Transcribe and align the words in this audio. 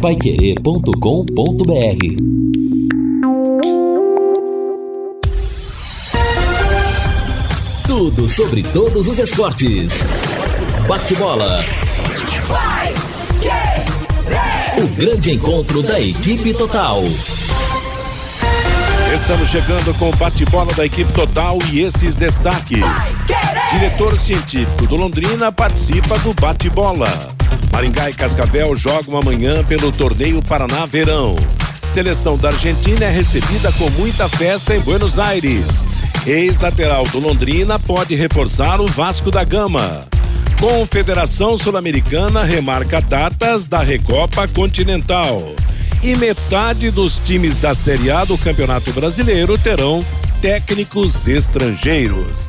paiquerê.com.br 0.00 0.90
Tudo 7.86 8.26
sobre 8.26 8.62
todos 8.62 9.06
os 9.06 9.18
esportes. 9.18 10.02
Bate-bola. 10.88 11.62
O 14.78 14.88
grande 14.96 15.32
encontro 15.32 15.82
da 15.82 16.00
equipe 16.00 16.54
total. 16.54 17.02
Estamos 19.12 19.50
chegando 19.50 19.92
com 19.98 20.08
o 20.08 20.16
bate-bola 20.16 20.72
da 20.72 20.86
equipe 20.86 21.12
total 21.12 21.58
e 21.70 21.82
esses 21.82 22.16
destaques. 22.16 23.18
Diretor 23.70 24.16
científico 24.16 24.86
do 24.86 24.96
Londrina 24.96 25.52
participa 25.52 26.18
do 26.20 26.32
bate-bola. 26.40 27.39
Maringá 27.72 28.10
e 28.10 28.14
Cascavel 28.14 28.74
jogam 28.76 29.18
amanhã 29.18 29.64
pelo 29.64 29.90
torneio 29.92 30.42
Paraná 30.42 30.86
Verão. 30.86 31.36
Seleção 31.86 32.36
da 32.36 32.48
Argentina 32.48 33.04
é 33.06 33.10
recebida 33.10 33.72
com 33.72 33.90
muita 33.90 34.28
festa 34.28 34.74
em 34.76 34.80
Buenos 34.80 35.18
Aires. 35.18 35.84
Ex-lateral 36.26 37.04
do 37.08 37.18
Londrina 37.18 37.78
pode 37.78 38.14
reforçar 38.14 38.80
o 38.80 38.86
Vasco 38.86 39.30
da 39.30 39.42
Gama. 39.42 40.06
Confederação 40.60 41.56
Sul-Americana 41.56 42.44
remarca 42.44 43.00
datas 43.00 43.66
da 43.66 43.82
Recopa 43.82 44.46
Continental 44.46 45.54
e 46.02 46.14
metade 46.16 46.90
dos 46.90 47.18
times 47.18 47.58
da 47.58 47.74
Série 47.74 48.10
A 48.10 48.24
do 48.24 48.36
Campeonato 48.36 48.92
Brasileiro 48.92 49.56
terão 49.58 50.04
técnicos 50.40 51.26
estrangeiros. 51.26 52.48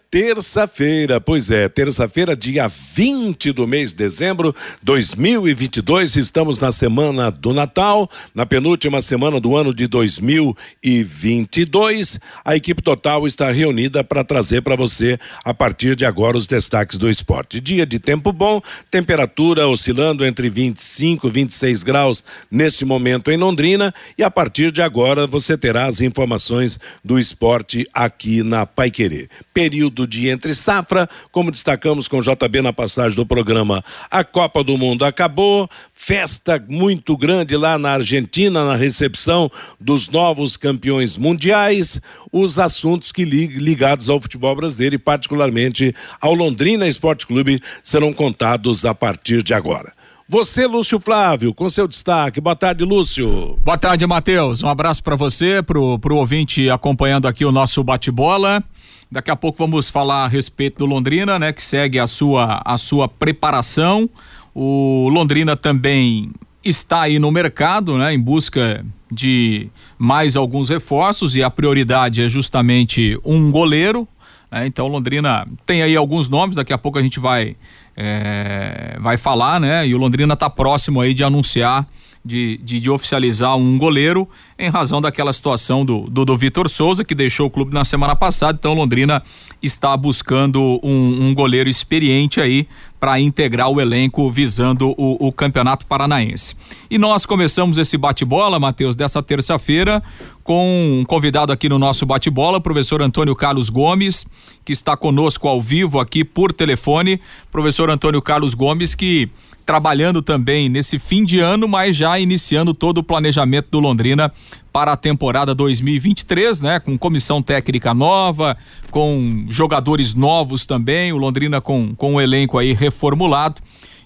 terça-feira, 0.11 1.19
pois 1.21 1.49
é, 1.49 1.69
terça-feira, 1.69 2.35
dia 2.35 2.67
20 2.67 3.53
do 3.53 3.65
mês 3.65 3.91
de 3.91 3.97
dezembro 3.99 4.53
2022. 4.83 6.17
Estamos 6.17 6.59
na 6.59 6.69
semana 6.69 7.31
do 7.31 7.53
Natal, 7.53 8.11
na 8.35 8.45
penúltima 8.45 9.01
semana 9.01 9.39
do 9.39 9.55
ano 9.55 9.73
de 9.73 9.87
2022. 9.87 12.19
A 12.43 12.57
equipe 12.57 12.81
total 12.81 13.25
está 13.25 13.49
reunida 13.53 14.03
para 14.03 14.25
trazer 14.25 14.61
para 14.61 14.75
você, 14.75 15.17
a 15.45 15.53
partir 15.53 15.95
de 15.95 16.03
agora, 16.03 16.35
os 16.35 16.45
destaques 16.45 16.97
do 16.97 17.09
esporte. 17.09 17.61
Dia 17.61 17.85
de 17.85 17.97
tempo 17.97 18.33
bom, 18.33 18.61
temperatura 18.91 19.65
oscilando 19.69 20.25
entre 20.25 20.49
25 20.49 21.29
e 21.29 21.31
26 21.31 21.83
graus 21.83 22.21
neste 22.51 22.83
momento 22.83 23.31
em 23.31 23.37
Londrina. 23.37 23.93
E 24.17 24.25
a 24.25 24.31
partir 24.31 24.73
de 24.73 24.81
agora 24.81 25.25
você 25.25 25.57
terá 25.57 25.85
as 25.85 26.01
informações 26.01 26.77
do 27.01 27.17
esporte 27.17 27.87
aqui 27.93 28.43
na 28.43 28.65
Paiquerê. 28.65 29.29
Período 29.53 30.00
período 30.01 30.07
de 30.07 30.29
entre 30.29 30.53
safra, 30.53 31.09
como 31.31 31.51
destacamos 31.51 32.07
com 32.07 32.21
JB 32.21 32.61
na 32.61 32.73
passagem 32.73 33.15
do 33.15 33.25
programa. 33.25 33.83
A 34.09 34.23
Copa 34.23 34.63
do 34.63 34.77
Mundo 34.77 35.05
acabou, 35.05 35.69
festa 35.93 36.63
muito 36.67 37.15
grande 37.17 37.55
lá 37.55 37.77
na 37.77 37.91
Argentina 37.91 38.63
na 38.65 38.75
recepção 38.75 39.49
dos 39.79 40.09
novos 40.09 40.57
campeões 40.57 41.17
mundiais, 41.17 41.99
os 42.31 42.59
assuntos 42.59 43.11
que 43.11 43.23
ligados 43.23 44.09
ao 44.09 44.19
futebol 44.19 44.55
brasileiro 44.55 44.95
e 44.95 44.99
particularmente 44.99 45.93
ao 46.19 46.33
Londrina 46.33 46.87
Esporte 46.87 47.25
Clube 47.25 47.59
serão 47.83 48.13
contados 48.13 48.85
a 48.85 48.93
partir 48.93 49.43
de 49.43 49.53
agora. 49.53 49.93
Você, 50.27 50.65
Lúcio 50.65 50.97
Flávio, 50.97 51.53
com 51.53 51.67
seu 51.67 51.85
destaque. 51.89 52.39
Boa 52.39 52.55
tarde, 52.55 52.85
Lúcio. 52.85 53.59
Boa 53.65 53.77
tarde, 53.77 54.07
Matheus. 54.07 54.63
Um 54.63 54.69
abraço 54.69 55.03
para 55.03 55.17
você, 55.17 55.61
pro, 55.61 55.99
pro 55.99 56.15
ouvinte 56.15 56.69
acompanhando 56.69 57.27
aqui 57.27 57.43
o 57.43 57.51
nosso 57.51 57.83
bate-bola. 57.83 58.63
Daqui 59.11 59.29
a 59.29 59.35
pouco 59.35 59.57
vamos 59.57 59.89
falar 59.89 60.23
a 60.23 60.27
respeito 60.27 60.77
do 60.77 60.85
Londrina, 60.85 61.37
né, 61.37 61.51
que 61.51 61.61
segue 61.61 61.99
a 61.99 62.07
sua 62.07 62.61
a 62.63 62.77
sua 62.77 63.09
preparação. 63.09 64.09
O 64.55 65.09
Londrina 65.09 65.57
também 65.57 66.31
está 66.63 67.01
aí 67.01 67.19
no 67.19 67.29
mercado, 67.29 67.97
né, 67.97 68.13
em 68.13 68.19
busca 68.19 68.85
de 69.11 69.67
mais 69.99 70.37
alguns 70.37 70.69
reforços 70.69 71.35
e 71.35 71.43
a 71.43 71.49
prioridade 71.49 72.21
é 72.21 72.29
justamente 72.29 73.19
um 73.25 73.51
goleiro. 73.51 74.07
Né, 74.49 74.65
então 74.65 74.87
Londrina 74.87 75.45
tem 75.65 75.81
aí 75.81 75.97
alguns 75.97 76.29
nomes, 76.29 76.55
daqui 76.55 76.71
a 76.71 76.77
pouco 76.77 76.97
a 76.97 77.03
gente 77.03 77.19
vai 77.19 77.57
é, 77.97 78.97
vai 79.01 79.17
falar, 79.17 79.59
né? 79.59 79.85
E 79.85 79.93
o 79.93 79.97
Londrina 79.97 80.35
está 80.35 80.49
próximo 80.49 81.01
aí 81.01 81.13
de 81.13 81.23
anunciar 81.23 81.85
de, 82.23 82.59
de, 82.63 82.79
de, 82.79 82.89
oficializar 82.89 83.55
um 83.57 83.77
goleiro 83.77 84.29
em 84.57 84.69
razão 84.69 85.01
daquela 85.01 85.33
situação 85.33 85.83
do, 85.83 86.01
do, 86.01 86.23
do 86.23 86.37
Vitor 86.37 86.69
Souza, 86.69 87.03
que 87.03 87.15
deixou 87.15 87.47
o 87.47 87.49
clube 87.49 87.73
na 87.73 87.83
semana 87.83 88.15
passada. 88.15 88.57
Então, 88.59 88.73
Londrina 88.73 89.23
está 89.61 89.95
buscando 89.97 90.79
um, 90.83 91.27
um 91.27 91.33
goleiro 91.33 91.69
experiente 91.69 92.39
aí 92.39 92.67
para 92.99 93.19
integrar 93.19 93.67
o 93.67 93.81
elenco 93.81 94.31
visando 94.31 94.93
o, 94.95 95.27
o, 95.27 95.31
Campeonato 95.31 95.87
Paranaense. 95.87 96.55
E 96.89 96.99
nós 96.99 97.25
começamos 97.25 97.79
esse 97.79 97.97
bate-bola, 97.97 98.59
Matheus, 98.59 98.95
dessa 98.95 99.23
terça-feira, 99.23 100.03
com 100.43 100.99
um 100.99 101.03
convidado 101.03 101.51
aqui 101.51 101.67
no 101.67 101.79
nosso 101.79 102.05
bate-bola, 102.05 102.61
professor 102.61 103.01
Antônio 103.01 103.35
Carlos 103.35 103.69
Gomes, 103.69 104.27
que 104.63 104.71
está 104.71 104.95
conosco 104.95 105.47
ao 105.47 105.59
vivo 105.59 105.99
aqui 105.99 106.23
por 106.23 106.53
telefone. 106.53 107.19
Professor 107.51 107.89
Antônio 107.89 108.21
Carlos 108.21 108.53
Gomes, 108.53 108.93
que 108.93 109.31
trabalhando 109.65 110.21
também 110.21 110.69
nesse 110.69 110.99
fim 110.99 111.23
de 111.23 111.39
ano, 111.39 111.67
mas 111.67 111.95
já 111.95 112.19
iniciando 112.19 112.73
todo 112.73 112.99
o 112.99 113.03
planejamento 113.03 113.69
do 113.71 113.79
Londrina 113.79 114.31
para 114.71 114.93
a 114.93 114.97
temporada 114.97 115.53
2023, 115.53 116.61
né? 116.61 116.79
Com 116.79 116.97
comissão 116.97 117.41
técnica 117.41 117.93
nova, 117.93 118.57
com 118.89 119.45
jogadores 119.49 120.13
novos 120.13 120.65
também, 120.65 121.11
o 121.13 121.17
Londrina 121.17 121.61
com, 121.61 121.95
com 121.95 122.15
o 122.15 122.21
elenco 122.21 122.57
aí 122.57 122.73
reformulado 122.73 123.61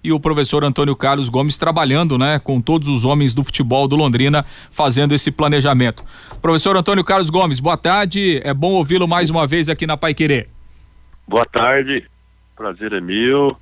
e 0.06 0.12
o 0.12 0.20
professor 0.20 0.64
Antônio 0.64 0.96
Carlos 0.96 1.30
Gomes 1.30 1.58
trabalhando, 1.58 2.16
né, 2.16 2.38
com 2.38 2.62
todos 2.62 2.88
os 2.88 3.04
homens 3.04 3.34
do 3.34 3.44
futebol 3.44 3.88
do 3.88 3.96
Londrina 3.96 4.46
fazendo 4.70 5.16
esse 5.16 5.32
planejamento. 5.32 6.06
Professor 6.40 6.78
Antônio 6.78 7.04
Carlos 7.04 7.32
Gomes, 7.32 7.60
boa 7.60 7.76
tarde. 7.76 8.40
É 8.44 8.54
bom 8.54 8.74
ouvi-lo 8.74 9.08
mais 9.08 9.32
uma 9.32 9.48
vez 9.48 9.68
aqui 9.68 9.88
na 9.88 9.98
Pai 9.98 10.14
Querer. 10.14 10.48
Boa 11.28 11.46
tarde. 11.52 12.06
Prazer 12.56 12.94
é 12.94 13.02
meu. 13.02 13.58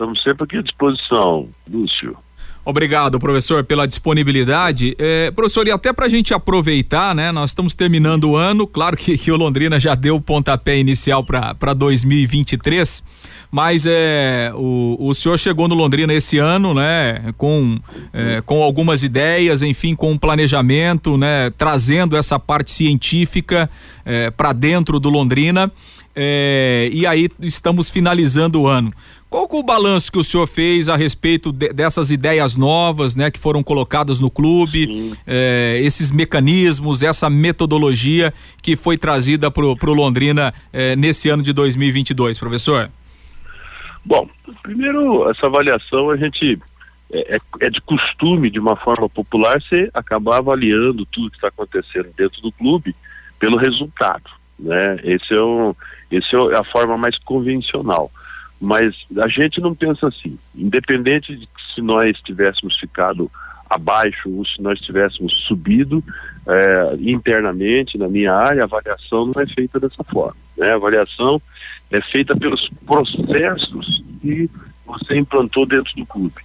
Estamos 0.00 0.22
sempre 0.22 0.44
aqui 0.44 0.56
à 0.56 0.62
disposição, 0.62 1.46
Lúcio. 1.70 2.16
Obrigado, 2.64 3.18
professor, 3.18 3.62
pela 3.62 3.86
disponibilidade. 3.86 4.96
É, 4.98 5.30
professor, 5.30 5.68
e 5.68 5.70
até 5.70 5.92
para 5.92 6.06
a 6.06 6.08
gente 6.08 6.32
aproveitar, 6.32 7.14
né? 7.14 7.30
Nós 7.30 7.50
estamos 7.50 7.74
terminando 7.74 8.30
o 8.30 8.34
ano, 8.34 8.66
claro 8.66 8.96
que, 8.96 9.18
que 9.18 9.30
o 9.30 9.36
Londrina 9.36 9.78
já 9.78 9.94
deu 9.94 10.16
o 10.16 10.20
pontapé 10.20 10.78
inicial 10.78 11.22
para 11.22 11.74
2023, 11.74 13.02
mas 13.50 13.84
é, 13.86 14.50
o, 14.54 14.96
o 14.98 15.12
senhor 15.12 15.38
chegou 15.38 15.68
no 15.68 15.74
Londrina 15.74 16.14
esse 16.14 16.38
ano, 16.38 16.72
né? 16.72 17.34
Com, 17.36 17.78
é, 18.10 18.40
com 18.40 18.62
algumas 18.62 19.04
ideias, 19.04 19.60
enfim, 19.60 19.94
com 19.94 20.12
um 20.12 20.16
planejamento, 20.16 21.18
né? 21.18 21.50
Trazendo 21.50 22.16
essa 22.16 22.38
parte 22.38 22.70
científica 22.70 23.68
é, 24.02 24.30
para 24.30 24.54
dentro 24.54 24.98
do 24.98 25.10
Londrina. 25.10 25.70
É, 26.14 26.90
e 26.92 27.06
aí 27.06 27.28
estamos 27.40 27.88
finalizando 27.88 28.62
o 28.62 28.66
ano. 28.66 28.92
Qual 29.30 29.44
é 29.44 29.56
o 29.56 29.62
balanço 29.62 30.10
que 30.10 30.18
o 30.18 30.24
senhor 30.24 30.48
fez 30.48 30.88
a 30.88 30.96
respeito 30.96 31.52
de, 31.52 31.72
dessas 31.72 32.10
ideias 32.10 32.56
novas, 32.56 33.14
né, 33.14 33.30
que 33.30 33.38
foram 33.38 33.62
colocadas 33.62 34.18
no 34.18 34.28
clube, 34.28 35.14
eh, 35.24 35.78
esses 35.84 36.10
mecanismos, 36.10 37.00
essa 37.04 37.30
metodologia 37.30 38.34
que 38.60 38.74
foi 38.74 38.98
trazida 38.98 39.48
para 39.48 39.64
o 39.64 39.94
Londrina 39.94 40.52
eh, 40.72 40.96
nesse 40.96 41.28
ano 41.28 41.44
de 41.44 41.52
2022, 41.52 42.40
professor? 42.40 42.90
Bom, 44.04 44.28
primeiro 44.64 45.30
essa 45.30 45.46
avaliação 45.46 46.10
a 46.10 46.16
gente 46.16 46.58
é, 47.12 47.36
é, 47.36 47.40
é 47.60 47.70
de 47.70 47.80
costume, 47.82 48.50
de 48.50 48.58
uma 48.58 48.74
forma 48.74 49.08
popular, 49.08 49.62
você 49.62 49.88
acabar 49.94 50.38
avaliando 50.38 51.06
tudo 51.06 51.30
que 51.30 51.36
está 51.36 51.48
acontecendo 51.48 52.08
dentro 52.16 52.42
do 52.42 52.50
clube 52.50 52.96
pelo 53.38 53.56
resultado, 53.56 54.28
né? 54.58 54.96
Esse 55.04 55.34
é, 55.34 55.40
um, 55.40 55.72
esse 56.10 56.34
é 56.34 56.56
a 56.56 56.64
forma 56.64 56.98
mais 56.98 57.16
convencional. 57.18 58.10
Mas 58.60 58.94
a 59.18 59.28
gente 59.28 59.60
não 59.60 59.74
pensa 59.74 60.08
assim. 60.08 60.38
Independente 60.54 61.34
de 61.34 61.48
se 61.74 61.80
nós 61.80 62.20
tivéssemos 62.20 62.78
ficado 62.78 63.30
abaixo 63.68 64.28
ou 64.28 64.44
se 64.44 64.60
nós 64.60 64.80
tivéssemos 64.80 65.32
subido 65.46 66.02
é, 66.46 66.96
internamente 67.00 67.96
na 67.96 68.08
minha 68.08 68.34
área, 68.34 68.62
a 68.62 68.64
avaliação 68.64 69.26
não 69.26 69.40
é 69.40 69.46
feita 69.46 69.78
dessa 69.78 70.02
forma. 70.04 70.36
Né? 70.56 70.72
A 70.72 70.74
avaliação 70.74 71.40
é 71.90 72.00
feita 72.00 72.36
pelos 72.36 72.68
processos 72.84 74.02
que 74.20 74.50
você 74.84 75.16
implantou 75.16 75.64
dentro 75.64 75.94
do 75.94 76.04
clube. 76.04 76.42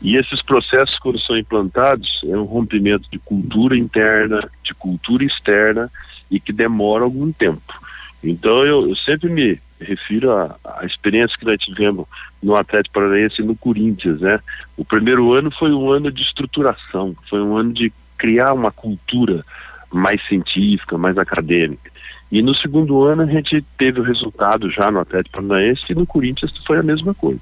E 0.00 0.16
esses 0.16 0.42
processos, 0.42 0.98
quando 0.98 1.20
são 1.20 1.36
implantados, 1.36 2.20
é 2.24 2.36
um 2.36 2.44
rompimento 2.44 3.08
de 3.10 3.18
cultura 3.18 3.76
interna, 3.76 4.48
de 4.62 4.74
cultura 4.74 5.24
externa 5.24 5.90
e 6.30 6.40
que 6.40 6.52
demora 6.52 7.04
algum 7.04 7.32
tempo. 7.32 7.74
Então 8.22 8.64
eu, 8.64 8.88
eu 8.88 8.96
sempre 8.96 9.28
me 9.28 9.58
refiro 9.80 10.32
à, 10.32 10.56
à, 10.64 10.84
experiência 10.84 11.36
que 11.38 11.44
nós 11.44 11.58
tivemos 11.60 12.06
no 12.42 12.56
Atlético 12.56 12.94
Paranaense 12.94 13.42
e 13.42 13.44
no 13.44 13.56
Corinthians, 13.56 14.20
né? 14.20 14.40
O 14.76 14.84
primeiro 14.84 15.32
ano 15.32 15.50
foi 15.50 15.72
um 15.72 15.90
ano 15.90 16.10
de 16.10 16.22
estruturação, 16.22 17.14
foi 17.28 17.40
um 17.42 17.56
ano 17.56 17.72
de 17.72 17.92
criar 18.16 18.52
uma 18.52 18.70
cultura 18.70 19.44
mais 19.92 20.20
científica, 20.26 20.98
mais 20.98 21.18
acadêmica. 21.18 21.90
E 22.30 22.42
no 22.42 22.54
segundo 22.54 23.04
ano 23.04 23.22
a 23.22 23.26
gente 23.26 23.64
teve 23.78 24.00
o 24.00 24.04
resultado 24.04 24.70
já 24.70 24.90
no 24.90 25.00
Atlético 25.00 25.42
Paranaense 25.42 25.84
e 25.90 25.94
no 25.94 26.06
Corinthians 26.06 26.56
foi 26.66 26.78
a 26.78 26.82
mesma 26.82 27.14
coisa. 27.14 27.40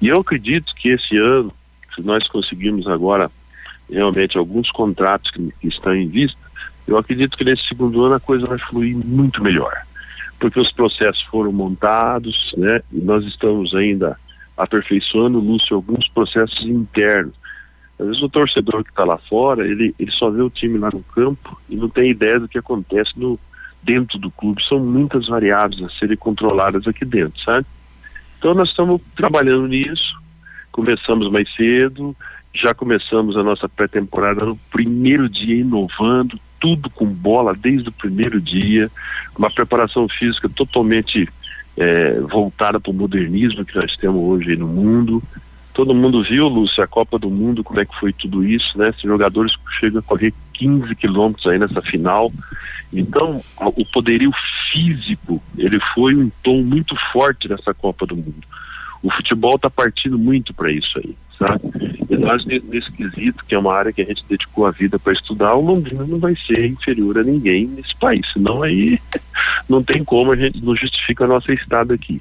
E 0.00 0.08
eu 0.08 0.20
acredito 0.20 0.74
que 0.74 0.88
esse 0.88 1.16
ano, 1.16 1.52
se 1.94 2.02
nós 2.02 2.26
conseguirmos 2.28 2.86
agora 2.86 3.30
realmente 3.90 4.38
alguns 4.38 4.70
contratos 4.70 5.30
que, 5.30 5.52
que 5.60 5.68
estão 5.68 5.94
em 5.94 6.08
vista, 6.08 6.38
eu 6.86 6.96
acredito 6.96 7.36
que 7.36 7.44
nesse 7.44 7.66
segundo 7.68 8.02
ano 8.04 8.14
a 8.14 8.20
coisa 8.20 8.46
vai 8.46 8.58
fluir 8.58 8.96
muito 8.96 9.42
melhor, 9.42 9.72
porque 10.40 10.58
os 10.58 10.72
processos 10.72 11.22
foram 11.24 11.52
montados, 11.52 12.52
né? 12.56 12.80
E 12.90 12.98
nós 12.98 13.24
estamos 13.26 13.74
ainda 13.74 14.18
aperfeiçoando, 14.56 15.38
Lúcio, 15.38 15.76
alguns 15.76 16.08
processos 16.08 16.66
internos. 16.66 17.34
Às 17.98 18.06
vezes 18.06 18.22
o 18.22 18.28
torcedor 18.30 18.82
que 18.82 18.90
está 18.90 19.04
lá 19.04 19.18
fora, 19.18 19.66
ele, 19.66 19.94
ele 19.98 20.10
só 20.12 20.30
vê 20.30 20.40
o 20.40 20.50
time 20.50 20.78
lá 20.78 20.90
no 20.90 21.02
campo 21.02 21.60
e 21.68 21.76
não 21.76 21.88
tem 21.88 22.10
ideia 22.10 22.40
do 22.40 22.48
que 22.48 22.58
acontece 22.58 23.10
no, 23.16 23.38
dentro 23.82 24.18
do 24.18 24.30
clube. 24.30 24.66
São 24.66 24.78
muitas 24.78 25.28
variáveis 25.28 25.82
a 25.82 25.90
serem 25.98 26.16
controladas 26.16 26.88
aqui 26.88 27.04
dentro, 27.04 27.38
sabe? 27.42 27.66
Então 28.38 28.54
nós 28.54 28.70
estamos 28.70 29.02
trabalhando 29.14 29.68
nisso, 29.68 30.18
começamos 30.72 31.30
mais 31.30 31.54
cedo, 31.54 32.16
já 32.54 32.72
começamos 32.72 33.36
a 33.36 33.42
nossa 33.42 33.68
pré-temporada 33.68 34.46
no 34.46 34.56
primeiro 34.70 35.28
dia 35.28 35.56
inovando, 35.56 36.40
tudo 36.60 36.90
com 36.90 37.06
bola 37.06 37.54
desde 37.54 37.88
o 37.88 37.92
primeiro 37.92 38.40
dia, 38.40 38.90
uma 39.36 39.50
preparação 39.50 40.06
física 40.08 40.48
totalmente 40.48 41.28
é, 41.76 42.20
voltada 42.20 42.78
para 42.78 42.90
o 42.90 42.94
modernismo 42.94 43.64
que 43.64 43.74
nós 43.74 43.96
temos 43.96 44.22
hoje 44.22 44.54
no 44.56 44.68
mundo. 44.68 45.22
Todo 45.72 45.94
mundo 45.94 46.22
viu, 46.22 46.46
Lúcio, 46.46 46.82
a 46.82 46.86
Copa 46.86 47.18
do 47.18 47.30
Mundo, 47.30 47.64
como 47.64 47.80
é 47.80 47.86
que 47.86 47.98
foi 47.98 48.12
tudo 48.12 48.44
isso, 48.44 48.76
né? 48.76 48.90
Esses 48.90 49.02
jogadores 49.02 49.52
chegam 49.78 50.00
a 50.00 50.02
correr 50.02 50.34
15 50.54 50.94
quilômetros 50.96 51.46
aí 51.46 51.58
nessa 51.58 51.80
final. 51.80 52.30
Então, 52.92 53.40
o 53.58 53.86
poderio 53.86 54.30
físico, 54.70 55.40
ele 55.56 55.80
foi 55.94 56.14
um 56.14 56.30
tom 56.42 56.62
muito 56.62 56.94
forte 57.12 57.48
nessa 57.48 57.72
Copa 57.72 58.04
do 58.04 58.16
Mundo. 58.16 58.46
O 59.02 59.10
futebol 59.10 59.54
está 59.54 59.70
partindo 59.70 60.18
muito 60.18 60.52
para 60.52 60.70
isso 60.70 60.98
aí 60.98 61.16
sabe? 61.40 61.62
E 62.10 62.16
nós, 62.16 62.44
nesse 62.44 62.92
quesito, 62.92 63.44
que 63.46 63.54
é 63.54 63.58
uma 63.58 63.74
área 63.74 63.92
que 63.92 64.02
a 64.02 64.04
gente 64.04 64.24
dedicou 64.28 64.66
a 64.66 64.70
vida 64.70 64.98
para 64.98 65.14
estudar, 65.14 65.54
o 65.54 65.64
Londrina 65.64 66.04
não 66.04 66.18
vai 66.18 66.36
ser 66.36 66.66
inferior 66.66 67.18
a 67.18 67.24
ninguém 67.24 67.66
nesse 67.66 67.96
país, 67.96 68.30
senão 68.32 68.62
aí 68.62 69.00
não 69.68 69.82
tem 69.82 70.04
como, 70.04 70.32
a 70.32 70.36
gente 70.36 70.62
não 70.62 70.76
justifica 70.76 71.24
a 71.24 71.28
nossa 71.28 71.52
estada 71.52 71.94
aqui. 71.94 72.20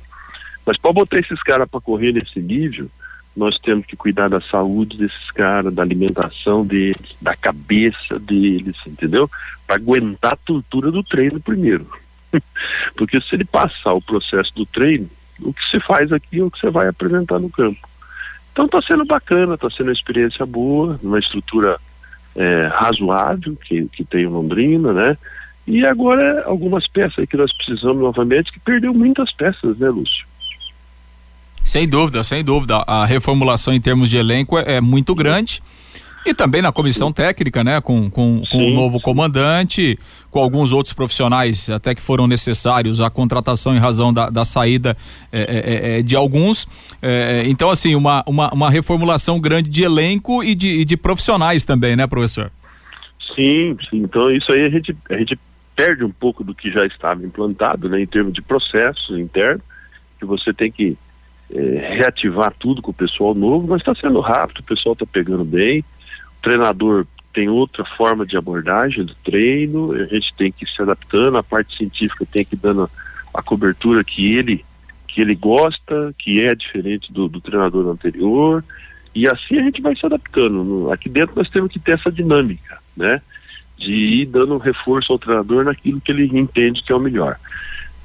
Mas 0.65 0.77
para 0.77 0.93
botar 0.93 1.19
esses 1.19 1.41
caras 1.43 1.67
para 1.69 1.81
correr 1.81 2.13
nesse 2.13 2.39
nível, 2.39 2.89
nós 3.35 3.57
temos 3.59 3.85
que 3.85 3.95
cuidar 3.95 4.29
da 4.29 4.41
saúde 4.41 4.97
desses 4.97 5.31
caras, 5.31 5.73
da 5.73 5.81
alimentação 5.81 6.65
deles, 6.65 7.15
da 7.21 7.35
cabeça 7.35 8.17
deles, 8.19 8.75
entendeu? 8.85 9.29
Para 9.67 9.75
aguentar 9.75 10.33
a 10.33 10.37
tortura 10.37 10.91
do 10.91 11.03
treino 11.03 11.39
primeiro. 11.39 11.87
Porque 12.95 13.19
se 13.21 13.35
ele 13.35 13.45
passar 13.45 13.93
o 13.93 14.01
processo 14.01 14.53
do 14.55 14.65
treino, 14.65 15.09
o 15.41 15.53
que 15.53 15.63
se 15.71 15.79
faz 15.79 16.11
aqui 16.11 16.39
é 16.39 16.43
o 16.43 16.51
que 16.51 16.59
você 16.59 16.69
vai 16.69 16.87
apresentar 16.87 17.39
no 17.39 17.49
campo. 17.49 17.88
Então 18.59 18.65
está 18.65 18.81
sendo 18.81 19.05
bacana, 19.05 19.55
está 19.55 19.69
sendo 19.69 19.87
uma 19.87 19.93
experiência 19.93 20.45
boa, 20.45 20.99
uma 21.01 21.17
estrutura 21.17 21.79
é, 22.35 22.67
razoável 22.67 23.55
que, 23.55 23.87
que 23.87 24.03
tem 24.03 24.25
o 24.25 24.31
Londrina, 24.31 24.91
né? 24.91 25.17
E 25.65 25.85
agora 25.85 26.43
algumas 26.43 26.85
peças 26.85 27.25
que 27.29 27.37
nós 27.37 27.55
precisamos 27.55 28.01
novamente, 28.01 28.51
que 28.51 28.59
perdeu 28.59 28.93
muitas 28.93 29.31
peças, 29.31 29.77
né, 29.77 29.87
Lúcio? 29.87 30.27
Sem 31.63 31.87
dúvida, 31.87 32.21
sem 32.21 32.43
dúvida. 32.43 32.83
A 32.85 33.05
reformulação 33.05 33.73
em 33.73 33.79
termos 33.79 34.09
de 34.09 34.17
elenco 34.17 34.57
é, 34.57 34.75
é 34.75 34.81
muito 34.81 35.15
grande. 35.15 35.63
E 36.25 36.33
também 36.33 36.61
na 36.61 36.71
comissão 36.71 37.13
técnica, 37.13 37.63
né? 37.63 37.79
Com, 37.79 38.09
com, 38.09 38.43
com 38.51 38.57
o 38.57 38.71
novo 38.71 38.99
comandante, 38.99 39.97
com 40.29 40.39
alguns 40.39 40.73
outros 40.73 40.93
profissionais 40.93 41.69
até 41.69 41.95
que 41.95 42.01
foram 42.01 42.27
necessários 42.27 42.99
a 42.99 43.09
contratação 43.09 43.75
em 43.75 43.79
razão 43.79 44.13
da, 44.13 44.29
da 44.29 44.43
saída 44.43 44.97
é, 45.31 45.97
é, 45.97 46.01
de 46.01 46.15
alguns. 46.15 46.67
É, 47.01 47.43
então, 47.45 47.69
assim, 47.69 47.95
uma, 47.95 48.23
uma, 48.27 48.53
uma, 48.53 48.69
reformulação 48.69 49.39
grande 49.39 49.69
de 49.69 49.83
elenco 49.83 50.43
e 50.43 50.53
de, 50.53 50.81
e 50.81 50.85
de 50.85 50.97
profissionais 50.97 51.63
também, 51.63 51.95
né, 51.95 52.05
professor? 52.05 52.51
Sim, 53.35 53.77
sim. 53.89 53.97
Então, 54.03 54.29
isso 54.29 54.51
aí 54.51 54.65
a 54.65 54.69
gente, 54.69 54.95
a 55.09 55.17
gente 55.17 55.39
perde 55.75 56.03
um 56.03 56.11
pouco 56.11 56.43
do 56.43 56.53
que 56.53 56.69
já 56.69 56.85
estava 56.85 57.25
implantado, 57.25 57.87
né, 57.87 58.01
em 58.01 58.05
termos 58.05 58.33
de 58.33 58.41
processos 58.41 59.17
internos, 59.17 59.63
que 60.19 60.25
você 60.25 60.53
tem 60.53 60.69
que 60.69 60.97
reativar 61.51 62.53
tudo 62.59 62.79
com 62.79 62.91
o 62.91 62.93
pessoal 62.93 63.33
novo, 63.33 63.67
mas 63.67 63.81
está 63.81 63.95
sendo 63.95 64.19
rápido, 64.19 64.59
o 64.59 64.63
pessoal 64.63 64.93
está 64.93 65.03
pegando 65.03 65.43
bem 65.43 65.83
treinador 66.41 67.05
tem 67.33 67.47
outra 67.47 67.85
forma 67.85 68.25
de 68.25 68.35
abordagem 68.35 69.05
do 69.05 69.15
treino, 69.15 69.93
a 69.93 70.05
gente 70.05 70.33
tem 70.35 70.51
que 70.51 70.65
ir 70.65 70.67
se 70.67 70.81
adaptando, 70.81 71.37
a 71.37 71.43
parte 71.43 71.75
científica 71.77 72.25
tem 72.25 72.43
que 72.43 72.55
ir 72.55 72.59
dando 72.59 72.89
a 73.33 73.41
cobertura 73.41 74.03
que 74.03 74.35
ele 74.35 74.65
que 75.07 75.21
ele 75.21 75.33
gosta, 75.35 76.13
que 76.19 76.39
é 76.39 76.53
diferente 76.53 77.11
do, 77.11 77.27
do 77.27 77.41
treinador 77.41 77.87
anterior, 77.87 78.63
e 79.13 79.27
assim 79.27 79.57
a 79.57 79.63
gente 79.63 79.81
vai 79.81 79.95
se 79.95 80.05
adaptando. 80.05 80.91
Aqui 80.91 81.09
dentro 81.09 81.35
nós 81.35 81.49
temos 81.49 81.71
que 81.71 81.79
ter 81.79 81.93
essa 81.93 82.11
dinâmica, 82.11 82.77
né? 82.95 83.19
De 83.75 83.91
ir 83.91 84.25
dando 84.27 84.57
reforço 84.57 85.11
ao 85.11 85.19
treinador 85.19 85.65
naquilo 85.65 85.99
que 85.99 86.11
ele 86.11 86.25
entende 86.37 86.83
que 86.83 86.91
é 86.91 86.95
o 86.95 86.99
melhor. 86.99 87.37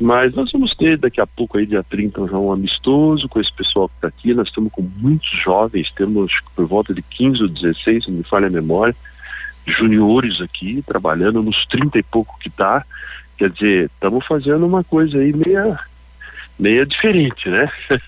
Mas 0.00 0.35
nós 0.35 0.50
vamos 0.50 0.75
ter 0.75 0.99
daqui 0.99 1.20
a 1.20 1.26
pouco 1.26 1.56
aí, 1.56 1.67
dia 1.67 1.82
30, 1.82 2.26
já 2.26 2.37
um 2.37 2.52
amistoso 2.52 3.29
com 3.29 3.41
esse 3.41 3.52
pessoal 3.52 3.88
que 3.88 3.94
está 3.94 4.08
aqui. 4.08 4.35
Nós 4.35 4.49
estamos 4.49 4.73
com 4.73 4.82
muitos 4.82 5.31
jovens, 5.31 5.93
temos 5.93 6.32
por 6.55 6.67
volta 6.67 6.93
de 6.93 7.00
15 7.02 7.43
ou 7.43 7.49
16, 7.49 8.05
se 8.05 8.11
não 8.11 8.19
me 8.19 8.25
falha 8.25 8.49
a 8.49 8.50
memória, 8.50 8.94
juniores 9.67 10.41
aqui, 10.41 10.82
trabalhando 10.82 11.43
nos 11.43 11.64
30 11.67 11.99
e 11.99 12.02
pouco 12.02 12.38
que 12.41 12.49
está. 12.49 12.85
Quer 13.38 13.50
dizer, 13.50 13.91
estamos 13.94 14.26
fazendo 14.26 14.67
uma 14.67 14.82
coisa 14.82 15.19
aí 15.19 15.32
meia, 15.32 15.79
meia 16.58 16.85
diferente, 16.85 17.49
né? 17.49 17.70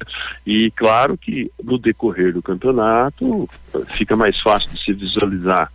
e 0.44 0.72
claro 0.72 1.16
que 1.16 1.50
no 1.62 1.78
decorrer 1.78 2.32
do 2.32 2.42
campeonato 2.42 3.48
fica 3.96 4.16
mais 4.16 4.40
fácil 4.40 4.68
de 4.70 4.84
se 4.84 4.92
visualizar 4.92 5.70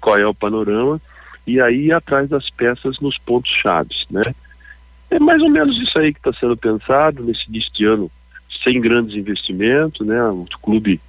qual 0.00 0.16
é 0.16 0.26
o 0.26 0.34
panorama 0.34 1.00
e 1.46 1.60
aí 1.60 1.92
atrás 1.92 2.28
das 2.28 2.48
peças 2.50 2.98
nos 3.00 3.18
pontos 3.18 3.50
chaves, 3.50 4.04
né? 4.10 4.34
É 5.10 5.18
mais 5.18 5.42
ou 5.42 5.50
menos 5.50 5.76
isso 5.80 5.98
aí 5.98 6.12
que 6.12 6.20
está 6.20 6.32
sendo 6.32 6.56
pensado 6.56 7.22
nesse 7.22 7.48
início 7.48 7.72
de 7.72 7.84
ano, 7.84 8.10
sem 8.64 8.80
grandes 8.80 9.16
investimentos, 9.16 10.06
né? 10.06 10.22
O 10.24 10.46
clube 10.62 11.00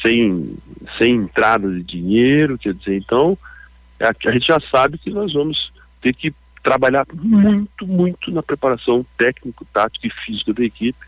sem, 0.00 0.56
sem 0.98 1.14
entrada 1.16 1.70
de 1.70 1.82
dinheiro, 1.82 2.58
quer 2.58 2.74
dizer, 2.74 2.96
então 2.96 3.38
a, 4.00 4.10
a 4.28 4.32
gente 4.32 4.46
já 4.46 4.58
sabe 4.70 4.98
que 4.98 5.10
nós 5.10 5.32
vamos 5.32 5.72
ter 6.00 6.14
que 6.14 6.34
trabalhar 6.62 7.06
muito, 7.12 7.86
muito 7.86 8.30
na 8.30 8.42
preparação 8.42 9.04
técnico, 9.18 9.66
tática 9.72 10.06
e 10.06 10.10
física 10.10 10.52
da 10.52 10.64
equipe, 10.64 10.98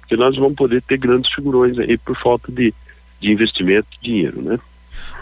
porque 0.00 0.16
nós 0.16 0.36
vamos 0.36 0.54
poder 0.54 0.82
ter 0.82 0.98
grandes 0.98 1.32
figurões 1.32 1.78
aí 1.78 1.96
por 1.96 2.16
falta 2.20 2.50
de, 2.50 2.74
de 3.20 3.30
investimento 3.30 3.86
e 4.00 4.04
dinheiro, 4.04 4.42
né? 4.42 4.58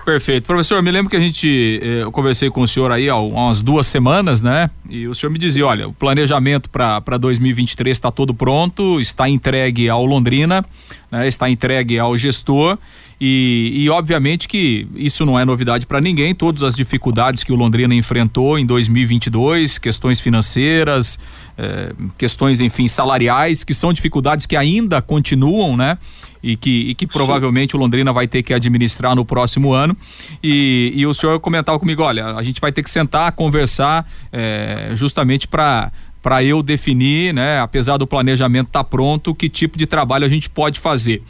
Perfeito. 0.04 0.46
Professor, 0.46 0.82
me 0.82 0.90
lembro 0.90 1.08
que 1.08 1.16
a 1.16 1.20
gente, 1.20 1.80
eh, 1.80 2.02
eu 2.02 2.10
conversei 2.10 2.50
com 2.50 2.62
o 2.62 2.66
senhor 2.66 2.90
aí 2.90 3.08
há 3.08 3.16
umas 3.16 3.62
duas 3.62 3.86
semanas, 3.86 4.42
né? 4.42 4.68
E 4.90 5.06
o 5.06 5.14
senhor 5.14 5.30
me 5.30 5.38
dizia, 5.38 5.64
olha, 5.64 5.86
o 5.86 5.92
planejamento 5.92 6.68
para 6.68 7.16
2023 7.18 7.96
está 7.96 8.10
todo 8.10 8.34
pronto, 8.34 9.00
está 9.00 9.28
entregue 9.28 9.88
ao 9.88 10.04
Londrina, 10.04 10.64
né? 11.10 11.28
está 11.28 11.48
entregue 11.48 12.00
ao 12.00 12.18
gestor 12.18 12.78
e, 13.24 13.84
e 13.84 13.88
obviamente 13.88 14.48
que 14.48 14.84
isso 14.96 15.24
não 15.24 15.38
é 15.38 15.44
novidade 15.44 15.86
para 15.86 16.00
ninguém, 16.00 16.34
todas 16.34 16.64
as 16.64 16.74
dificuldades 16.74 17.44
que 17.44 17.52
o 17.52 17.54
Londrina 17.54 17.94
enfrentou 17.94 18.58
em 18.58 18.66
2022, 18.66 19.78
questões 19.78 20.18
financeiras, 20.18 21.20
eh, 21.56 21.92
questões, 22.18 22.60
enfim, 22.60 22.88
salariais, 22.88 23.62
que 23.62 23.74
são 23.74 23.92
dificuldades 23.92 24.44
que 24.44 24.56
ainda 24.56 25.00
continuam, 25.00 25.76
né? 25.76 25.98
e 26.42 26.56
que, 26.56 26.88
e 26.88 26.94
que 26.96 27.06
provavelmente 27.06 27.76
o 27.76 27.78
Londrina 27.78 28.12
vai 28.12 28.26
ter 28.26 28.42
que 28.42 28.52
administrar 28.52 29.14
no 29.14 29.24
próximo 29.24 29.72
ano. 29.72 29.96
E, 30.42 30.92
e 30.92 31.06
o 31.06 31.14
senhor 31.14 31.38
comentava 31.38 31.78
comigo: 31.78 32.02
olha, 32.02 32.34
a 32.34 32.42
gente 32.42 32.60
vai 32.60 32.72
ter 32.72 32.82
que 32.82 32.90
sentar, 32.90 33.30
conversar, 33.30 34.04
é, 34.32 34.90
justamente 34.94 35.46
para 35.46 35.92
para 36.20 36.42
eu 36.44 36.62
definir, 36.62 37.34
né, 37.34 37.58
apesar 37.58 37.96
do 37.96 38.06
planejamento 38.06 38.68
estar 38.68 38.84
tá 38.84 38.88
pronto, 38.88 39.34
que 39.34 39.48
tipo 39.48 39.76
de 39.76 39.86
trabalho 39.86 40.24
a 40.24 40.28
gente 40.28 40.48
pode 40.48 40.78
fazer. 40.78 41.20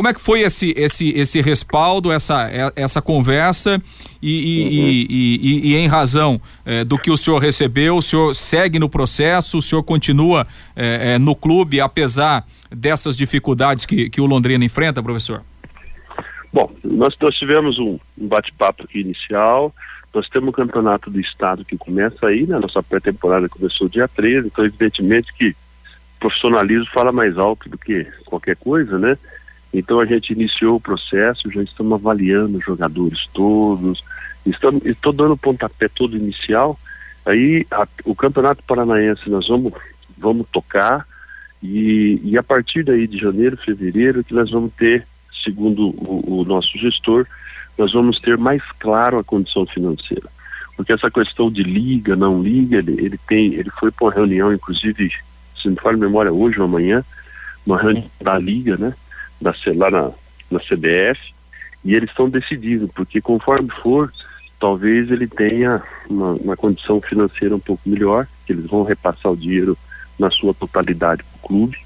Como 0.00 0.08
é 0.08 0.14
que 0.14 0.20
foi 0.22 0.40
esse, 0.40 0.72
esse, 0.78 1.10
esse 1.10 1.42
respaldo, 1.42 2.10
essa, 2.10 2.48
essa 2.74 3.02
conversa 3.02 3.78
e, 4.22 4.30
e, 4.32 4.62
uhum. 4.62 5.06
e, 5.10 5.72
e 5.72 5.76
em 5.76 5.86
razão 5.86 6.40
é, 6.64 6.84
do 6.84 6.96
que 6.96 7.10
o 7.10 7.18
senhor 7.18 7.38
recebeu, 7.38 7.96
o 7.96 8.00
senhor 8.00 8.34
segue 8.34 8.78
no 8.78 8.88
processo, 8.88 9.58
o 9.58 9.60
senhor 9.60 9.82
continua 9.82 10.46
é, 10.74 11.16
é, 11.16 11.18
no 11.18 11.36
clube, 11.36 11.82
apesar 11.82 12.46
dessas 12.70 13.14
dificuldades 13.14 13.84
que, 13.84 14.08
que 14.08 14.22
o 14.22 14.24
Londrina 14.24 14.64
enfrenta, 14.64 15.02
professor? 15.02 15.42
Bom, 16.50 16.72
nós, 16.82 17.14
nós 17.20 17.34
tivemos 17.34 17.78
um, 17.78 17.98
um 18.18 18.26
bate-papo 18.26 18.84
aqui 18.84 19.00
inicial, 19.00 19.70
Nós 20.14 20.26
temos 20.30 20.48
o 20.48 20.52
campeonato 20.52 21.10
do 21.10 21.20
estado 21.20 21.62
que 21.62 21.76
começa 21.76 22.26
aí, 22.26 22.46
né? 22.46 22.58
Nossa 22.58 22.82
pré-temporada 22.82 23.50
começou 23.50 23.86
dia 23.86 24.08
13, 24.08 24.46
então 24.46 24.64
evidentemente 24.64 25.30
que 25.34 25.54
profissionalismo 26.18 26.86
fala 26.86 27.12
mais 27.12 27.36
alto 27.36 27.68
do 27.68 27.76
que 27.76 28.06
qualquer 28.24 28.56
coisa, 28.56 28.98
né? 28.98 29.18
Então 29.72 30.00
a 30.00 30.04
gente 30.04 30.32
iniciou 30.32 30.76
o 30.76 30.80
processo, 30.80 31.50
já 31.50 31.62
estamos 31.62 31.92
avaliando 31.92 32.58
os 32.58 32.64
jogadores 32.64 33.28
todos, 33.32 34.04
estamos, 34.44 34.84
estou 34.84 35.12
dando 35.12 35.34
o 35.34 35.38
pontapé 35.38 35.88
todo 35.88 36.16
inicial. 36.16 36.78
Aí 37.24 37.66
a, 37.70 37.86
o 38.04 38.14
Campeonato 38.14 38.64
Paranaense 38.64 39.30
nós 39.30 39.46
vamos, 39.46 39.72
vamos 40.18 40.46
tocar 40.50 41.06
e, 41.62 42.20
e 42.24 42.38
a 42.38 42.42
partir 42.42 42.84
daí 42.84 43.06
de 43.06 43.18
janeiro, 43.18 43.56
fevereiro, 43.56 44.24
que 44.24 44.34
nós 44.34 44.50
vamos 44.50 44.72
ter, 44.74 45.06
segundo 45.44 45.88
o, 45.88 46.40
o 46.40 46.44
nosso 46.44 46.76
gestor, 46.78 47.26
nós 47.76 47.92
vamos 47.92 48.18
ter 48.20 48.36
mais 48.36 48.62
claro 48.78 49.18
a 49.18 49.24
condição 49.24 49.66
financeira. 49.66 50.28
Porque 50.76 50.92
essa 50.92 51.10
questão 51.10 51.50
de 51.50 51.62
liga, 51.62 52.16
não 52.16 52.42
liga, 52.42 52.78
ele, 52.78 52.92
ele 53.04 53.18
tem, 53.28 53.54
ele 53.54 53.70
foi 53.78 53.90
para 53.90 54.06
uma 54.06 54.14
reunião, 54.14 54.52
inclusive, 54.52 55.12
se 55.60 55.68
não 55.68 55.76
falo 55.76 55.98
memória, 55.98 56.32
hoje 56.32 56.58
ou 56.58 56.64
amanhã, 56.64 57.04
uma 57.66 57.78
reunião 57.78 58.10
da 58.20 58.38
liga, 58.38 58.76
né? 58.76 58.94
Da, 59.40 59.54
lá 59.74 59.90
na, 59.90 60.10
na 60.50 60.60
CBF, 60.60 61.32
e 61.84 61.94
eles 61.94 62.10
estão 62.10 62.28
decidindo, 62.28 62.88
porque 62.88 63.20
conforme 63.20 63.70
for, 63.82 64.12
talvez 64.58 65.10
ele 65.10 65.26
tenha 65.26 65.82
uma, 66.08 66.32
uma 66.32 66.56
condição 66.56 67.00
financeira 67.00 67.56
um 67.56 67.60
pouco 67.60 67.88
melhor, 67.88 68.26
que 68.46 68.52
eles 68.52 68.66
vão 68.66 68.82
repassar 68.82 69.32
o 69.32 69.36
dinheiro 69.36 69.76
na 70.18 70.30
sua 70.30 70.52
totalidade 70.52 71.22
para 71.22 71.38
o 71.38 71.48
clube, 71.48 71.78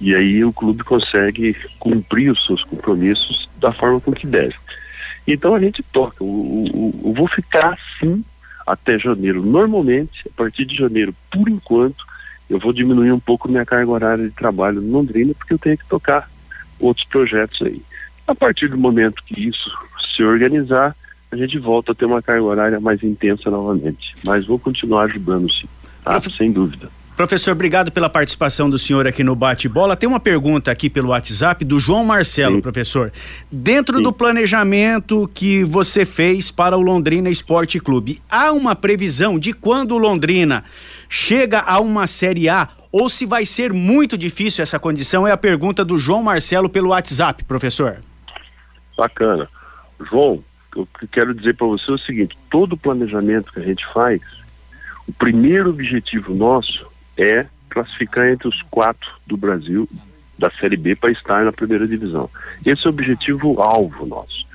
e 0.00 0.14
aí 0.14 0.44
o 0.44 0.52
clube 0.52 0.84
consegue 0.84 1.56
cumprir 1.78 2.30
os 2.30 2.46
seus 2.46 2.62
compromissos 2.64 3.48
da 3.58 3.72
forma 3.72 4.00
com 4.00 4.12
que 4.12 4.26
deve. 4.26 4.54
Então 5.26 5.54
a 5.54 5.60
gente 5.60 5.82
toca. 5.82 6.22
Eu 6.22 7.12
vou 7.14 7.26
ficar 7.28 7.74
assim 7.74 8.24
até 8.66 8.98
janeiro. 8.98 9.44
Normalmente, 9.44 10.28
a 10.28 10.36
partir 10.36 10.64
de 10.64 10.76
janeiro, 10.76 11.14
por 11.30 11.48
enquanto, 11.48 12.04
eu 12.48 12.58
vou 12.58 12.72
diminuir 12.72 13.12
um 13.12 13.20
pouco 13.20 13.48
minha 13.48 13.64
carga 13.64 13.90
horária 13.90 14.24
de 14.24 14.34
trabalho 14.34 14.82
em 14.82 14.90
Londrina, 14.90 15.34
porque 15.34 15.52
eu 15.52 15.58
tenho 15.58 15.76
que 15.76 15.86
tocar 15.86 16.30
outros 16.80 17.06
projetos 17.06 17.60
aí. 17.62 17.82
A 18.26 18.34
partir 18.34 18.68
do 18.68 18.76
momento 18.76 19.22
que 19.24 19.48
isso 19.48 19.70
se 20.14 20.22
organizar, 20.22 20.94
a 21.30 21.36
gente 21.36 21.58
volta 21.58 21.92
a 21.92 21.94
ter 21.94 22.04
uma 22.04 22.22
carga 22.22 22.42
horária 22.42 22.80
mais 22.80 23.02
intensa 23.02 23.50
novamente. 23.50 24.14
Mas 24.24 24.46
vou 24.46 24.58
continuar 24.58 25.04
ajudando 25.04 25.52
sim, 25.52 25.68
tá? 26.04 26.20
sem 26.20 26.50
dúvida. 26.50 26.90
Professor, 27.18 27.50
obrigado 27.50 27.90
pela 27.90 28.08
participação 28.08 28.70
do 28.70 28.78
senhor 28.78 29.04
aqui 29.04 29.24
no 29.24 29.34
Bate-Bola. 29.34 29.96
Tem 29.96 30.08
uma 30.08 30.20
pergunta 30.20 30.70
aqui 30.70 30.88
pelo 30.88 31.08
WhatsApp 31.08 31.64
do 31.64 31.76
João 31.80 32.04
Marcelo, 32.04 32.54
Sim. 32.54 32.60
professor. 32.60 33.12
Dentro 33.50 33.96
Sim. 33.96 34.04
do 34.04 34.12
planejamento 34.12 35.28
que 35.34 35.64
você 35.64 36.06
fez 36.06 36.52
para 36.52 36.76
o 36.76 36.80
Londrina 36.80 37.28
Esporte 37.28 37.80
Clube, 37.80 38.20
há 38.30 38.52
uma 38.52 38.76
previsão 38.76 39.36
de 39.36 39.52
quando 39.52 39.96
o 39.96 39.98
Londrina 39.98 40.62
chega 41.08 41.58
a 41.58 41.80
uma 41.80 42.06
Série 42.06 42.48
A 42.48 42.68
ou 42.90 43.08
se 43.08 43.26
vai 43.26 43.44
ser 43.44 43.72
muito 43.72 44.16
difícil 44.16 44.62
essa 44.62 44.78
condição? 44.78 45.26
É 45.26 45.32
a 45.32 45.36
pergunta 45.36 45.84
do 45.84 45.98
João 45.98 46.22
Marcelo 46.22 46.68
pelo 46.68 46.90
WhatsApp, 46.90 47.44
professor. 47.44 47.98
Bacana. 48.96 49.48
João, 50.10 50.42
eu 50.74 50.88
quero 51.10 51.34
dizer 51.34 51.54
para 51.54 51.66
você 51.66 51.90
é 51.90 51.94
o 51.94 51.98
seguinte: 51.98 52.36
todo 52.50 52.74
o 52.74 52.78
planejamento 52.78 53.52
que 53.52 53.60
a 53.60 53.64
gente 53.64 53.86
faz, 53.92 54.20
o 55.06 55.12
primeiro 55.12 55.70
objetivo 55.70 56.34
nosso 56.34 56.86
é 57.16 57.46
classificar 57.68 58.28
entre 58.28 58.48
os 58.48 58.62
quatro 58.62 59.10
do 59.26 59.36
Brasil 59.36 59.88
da 60.38 60.50
Série 60.50 60.76
B 60.76 60.94
para 60.94 61.10
estar 61.10 61.44
na 61.44 61.52
primeira 61.52 61.86
divisão. 61.86 62.30
Esse 62.64 62.86
é 62.86 62.90
o 62.90 62.92
objetivo 62.92 63.60
alvo 63.60 64.06
nosso. 64.06 64.46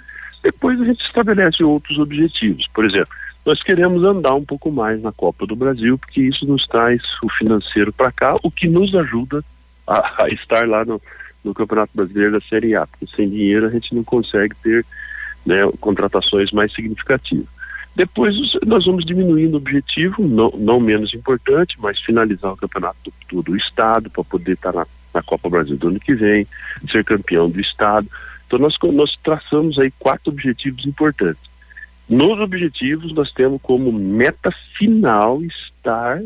Depois 0.42 0.80
a 0.80 0.86
gente 0.86 1.04
estabelece 1.06 1.64
outros 1.64 1.98
objetivos. 2.00 2.68
Por 2.74 2.86
exemplo, 2.86 3.14
nós 3.46 3.62
queremos 3.62 4.04
andar 4.04 4.36
um 4.36 4.46
pouco 4.46 4.72
mais 4.72 5.02
na 5.02 5.12
Copa 5.12 5.46
do 5.46 5.56
Brasil, 5.56 5.98
porque 5.98 6.22
isso 6.22 6.46
nos 6.46 6.66
traz 6.66 7.02
o 7.22 7.30
financeiro 7.30 7.92
para 7.92 8.12
cá, 8.12 8.36
o 8.42 8.50
que 8.50 8.68
nos 8.68 8.96
ajuda 8.96 9.44
a, 9.86 10.24
a 10.24 10.30
estar 10.30 10.68
lá 10.68 10.86
no, 10.86 11.02
no, 11.44 11.54
Campeonato 11.54 11.92
Brasileiro 11.94 12.32
da 12.34 12.42
Série 12.42 12.76
A, 12.76 12.88
porque 12.88 13.06
sem 13.16 13.30
dinheiro 13.30 13.68
a 13.68 13.70
gente 13.70 13.94
não 13.94 14.04
consegue 14.04 14.56
ter 14.64 14.86
né, 15.46 15.58
contratações 15.82 16.52
mais 16.52 16.74
significativas. 16.74 17.48
Depois 17.96 18.34
nós 18.66 18.86
vamos 18.86 19.06
diminuindo 19.06 19.54
o 19.54 19.58
objetivo, 19.58 20.26
não, 20.26 20.50
não 20.58 20.80
menos 20.80 21.14
importante, 21.14 21.76
mas 21.80 22.00
finalizar 22.00 22.54
o 22.54 22.58
campeonato 22.58 23.14
do, 23.30 23.44
do 23.44 23.56
Estado 23.58 24.10
para 24.10 24.24
poder 24.24 24.54
estar 24.54 24.72
tá 24.72 24.80
na, 24.80 24.88
na, 25.14 25.22
Copa 25.22 25.50
Brasil 25.50 25.76
do 25.76 25.90
ano 25.90 26.00
que 26.00 26.16
vem, 26.16 26.48
ser 26.90 27.04
campeão 27.04 27.50
do 27.50 27.60
Estado. 27.60 28.08
Então 28.48 28.58
nós, 28.58 28.76
nós 28.94 29.16
traçamos 29.22 29.78
aí 29.78 29.92
quatro 30.00 30.32
objetivos 30.32 30.86
importantes. 30.86 31.53
Nos 32.10 32.40
objetivos 32.40 33.14
nós 33.14 33.32
temos 33.32 33.62
como 33.62 33.92
meta 33.92 34.52
final 34.78 35.42
estar 35.44 36.22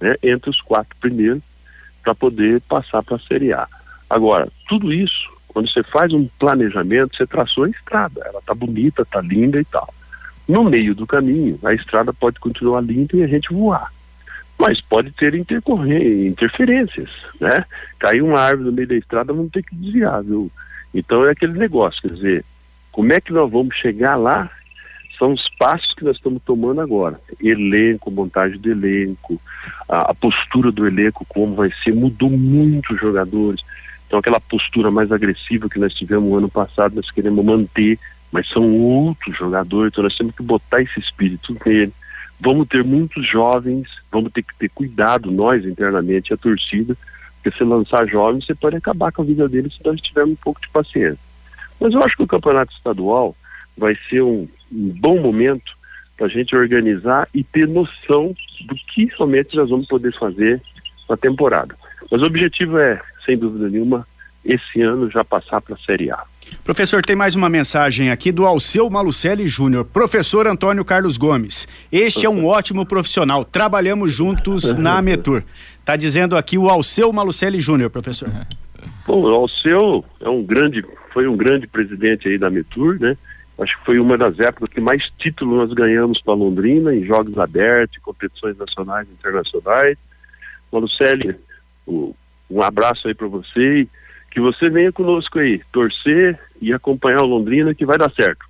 né, 0.00 0.16
entre 0.22 0.50
os 0.50 0.60
quatro 0.60 0.96
primeiros 1.00 1.42
para 2.02 2.14
poder 2.14 2.60
passar 2.62 3.02
para 3.02 3.16
a 3.16 3.20
Série 3.20 3.52
A. 3.52 3.66
Agora, 4.08 4.48
tudo 4.68 4.92
isso, 4.92 5.30
quando 5.48 5.70
você 5.70 5.82
faz 5.82 6.12
um 6.12 6.28
planejamento, 6.38 7.16
você 7.16 7.26
traçou 7.26 7.64
a 7.64 7.70
estrada, 7.70 8.22
ela 8.24 8.38
está 8.38 8.54
bonita, 8.54 9.02
está 9.02 9.20
linda 9.20 9.60
e 9.60 9.64
tal. 9.64 9.92
No 10.48 10.62
meio 10.64 10.94
do 10.94 11.06
caminho, 11.06 11.58
a 11.64 11.74
estrada 11.74 12.12
pode 12.12 12.38
continuar 12.38 12.80
limpa 12.80 13.16
e 13.16 13.24
a 13.24 13.26
gente 13.26 13.52
voar. 13.52 13.92
Mas 14.58 14.80
pode 14.80 15.10
ter 15.12 15.34
interferências, 15.34 17.10
né? 17.40 17.64
Caiu 17.98 18.26
uma 18.26 18.40
árvore 18.40 18.70
no 18.70 18.72
meio 18.72 18.88
da 18.88 18.94
estrada, 18.94 19.32
vamos 19.32 19.50
ter 19.50 19.62
que 19.62 19.74
desviar, 19.74 20.22
viu? 20.22 20.50
Então 20.94 21.26
é 21.26 21.32
aquele 21.32 21.58
negócio, 21.58 22.00
quer 22.00 22.14
dizer, 22.14 22.44
como 22.92 23.12
é 23.12 23.20
que 23.20 23.32
nós 23.32 23.50
vamos 23.50 23.74
chegar 23.76 24.16
lá? 24.16 24.50
São 25.18 25.32
os 25.32 25.48
passos 25.58 25.94
que 25.94 26.04
nós 26.04 26.16
estamos 26.16 26.42
tomando 26.44 26.80
agora. 26.80 27.20
Elenco, 27.42 28.10
montagem 28.10 28.58
do 28.58 28.70
elenco, 28.70 29.40
a, 29.88 30.10
a 30.10 30.14
postura 30.14 30.70
do 30.70 30.86
elenco, 30.86 31.24
como 31.28 31.54
vai 31.54 31.70
ser, 31.82 31.94
mudou 31.94 32.30
muito 32.30 32.92
os 32.94 33.00
jogadores. 33.00 33.64
Então 34.06 34.18
aquela 34.18 34.40
postura 34.40 34.90
mais 34.90 35.10
agressiva 35.10 35.68
que 35.68 35.78
nós 35.78 35.94
tivemos 35.94 36.28
no 36.28 36.36
ano 36.36 36.48
passado, 36.48 36.96
nós 36.96 37.10
queremos 37.10 37.44
manter 37.44 37.98
mas 38.36 38.48
são 38.48 38.70
outros 38.80 39.36
jogadores, 39.36 39.92
então 39.92 40.04
nós 40.04 40.16
temos 40.16 40.34
que 40.34 40.42
botar 40.42 40.82
esse 40.82 40.98
espírito 41.00 41.56
nele. 41.64 41.92
Vamos 42.38 42.68
ter 42.68 42.84
muitos 42.84 43.26
jovens, 43.26 43.88
vamos 44.12 44.30
ter 44.32 44.42
que 44.42 44.54
ter 44.56 44.68
cuidado, 44.68 45.30
nós 45.30 45.64
internamente, 45.64 46.34
a 46.34 46.36
torcida, 46.36 46.96
porque 47.42 47.56
se 47.56 47.64
lançar 47.64 48.06
jovens, 48.06 48.44
você 48.44 48.54
pode 48.54 48.76
acabar 48.76 49.10
com 49.10 49.22
a 49.22 49.24
vida 49.24 49.48
deles 49.48 49.74
se 49.74 49.84
nós 49.84 50.00
tivermos 50.00 50.34
um 50.34 50.42
pouco 50.42 50.60
de 50.60 50.68
paciência. 50.68 51.18
Mas 51.80 51.94
eu 51.94 52.02
acho 52.02 52.16
que 52.16 52.24
o 52.24 52.26
campeonato 52.26 52.74
estadual 52.74 53.34
vai 53.76 53.96
ser 54.08 54.22
um, 54.22 54.48
um 54.72 54.88
bom 55.00 55.20
momento 55.20 55.76
para 56.16 56.26
a 56.26 56.30
gente 56.30 56.56
organizar 56.56 57.28
e 57.34 57.44
ter 57.44 57.68
noção 57.68 58.34
do 58.66 58.74
que 58.74 59.10
somente 59.16 59.54
nós 59.54 59.68
vamos 59.68 59.86
poder 59.86 60.16
fazer 60.18 60.60
na 61.08 61.16
temporada. 61.16 61.74
Mas 62.10 62.22
o 62.22 62.24
objetivo 62.24 62.78
é, 62.78 63.00
sem 63.24 63.36
dúvida 63.36 63.68
nenhuma, 63.68 64.06
esse 64.44 64.80
ano 64.80 65.10
já 65.10 65.24
passar 65.24 65.60
para 65.60 65.74
a 65.74 65.78
Série 65.78 66.10
A. 66.10 66.22
Professor, 66.64 67.02
tem 67.02 67.16
mais 67.16 67.34
uma 67.34 67.48
mensagem 67.48 68.10
aqui 68.10 68.30
do 68.30 68.46
Alceu 68.46 68.88
Malucelli 68.88 69.48
Júnior. 69.48 69.84
Professor 69.84 70.46
Antônio 70.46 70.84
Carlos 70.84 71.16
Gomes. 71.16 71.66
Este 71.90 72.26
é 72.26 72.30
um 72.30 72.46
ótimo 72.46 72.86
profissional. 72.86 73.44
Trabalhamos 73.44 74.12
juntos 74.12 74.72
na 74.74 74.98
Ametur. 74.98 75.42
Está 75.80 75.96
dizendo 75.96 76.36
aqui 76.36 76.56
o 76.56 76.68
Alceu 76.68 77.12
Malucelli 77.12 77.60
Júnior, 77.60 77.90
professor. 77.90 78.28
Bom, 79.06 79.22
o 79.22 79.28
Alceu 79.28 80.04
é 80.20 80.28
um 80.28 80.42
grande, 80.42 80.84
foi 81.12 81.26
um 81.26 81.36
grande 81.36 81.66
presidente 81.66 82.28
aí 82.28 82.38
da 82.38 82.46
Ametur, 82.46 82.98
né? 83.00 83.16
Acho 83.58 83.78
que 83.78 83.84
foi 83.86 83.98
uma 83.98 84.18
das 84.18 84.38
épocas 84.38 84.68
que 84.68 84.80
mais 84.80 85.02
títulos 85.18 85.56
nós 85.56 85.72
ganhamos 85.72 86.20
para 86.20 86.34
Londrina, 86.34 86.94
em 86.94 87.04
jogos 87.04 87.38
abertos, 87.38 87.96
competições 88.02 88.56
nacionais 88.58 89.08
e 89.08 89.12
internacionais. 89.12 89.96
Malucelli, 90.70 91.34
um 91.86 92.62
abraço 92.62 93.08
aí 93.08 93.14
para 93.14 93.26
você 93.28 93.88
que 94.30 94.40
você 94.40 94.68
venha 94.68 94.92
conosco 94.92 95.38
aí, 95.38 95.62
torcer 95.72 96.38
e 96.60 96.72
acompanhar 96.72 97.22
o 97.22 97.26
Londrina 97.26 97.74
que 97.74 97.86
vai 97.86 97.96
dar 97.96 98.12
certo. 98.12 98.44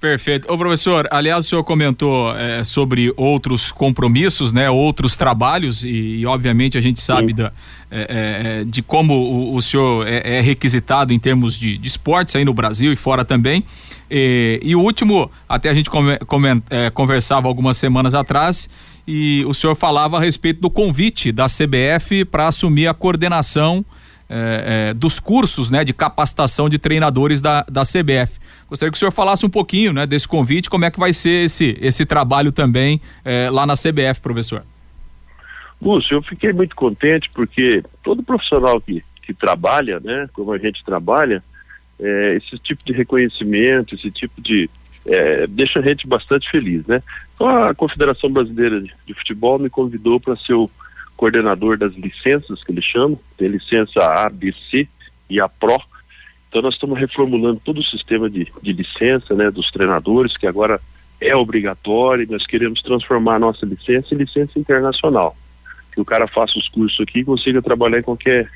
Perfeito. 0.00 0.52
Ô 0.52 0.58
professor, 0.58 1.08
aliás, 1.10 1.46
o 1.46 1.48
senhor 1.48 1.64
comentou 1.64 2.36
é, 2.36 2.62
sobre 2.62 3.12
outros 3.16 3.72
compromissos, 3.72 4.52
né, 4.52 4.70
outros 4.70 5.16
trabalhos, 5.16 5.84
e, 5.84 5.88
e 5.88 6.26
obviamente 6.26 6.76
a 6.76 6.80
gente 6.80 7.00
sabe 7.00 7.32
da, 7.32 7.52
é, 7.90 8.60
é, 8.60 8.64
de 8.64 8.82
como 8.82 9.14
o, 9.14 9.56
o 9.56 9.62
senhor 9.62 10.06
é, 10.06 10.36
é, 10.36 10.40
requisitado 10.40 11.12
em 11.12 11.18
termos 11.18 11.58
de, 11.58 11.78
de 11.78 11.88
esportes 11.88 12.36
aí 12.36 12.44
no 12.44 12.52
Brasil 12.52 12.92
e 12.92 12.96
fora 12.96 13.24
também. 13.24 13.64
E, 14.10 14.60
e 14.62 14.76
o 14.76 14.80
último, 14.80 15.30
até 15.48 15.70
a 15.70 15.74
gente 15.74 15.90
come, 15.90 16.18
come, 16.18 16.62
é, 16.70 16.90
conversava 16.90 17.48
algumas 17.48 17.76
semanas 17.76 18.14
atrás, 18.14 18.68
e 19.06 19.44
o 19.46 19.54
senhor 19.54 19.74
falava 19.76 20.16
a 20.16 20.20
respeito 20.20 20.60
do 20.60 20.68
convite 20.68 21.30
da 21.30 21.46
CBF 21.46 22.24
para 22.24 22.48
assumir 22.48 22.88
a 22.88 22.94
coordenação 22.94 23.84
é, 24.28 24.88
é, 24.90 24.94
dos 24.94 25.20
cursos 25.20 25.70
né, 25.70 25.84
de 25.84 25.92
capacitação 25.92 26.68
de 26.68 26.78
treinadores 26.78 27.40
da, 27.40 27.62
da 27.62 27.82
CBF. 27.82 28.38
Gostaria 28.68 28.90
que 28.90 28.96
o 28.96 28.98
senhor 28.98 29.12
falasse 29.12 29.46
um 29.46 29.50
pouquinho 29.50 29.92
né, 29.92 30.06
desse 30.06 30.26
convite, 30.26 30.68
como 30.68 30.84
é 30.84 30.90
que 30.90 30.98
vai 30.98 31.12
ser 31.12 31.44
esse, 31.44 31.78
esse 31.80 32.04
trabalho 32.04 32.50
também 32.50 33.00
é, 33.24 33.48
lá 33.50 33.64
na 33.64 33.74
CBF, 33.74 34.20
professor. 34.20 34.64
Lúcio, 35.80 36.14
eu 36.14 36.22
fiquei 36.22 36.52
muito 36.52 36.74
contente 36.74 37.30
porque 37.34 37.82
todo 38.02 38.22
profissional 38.22 38.80
que, 38.80 39.04
que 39.22 39.32
trabalha, 39.32 40.00
né, 40.00 40.28
como 40.32 40.52
a 40.52 40.58
gente 40.58 40.84
trabalha, 40.84 41.42
é, 42.00 42.36
esse 42.36 42.58
tipo 42.58 42.84
de 42.84 42.92
reconhecimento, 42.92 43.94
esse 43.94 44.10
tipo 44.10 44.40
de, 44.40 44.68
é, 45.06 45.46
deixa 45.46 45.78
a 45.78 45.82
gente 45.82 46.06
bastante 46.06 46.50
feliz, 46.50 46.84
né? 46.86 47.02
Então 47.34 47.48
a 47.48 47.74
Confederação 47.74 48.30
Brasileira 48.30 48.80
de, 48.80 48.92
de 49.06 49.14
Futebol 49.14 49.58
me 49.58 49.70
convidou 49.70 50.18
para 50.18 50.36
ser 50.36 50.54
o 50.54 50.70
coordenador 51.16 51.78
das 51.78 51.94
licenças 51.94 52.62
que 52.62 52.72
eles 52.72 52.84
chamam, 52.84 53.18
tem 53.36 53.48
licença 53.48 54.00
A, 54.00 54.28
B, 54.28 54.54
C 54.70 54.88
e 55.28 55.40
a 55.40 55.48
PRO. 55.48 55.80
Então 56.48 56.62
nós 56.62 56.74
estamos 56.74 56.98
reformulando 56.98 57.60
todo 57.64 57.78
o 57.78 57.84
sistema 57.84 58.30
de, 58.30 58.50
de 58.62 58.72
licença, 58.72 59.34
né, 59.34 59.50
dos 59.50 59.70
treinadores, 59.70 60.36
que 60.36 60.46
agora 60.46 60.80
é 61.20 61.34
obrigatório, 61.34 62.26
nós 62.30 62.46
queremos 62.46 62.82
transformar 62.82 63.36
a 63.36 63.40
nossa 63.40 63.64
licença 63.64 64.14
em 64.14 64.18
licença 64.18 64.58
internacional. 64.58 65.36
Que 65.92 66.00
o 66.00 66.04
cara 66.04 66.26
faça 66.26 66.58
os 66.58 66.68
cursos 66.68 67.00
aqui 67.00 67.20
e 67.20 67.24
consiga 67.24 67.62
trabalhar 67.62 67.98
em 67.98 68.02
qualquer 68.02 68.50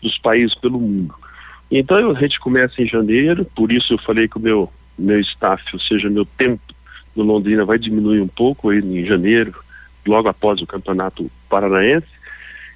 dos 0.00 0.16
países 0.18 0.54
pelo 0.54 0.78
mundo. 0.78 1.14
Então 1.70 2.10
a 2.10 2.14
gente 2.14 2.38
começa 2.40 2.80
em 2.80 2.86
janeiro, 2.86 3.44
por 3.44 3.70
isso 3.72 3.92
eu 3.92 3.98
falei 3.98 4.28
que 4.28 4.38
o 4.38 4.40
meu, 4.40 4.72
meu 4.98 5.20
staff, 5.20 5.62
ou 5.72 5.80
seja, 5.80 6.08
meu 6.08 6.24
tempo 6.24 6.62
no 7.14 7.24
Londrina 7.24 7.64
vai 7.64 7.78
diminuir 7.78 8.20
um 8.20 8.28
pouco 8.28 8.70
aí 8.70 8.78
em 8.78 9.04
janeiro, 9.04 9.54
logo 10.08 10.28
após 10.28 10.60
o 10.60 10.66
campeonato 10.66 11.30
paranaense, 11.48 12.06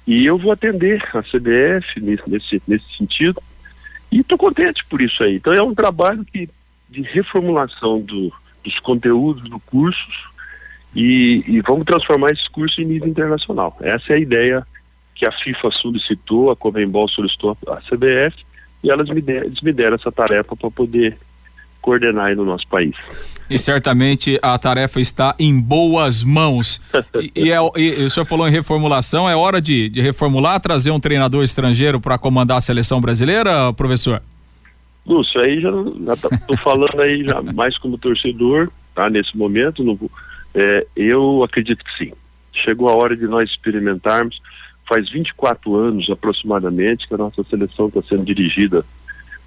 e 0.05 0.25
eu 0.25 0.37
vou 0.37 0.51
atender 0.51 1.01
a 1.13 1.21
CBF 1.21 1.99
nesse, 1.99 2.29
nesse, 2.29 2.61
nesse 2.67 2.97
sentido, 2.97 3.41
e 4.11 4.19
estou 4.19 4.37
contente 4.37 4.83
por 4.85 5.01
isso 5.01 5.23
aí. 5.23 5.35
Então 5.35 5.53
é 5.53 5.63
um 5.63 5.73
trabalho 5.73 6.23
que, 6.25 6.49
de 6.89 7.01
reformulação 7.01 8.01
do, 8.01 8.31
dos 8.63 8.79
conteúdos 8.79 9.49
do 9.49 9.59
cursos 9.59 10.27
e, 10.95 11.43
e 11.47 11.61
vamos 11.61 11.85
transformar 11.85 12.31
esse 12.31 12.49
curso 12.51 12.79
em 12.81 12.85
nível 12.85 13.07
internacional. 13.07 13.75
Essa 13.81 14.13
é 14.13 14.15
a 14.15 14.19
ideia 14.19 14.67
que 15.15 15.27
a 15.27 15.31
FIFA 15.31 15.71
solicitou, 15.71 16.51
a 16.51 16.55
Comembol 16.55 17.07
solicitou 17.07 17.57
a 17.67 17.77
CBF, 17.77 18.45
e 18.83 18.91
elas 18.91 19.09
me, 19.09 19.23
eles 19.27 19.61
me 19.61 19.71
deram 19.71 19.95
essa 19.95 20.11
tarefa 20.11 20.55
para 20.55 20.69
poder 20.69 21.17
coordenar 21.83 22.27
aí 22.27 22.35
no 22.35 22.45
nosso 22.45 22.67
país. 22.67 22.95
E 23.49 23.59
certamente 23.59 24.39
a 24.41 24.57
tarefa 24.57 24.99
está 24.99 25.35
em 25.37 25.59
boas 25.59 26.23
mãos. 26.23 26.81
e, 27.35 27.47
e, 27.47 27.51
é, 27.51 27.57
e, 27.77 28.03
o 28.05 28.09
senhor 28.09 28.25
falou 28.25 28.47
em 28.47 28.51
reformulação, 28.51 29.29
é 29.29 29.35
hora 29.35 29.61
de, 29.61 29.89
de 29.89 30.01
reformular, 30.01 30.59
trazer 30.59 30.89
um 30.89 30.99
treinador 30.99 31.43
estrangeiro 31.43 31.99
para 31.99 32.17
comandar 32.17 32.57
a 32.57 32.61
seleção 32.61 32.99
brasileira, 32.99 33.71
professor? 33.73 34.21
Lúcio, 35.05 35.41
aí 35.41 35.59
já, 35.59 35.69
estou 36.13 36.29
tá, 36.29 36.57
falando 36.63 36.99
aí 37.01 37.23
já 37.25 37.41
mais 37.41 37.77
como 37.77 37.97
torcedor, 37.97 38.71
tá? 38.95 39.09
Nesse 39.09 39.37
momento, 39.37 39.83
no, 39.83 39.99
é, 40.55 40.87
eu 40.95 41.43
acredito 41.43 41.83
que 41.83 41.97
sim. 41.97 42.13
Chegou 42.53 42.87
a 42.87 42.95
hora 42.95 43.15
de 43.15 43.27
nós 43.27 43.49
experimentarmos. 43.49 44.41
Faz 44.87 45.09
24 45.11 45.75
anos 45.75 46.09
aproximadamente 46.09 47.07
que 47.07 47.13
a 47.13 47.17
nossa 47.17 47.43
seleção 47.43 47.87
está 47.87 48.01
sendo 48.03 48.23
dirigida 48.23 48.85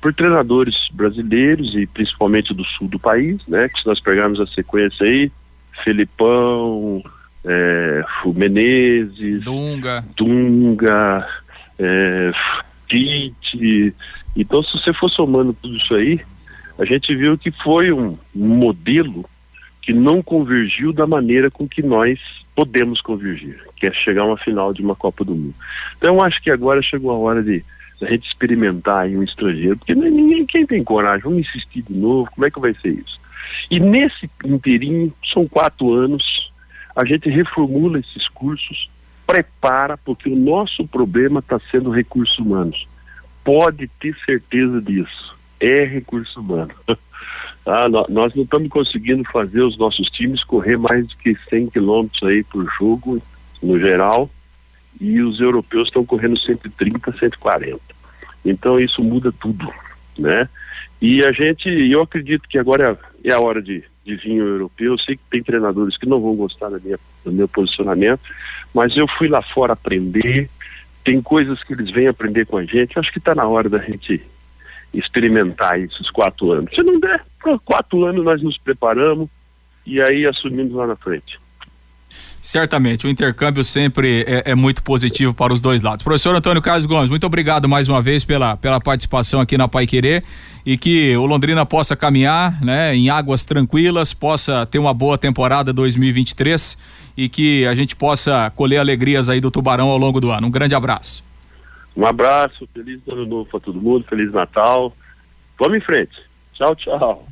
por 0.01 0.15
treinadores 0.15 0.75
brasileiros 0.93 1.75
e 1.75 1.87
principalmente 1.87 2.55
do 2.55 2.65
sul 2.65 2.89
do 2.89 2.99
país, 2.99 3.41
né? 3.47 3.69
Que 3.69 3.81
se 3.81 3.87
nós 3.87 4.01
pegarmos 4.01 4.41
a 4.41 4.47
sequência 4.47 5.07
aí, 5.07 5.31
Felipão, 5.83 7.03
é, 7.45 8.05
Menezes, 8.35 9.45
Dunga, 9.45 10.05
Dunga, 10.17 11.27
é, 11.79 12.33
Tite. 12.89 13.95
Então, 14.37 14.63
se 14.63 14.73
você 14.73 14.93
for 14.93 15.11
somando 15.11 15.55
tudo 15.55 15.77
isso 15.77 15.95
aí, 15.95 16.21
a 16.79 16.85
gente 16.85 17.15
viu 17.15 17.39
que 17.39 17.51
foi 17.51 17.93
um 17.93 18.19
modelo 18.35 19.25
que 19.81 19.93
não 19.93 20.21
convergiu 20.21 20.93
da 20.93 21.07
maneira 21.07 21.51
com 21.51 21.67
que 21.67 21.83
nós 21.83 22.19
podemos 22.55 23.01
convergir, 23.01 23.61
que 23.77 23.87
é 23.87 23.93
chegar 23.93 24.23
a 24.23 24.27
uma 24.27 24.37
final 24.37 24.73
de 24.73 24.83
uma 24.83 24.97
Copa 24.97 25.25
do 25.25 25.35
Mundo. 25.35 25.55
Então, 25.97 26.15
eu 26.15 26.23
acho 26.23 26.43
que 26.43 26.51
agora 26.51 26.83
chegou 26.83 27.11
a 27.11 27.19
hora 27.19 27.43
de 27.43 27.65
a 28.03 28.07
gente 28.07 28.27
experimentar 28.27 29.09
em 29.09 29.17
um 29.17 29.23
estrangeiro, 29.23 29.77
porque 29.79 29.95
ninguém 29.95 30.45
quem 30.45 30.67
tem 30.67 30.85
coragem, 30.85 31.23
vamos 31.23 31.47
insistir 31.47 31.83
de 31.83 31.95
novo, 31.95 32.31
como 32.31 32.47
é 32.47 32.51
que 32.51 32.61
vai 32.61 32.75
ser 32.75 32.91
isso? 32.91 33.19
E 33.71 33.81
nesse 33.81 34.31
inteirinho, 34.45 35.13
são 35.33 35.49
quatro 35.49 35.93
anos, 35.93 36.51
a 36.95 37.05
gente 37.05 37.29
reformula 37.29 37.99
esses 37.99 38.29
cursos, 38.29 38.91
prepara, 39.27 39.97
porque 39.97 40.29
o 40.29 40.37
nosso 40.37 40.87
problema 40.87 41.41
está 41.41 41.59
sendo 41.71 41.91
recursos 41.91 42.39
humanos. 42.39 42.87
Pode 43.45 43.89
ter 44.01 44.17
certeza 44.25 44.81
disso. 44.81 45.37
É 45.59 45.85
recurso 45.85 46.41
humano. 46.41 46.73
ah, 47.67 47.89
nós 48.09 48.35
não 48.35 48.45
estamos 48.45 48.69
conseguindo 48.69 49.25
fazer 49.31 49.63
os 49.63 49.77
nossos 49.79 50.09
times 50.11 50.45
correr 50.45 50.77
mais 50.77 51.07
do 51.07 51.17
que 51.17 51.37
100 51.49 51.71
quilômetros 51.71 52.23
aí 52.23 52.45
por 52.45 52.67
jogo, 52.79 53.21
no 53.63 53.79
geral, 53.81 54.31
e 55.01 55.21
os 55.21 55.41
europeus 55.41 55.89
estão 55.89 56.05
correndo 56.05 56.39
130, 56.39 57.13
140. 57.19 57.81
Então 58.45 58.79
isso 58.79 59.03
muda 59.03 59.33
tudo, 59.33 59.69
né? 60.19 60.49
E 61.01 61.25
a 61.25 61.33
gente, 61.33 61.69
eu 61.69 62.01
acredito 62.01 62.49
que 62.49 62.59
agora 62.59 62.99
é 63.23 63.33
a 63.33 63.41
hora 63.41 63.61
de, 63.61 63.85
de 64.05 64.17
vir 64.17 64.41
o 64.43 64.49
europeu. 64.49 64.93
Eu 64.93 64.99
sei 64.99 65.17
que 65.17 65.23
tem 65.31 65.43
treinadores 65.43 65.99
que 65.99 66.07
não 66.07 66.21
vão 66.21 66.35
gostar 66.35 66.71
da 66.71 66.79
minha, 66.79 66.99
do 67.25 67.33
meu 67.33 67.47
posicionamento, 67.47 68.23
mas 68.73 68.97
eu 68.97 69.07
fui 69.19 69.29
lá 69.29 69.43
fora 69.43 69.75
aprender. 69.75 70.49
Tem 71.05 71.21
coisas 71.21 71.63
que 71.63 71.75
eles 71.75 71.91
vêm 71.91 72.09
aprender 72.09 72.47
com 72.47 72.57
a 72.57 72.65
gente. 72.65 72.99
Acho 72.99 73.13
que 73.13 73.19
está 73.19 73.35
na 73.35 73.47
hora 73.47 73.69
da 73.69 73.79
gente 73.79 74.23
experimentar 74.95 75.79
esses 75.79 76.11
quatro 76.11 76.53
anos. 76.53 76.75
Se 76.75 76.83
não 76.83 76.99
der, 76.99 77.23
quatro 77.65 78.05
anos 78.05 78.25
nós 78.25 78.43
nos 78.43 78.57
preparamos 78.57 79.29
e 79.85 80.01
aí 80.01 80.27
assumimos 80.27 80.73
lá 80.73 80.87
na 80.87 80.97
frente. 80.97 81.39
Certamente, 82.47 83.05
o 83.05 83.11
intercâmbio 83.11 83.65
sempre 83.65 84.25
é, 84.25 84.53
é, 84.53 84.55
muito 84.55 84.81
positivo 84.81 85.35
para 85.35 85.53
os 85.53 85.61
dois 85.61 85.83
lados. 85.83 86.05
Professor 86.05 86.33
Antônio 86.33 86.63
Carlos 86.63 86.87
Gomes, 86.87 87.11
muito 87.11 87.27
obrigado 87.27 87.69
mais 87.69 87.89
uma 87.89 88.01
vez 88.01 88.25
pela, 88.25 88.57
pela 88.57 88.81
participação 88.81 89.41
aqui 89.41 89.59
na 89.59 89.67
Pai 89.67 89.85
Querer 89.85 90.23
e 90.65 90.79
que 90.79 91.17
o 91.17 91.27
Londrina 91.27 91.67
possa 91.67 91.97
caminhar 91.97 92.63
né, 92.63 92.95
em 92.95 93.11
águas 93.11 93.45
tranquilas, 93.45 94.15
possa 94.15 94.65
ter 94.65 94.79
uma 94.79 94.95
boa 94.95 95.19
temporada 95.19 95.73
2023 95.73 96.79
e 97.17 97.29
que 97.29 97.67
a 97.67 97.75
gente 97.75 97.97
possa 97.97 98.49
colher 98.55 98.79
alegrias 98.79 99.29
aí 99.29 99.41
do 99.41 99.51
Tubarão 99.51 99.89
ao 99.89 99.99
longo 99.99 100.21
do 100.21 100.31
ano. 100.31 100.47
Um 100.47 100.51
grande 100.51 100.77
abraço. 100.77 101.25
Um 101.97 102.07
abraço, 102.07 102.69
feliz 102.73 103.01
ano 103.09 103.27
novo 103.27 103.51
para 103.51 103.59
todo 103.59 103.81
mundo, 103.81 104.05
feliz 104.09 104.31
Natal. 104.31 104.97
Vamos 105.59 105.79
em 105.79 105.81
frente. 105.81 106.15
Tchau, 106.55 106.77
tchau. 106.77 107.27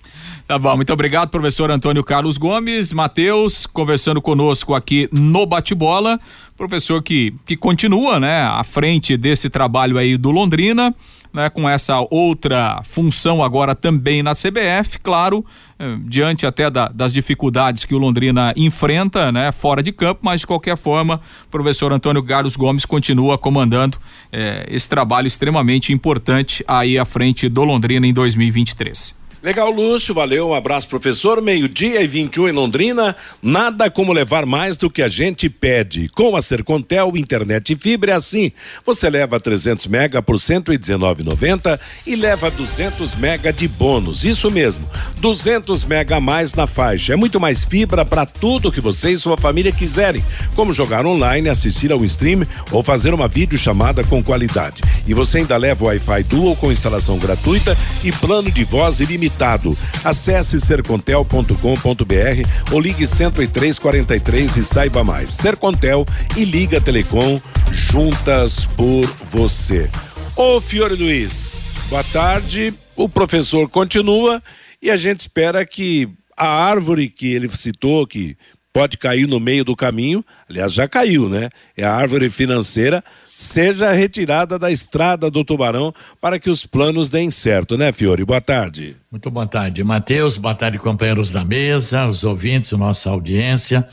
Tá 0.47 0.59
bom, 0.59 0.77
muito 0.77 0.93
obrigado, 0.93 1.31
professor 1.31 1.71
Antônio 1.71 2.05
Carlos 2.05 2.37
Gomes. 2.37 2.93
Matheus, 2.93 3.65
conversando 3.65 4.21
conosco 4.21 4.75
aqui 4.75 5.09
no 5.11 5.47
Bate-Bola. 5.47 6.21
Professor 6.55 7.03
que, 7.03 7.35
que 7.47 7.57
continua, 7.57 8.21
né, 8.21 8.43
à 8.43 8.63
frente 8.63 9.17
desse 9.17 9.49
trabalho 9.49 9.97
aí 9.97 10.19
do 10.19 10.31
Londrina. 10.31 10.95
Né, 11.33 11.51
com 11.51 11.69
essa 11.69 11.99
outra 12.13 12.81
função 12.85 13.43
agora 13.43 13.75
também 13.75 14.23
na 14.23 14.35
CBF, 14.35 15.01
claro, 15.03 15.45
eh, 15.77 15.97
diante 16.05 16.47
até 16.47 16.71
da, 16.71 16.87
das 16.87 17.13
dificuldades 17.13 17.85
que 17.85 17.93
o 17.93 17.99
Londrina 17.99 18.55
enfrenta, 18.57 19.33
né, 19.33 19.51
fora 19.51 19.83
de 19.83 19.91
campo, 19.91 20.21
mas 20.23 20.43
de 20.43 20.47
qualquer 20.47 20.77
forma, 20.77 21.21
o 21.45 21.51
professor 21.51 21.93
Antônio 21.93 22.23
Carlos 22.23 22.55
Gomes 22.55 22.85
continua 22.85 23.37
comandando 23.37 23.99
eh, 24.33 24.65
esse 24.71 24.89
trabalho 24.89 25.27
extremamente 25.27 25.93
importante 25.93 26.65
aí 26.69 26.97
à 26.97 27.05
frente 27.05 27.49
do 27.49 27.65
Londrina 27.65 28.07
em 28.07 28.13
2023. 28.13 29.24
Legal, 29.45 29.71
Lúcio, 29.71 30.15
valeu, 30.15 30.49
um 30.49 30.55
abraço, 30.55 30.89
professor. 30.89 31.43
Meio-dia 31.43 32.01
e 32.01 32.07
21 32.07 32.49
em 32.49 32.53
Londrina. 32.53 33.15
Nada 33.43 33.91
como 33.91 34.11
levar 34.11 34.47
mais 34.47 34.79
do 34.79 34.89
que 34.89 35.03
a 35.03 35.07
gente 35.07 35.51
pede. 35.51 36.09
Com 36.09 36.35
a 36.35 36.41
Sercontel, 36.41 37.13
internet 37.15 37.75
e 37.75 37.77
fibra 37.77 38.13
é 38.13 38.15
assim. 38.15 38.51
Você 38.87 39.11
leva 39.11 39.39
300 39.39 39.87
mega 39.87 40.23
por 40.23 40.37
119,90 40.37 41.79
e 42.07 42.17
leva 42.17 42.51
200 42.51 43.17
mega 43.17 43.53
de 43.53 43.69
bônus. 43.69 44.25
Isso 44.25 44.51
mesmo, 44.51 44.89
200 45.19 45.85
mega 45.85 46.17
a 46.17 46.21
mais 46.21 46.55
na 46.55 46.67
faixa. 46.67 47.13
É 47.13 47.17
muito 47.17 47.39
mais 47.39 47.67
fibra 47.67 48.03
para 48.03 48.25
tudo 48.25 48.73
que 48.73 48.81
você 48.81 49.11
e 49.11 49.19
sua 49.19 49.37
família 49.37 49.73
quiserem, 49.73 50.25
como 50.57 50.73
jogar 50.73 51.05
online, 51.05 51.51
assistir 51.51 51.93
ao 51.93 52.03
stream 52.07 52.47
ou 52.73 52.83
fazer 52.83 53.13
uma 53.13 53.29
videochamada 53.29 54.03
com 54.05 54.25
qualidade. 54.25 54.83
E 55.07 55.13
você 55.13 55.41
ainda 55.41 55.59
leva 55.59 55.85
Wi-Fi 55.85 56.23
Dual 56.23 56.57
com 56.57 56.73
instalação 56.73 57.19
gratuita 57.19 57.77
e 58.03 58.11
plano 58.11 58.51
de 58.51 58.65
voz 58.65 59.01
ilimitado 59.01 59.34
limitado. 59.35 59.77
Acesse 60.05 60.61
sercontel.com.br 60.61 62.73
ou 62.73 62.81
ligue 62.81 63.07
10343 63.07 64.57
e 64.57 64.65
saiba 64.65 65.03
mais. 65.03 65.33
Sercontel 65.33 66.07
e 66.37 66.45
Liga 66.45 66.81
Telecom 66.81 67.41
juntas 67.71 68.65
por 68.65 69.07
você. 69.31 69.91
Ô 70.37 70.61
Fiore 70.61 70.95
Luiz, 70.95 71.63
boa 71.89 72.05
tarde. 72.05 72.73
O 72.97 73.09
professor 73.09 73.69
continua 73.69 74.43
e 74.81 74.91
a 74.91 74.97
gente 74.97 75.21
espera 75.21 75.67
que 75.67 76.09
a 76.37 76.49
árvore 76.49 77.09
que 77.09 77.33
ele 77.33 77.49
citou, 77.49 78.07
que 78.07 78.37
pode 78.73 78.99
cair 78.99 79.27
no 79.27 79.39
meio 79.39 79.65
do 79.65 79.77
caminho, 79.77 80.25
aliás, 80.49 80.73
já 80.73 80.89
caiu, 80.89 81.29
né? 81.29 81.49
É 81.77 81.85
a 81.85 81.95
árvore 81.95 82.31
financeira 82.31 83.03
seja 83.35 83.93
retirada 83.93 84.59
da 84.59 84.71
estrada 84.71 85.31
do 85.31 85.45
Tubarão 85.45 85.93
para 86.21 86.39
que 86.39 86.49
os 86.49 86.65
planos 86.65 87.11
deem 87.11 87.31
certo, 87.31 87.77
né, 87.77 87.93
Fiore? 87.93 88.25
Boa 88.25 88.41
tarde. 88.41 88.97
Muito 89.11 89.31
boa 89.31 89.47
tarde, 89.47 89.83
Matheus. 89.83 90.37
Boa 90.37 90.55
tarde, 90.55 90.79
companheiros 90.79 91.31
da 91.31 91.45
mesa, 91.45 92.07
os 92.07 92.23
ouvintes, 92.25 92.73
nossa 92.73 93.11
audiência. 93.11 93.87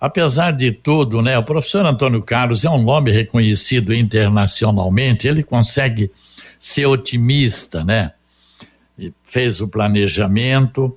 Apesar 0.00 0.52
de 0.52 0.70
tudo, 0.72 1.20
né, 1.20 1.36
o 1.36 1.42
professor 1.42 1.84
Antônio 1.84 2.22
Carlos 2.22 2.64
é 2.64 2.70
um 2.70 2.82
nome 2.82 3.10
reconhecido 3.10 3.92
internacionalmente, 3.92 5.26
ele 5.26 5.42
consegue 5.42 6.10
ser 6.58 6.86
otimista, 6.86 7.84
né? 7.84 8.12
Fez 9.22 9.60
o 9.60 9.68
planejamento, 9.68 10.96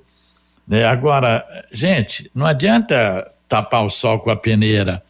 Né? 0.68 0.86
Agora, 0.86 1.46
gente, 1.72 2.32
não 2.34 2.46
adianta 2.46 3.30
tapar 3.48 3.84
o 3.84 3.90
sol 3.90 4.20
com 4.20 4.30
a 4.32 4.36
peneira. 4.36 5.04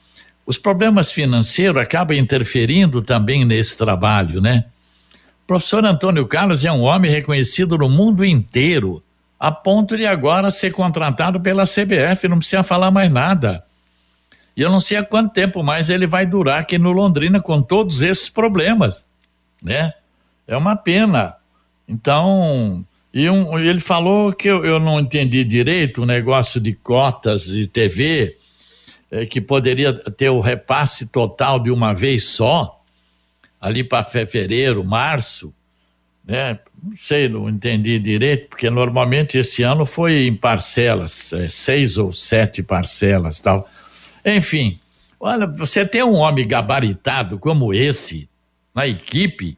Os 0.45 0.58
problemas 0.58 1.12
financeiros 1.12 1.82
acabam 1.82 2.17
interferindo 2.17 3.01
também 3.01 3.45
nesse 3.45 3.77
trabalho, 3.77 4.41
né? 4.41 4.65
O 5.43 5.47
professor 5.47 5.86
Antônio 5.86 6.25
Carlos 6.27 6.63
é 6.63 6.71
um 6.71 6.82
homem 6.82 7.12
reconhecido 7.12 7.77
no 7.77 7.89
mundo 7.89 8.23
inteiro, 8.23 9.04
a 9.39 9.51
ponto 9.51 9.97
de 9.97 10.06
agora 10.06 10.51
ser 10.51 10.71
contratado 10.71 11.39
pela 11.39 11.63
CBF, 11.63 12.27
não 12.27 12.38
precisa 12.38 12.63
falar 12.63 12.91
mais 12.91 13.12
nada. 13.12 13.63
E 14.56 14.62
eu 14.62 14.69
não 14.69 14.80
sei 14.80 14.97
há 14.97 15.04
quanto 15.04 15.34
tempo 15.34 15.63
mais 15.63 15.89
ele 15.89 16.06
vai 16.06 16.25
durar 16.25 16.60
aqui 16.60 16.77
no 16.77 16.91
Londrina 16.91 17.41
com 17.41 17.62
todos 17.62 18.01
esses 18.01 18.30
problemas, 18.30 19.06
né? 19.62 19.93
É 20.47 20.56
uma 20.56 20.75
pena. 20.75 21.36
Então, 21.88 22.86
e 23.13 23.30
um, 23.30 23.58
ele 23.58 23.80
falou 23.80 24.32
que 24.32 24.47
eu, 24.47 24.63
eu 24.63 24.80
não 24.80 24.99
entendi 24.99 25.43
direito 25.43 26.04
o 26.04 26.06
negócio 26.06 26.60
de 26.62 26.73
cotas 26.73 27.45
de 27.45 27.67
TV, 27.67 28.38
é, 29.12 29.26
que 29.26 29.41
poderia 29.41 29.93
ter 29.93 30.30
o 30.30 30.39
repasse 30.39 31.06
total 31.06 31.60
de 31.60 31.69
uma 31.69 31.93
vez 31.93 32.24
só, 32.24 32.82
ali 33.60 33.84
para 33.84 34.04
fevereiro, 34.04 34.84
março, 34.84 35.54
né? 36.26 36.58
Não 36.82 36.95
sei, 36.95 37.30
não 37.30 37.47
entendi 37.47 38.00
direito, 38.00 38.50
porque 38.50 38.67
normalmente 38.69 39.38
esse 39.38 39.62
ano 39.62 39.86
foi 39.86 40.26
em 40.26 40.36
parcelas, 40.36 41.32
é, 41.34 41.47
seis 41.47 41.97
ou 41.97 42.12
sete 42.12 42.63
parcelas 42.63 43.39
tal. 43.39 43.69
Enfim, 44.26 44.80
olha, 45.19 45.45
você 45.45 45.86
ter 45.86 46.04
um 46.04 46.15
homem 46.15 46.47
gabaritado 46.47 47.38
como 47.38 47.71
esse 47.71 48.28
na 48.74 48.88
equipe 48.88 49.58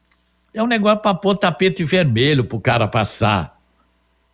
é 0.52 0.62
um 0.62 0.66
negócio 0.66 1.00
para 1.00 1.14
pôr 1.14 1.34
tapete 1.36 1.82
vermelho 1.84 2.44
para 2.44 2.56
o 2.56 2.60
cara 2.60 2.86
passar. 2.86 3.53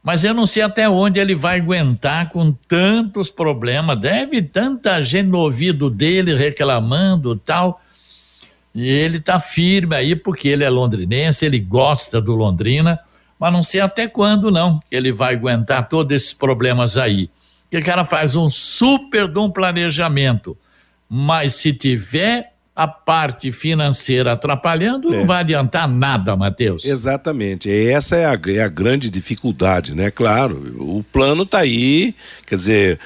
Mas 0.02 0.24
eu 0.24 0.32
não 0.32 0.46
sei 0.46 0.62
até 0.62 0.88
onde 0.88 1.20
ele 1.20 1.34
vai 1.34 1.60
aguentar 1.60 2.30
com 2.30 2.52
tantos 2.52 3.28
problemas. 3.28 3.98
Deve 4.00 4.40
tanta 4.40 5.02
gente 5.02 5.26
no 5.26 5.38
ouvido 5.38 5.90
dele 5.90 6.34
reclamando 6.34 7.36
tal. 7.36 7.82
E 8.74 8.88
ele 8.88 9.18
está 9.18 9.38
firme 9.38 9.94
aí 9.94 10.16
porque 10.16 10.48
ele 10.48 10.64
é 10.64 10.70
londrinense, 10.70 11.44
ele 11.44 11.58
gosta 11.58 12.20
do 12.20 12.34
Londrina, 12.34 13.00
mas 13.38 13.52
não 13.52 13.62
sei 13.62 13.80
até 13.80 14.06
quando 14.06 14.50
não 14.50 14.80
ele 14.90 15.12
vai 15.12 15.34
aguentar 15.34 15.88
todos 15.88 16.14
esses 16.14 16.32
problemas 16.32 16.96
aí 16.96 17.28
que 17.70 17.78
o 17.78 17.84
cara 17.84 18.04
faz 18.04 18.34
um 18.34 18.50
super 18.50 19.28
de 19.28 19.38
um 19.38 19.48
planejamento, 19.48 20.58
mas 21.08 21.54
se 21.54 21.72
tiver 21.72 22.49
a 22.80 22.88
parte 22.88 23.52
financeira 23.52 24.32
atrapalhando, 24.32 25.12
é. 25.12 25.18
não 25.18 25.26
vai 25.26 25.40
adiantar 25.40 25.86
nada, 25.86 26.34
Matheus. 26.34 26.82
Exatamente. 26.82 27.70
Essa 27.70 28.16
é 28.16 28.24
a, 28.24 28.40
é 28.48 28.62
a, 28.62 28.68
grande 28.68 29.10
dificuldade, 29.10 29.94
né? 29.94 30.10
Claro, 30.10 30.56
o 30.78 31.04
plano 31.12 31.42
está 31.42 31.58
aí, 31.58 32.14
quer 32.46 32.54
dizer, 32.54 32.98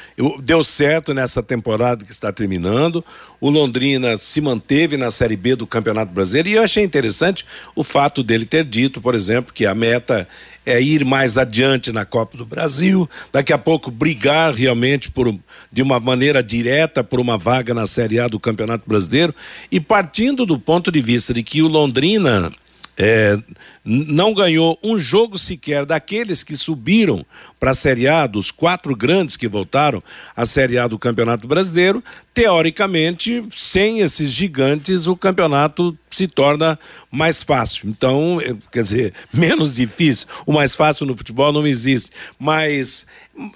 deu 0.45 0.63
certo 0.63 1.13
nessa 1.13 1.43
temporada 1.43 2.05
que 2.05 2.13
está 2.13 2.31
terminando. 2.31 3.05
O 3.45 3.51
Londrina 3.51 4.17
se 4.17 4.41
manteve 4.41 4.97
na 4.97 5.11
Série 5.11 5.37
B 5.37 5.55
do 5.55 5.67
Campeonato 5.67 6.11
Brasileiro 6.11 6.49
e 6.49 6.53
eu 6.55 6.63
achei 6.63 6.83
interessante 6.83 7.45
o 7.77 7.85
fato 7.85 8.23
dele 8.23 8.47
ter 8.47 8.65
dito, 8.65 9.03
por 9.03 9.15
exemplo, 9.15 9.53
que 9.53 9.67
a 9.67 9.75
meta 9.75 10.27
é 10.65 10.81
ir 10.81 11.05
mais 11.05 11.37
adiante 11.37 11.93
na 11.93 12.07
Copa 12.07 12.39
do 12.39 12.47
Brasil, 12.47 13.07
daqui 13.31 13.53
a 13.53 13.59
pouco 13.59 13.91
brigar 13.91 14.55
realmente 14.55 15.11
por, 15.11 15.39
de 15.71 15.83
uma 15.83 16.01
maneira 16.01 16.43
direta 16.43 17.05
por 17.05 17.21
uma 17.21 17.37
vaga 17.37 17.75
na 17.75 17.87
Série 17.87 18.19
A 18.19 18.29
do 18.29 18.41
Campeonato 18.41 18.89
Brasileiro. 18.89 19.35
E 19.71 19.79
partindo 19.79 20.47
do 20.47 20.59
ponto 20.59 20.91
de 20.91 21.03
vista 21.03 21.35
de 21.35 21.43
que 21.43 21.61
o 21.61 21.69
Londrina 21.69 22.51
é, 22.97 23.37
não 23.85 24.33
ganhou 24.33 24.79
um 24.83 24.99
jogo 24.99 25.37
sequer 25.37 25.85
daqueles 25.85 26.45
que 26.45 26.57
subiram 26.57 27.25
para 27.59 27.73
a 27.73 27.75
Série 27.75 28.07
A, 28.09 28.27
dos 28.27 28.51
quatro 28.51 28.95
grandes 28.95 29.37
que 29.37 29.49
voltaram 29.49 30.03
à 30.37 30.47
Série 30.47 30.79
A 30.79 30.87
do 30.87 30.99
Campeonato 30.99 31.49
Brasileiro. 31.49 32.03
Teoricamente, 32.33 33.45
sem 33.51 34.01
esses 34.01 34.31
gigantes, 34.31 35.07
o 35.07 35.17
campeonato 35.17 35.97
se 36.11 36.29
torna 36.29 36.79
mais 37.11 37.43
fácil. 37.43 37.89
Então, 37.89 38.41
é, 38.41 38.55
quer 38.71 38.83
dizer, 38.83 39.15
menos 39.33 39.75
difícil. 39.75 40.29
O 40.47 40.53
mais 40.53 40.75
fácil 40.75 41.05
no 41.05 41.17
futebol 41.17 41.53
não 41.53 41.67
existe. 41.67 42.11
Mas 42.39 43.07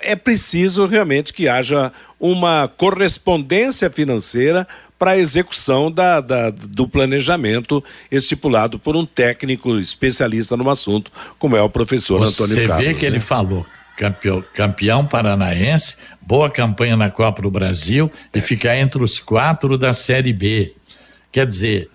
é 0.01 0.17
preciso 0.17 0.87
realmente 0.87 1.33
que 1.33 1.49
haja 1.49 1.93
uma 2.19 2.69
correspondência 2.69 3.89
financeira 3.89 4.67
para 4.99 5.13
a 5.13 5.19
execução 5.19 5.91
da, 5.91 6.21
da, 6.21 6.51
do 6.51 6.89
planejamento 6.89 7.83
estipulado 8.11 8.79
por 8.79 8.97
um 8.97 9.07
técnico 9.07 9.79
especialista 9.79 10.57
no 10.57 10.69
assunto, 10.69 11.13
como 11.39 11.57
é 11.57 11.63
o 11.63 11.71
professor 11.71 12.19
Você 12.19 12.43
Antônio 12.43 12.69
Carlos. 12.69 12.85
Você 12.85 12.93
vê 12.93 12.99
que 12.99 13.09
né? 13.09 13.09
ele 13.09 13.21
falou, 13.21 13.65
campeão, 13.97 14.45
campeão 14.53 15.07
paranaense, 15.07 15.97
boa 16.21 16.51
campanha 16.51 16.97
na 16.97 17.11
Copa 17.11 17.43
do 17.43 17.51
Brasil 17.51 18.11
e 18.35 18.41
ficar 18.41 18.77
entre 18.77 19.03
os 19.03 19.21
quatro 19.21 19.79
da 19.79 19.93
Série 19.93 20.33
B. 20.33 20.75
Quer 21.31 21.47
dizer, 21.47 21.91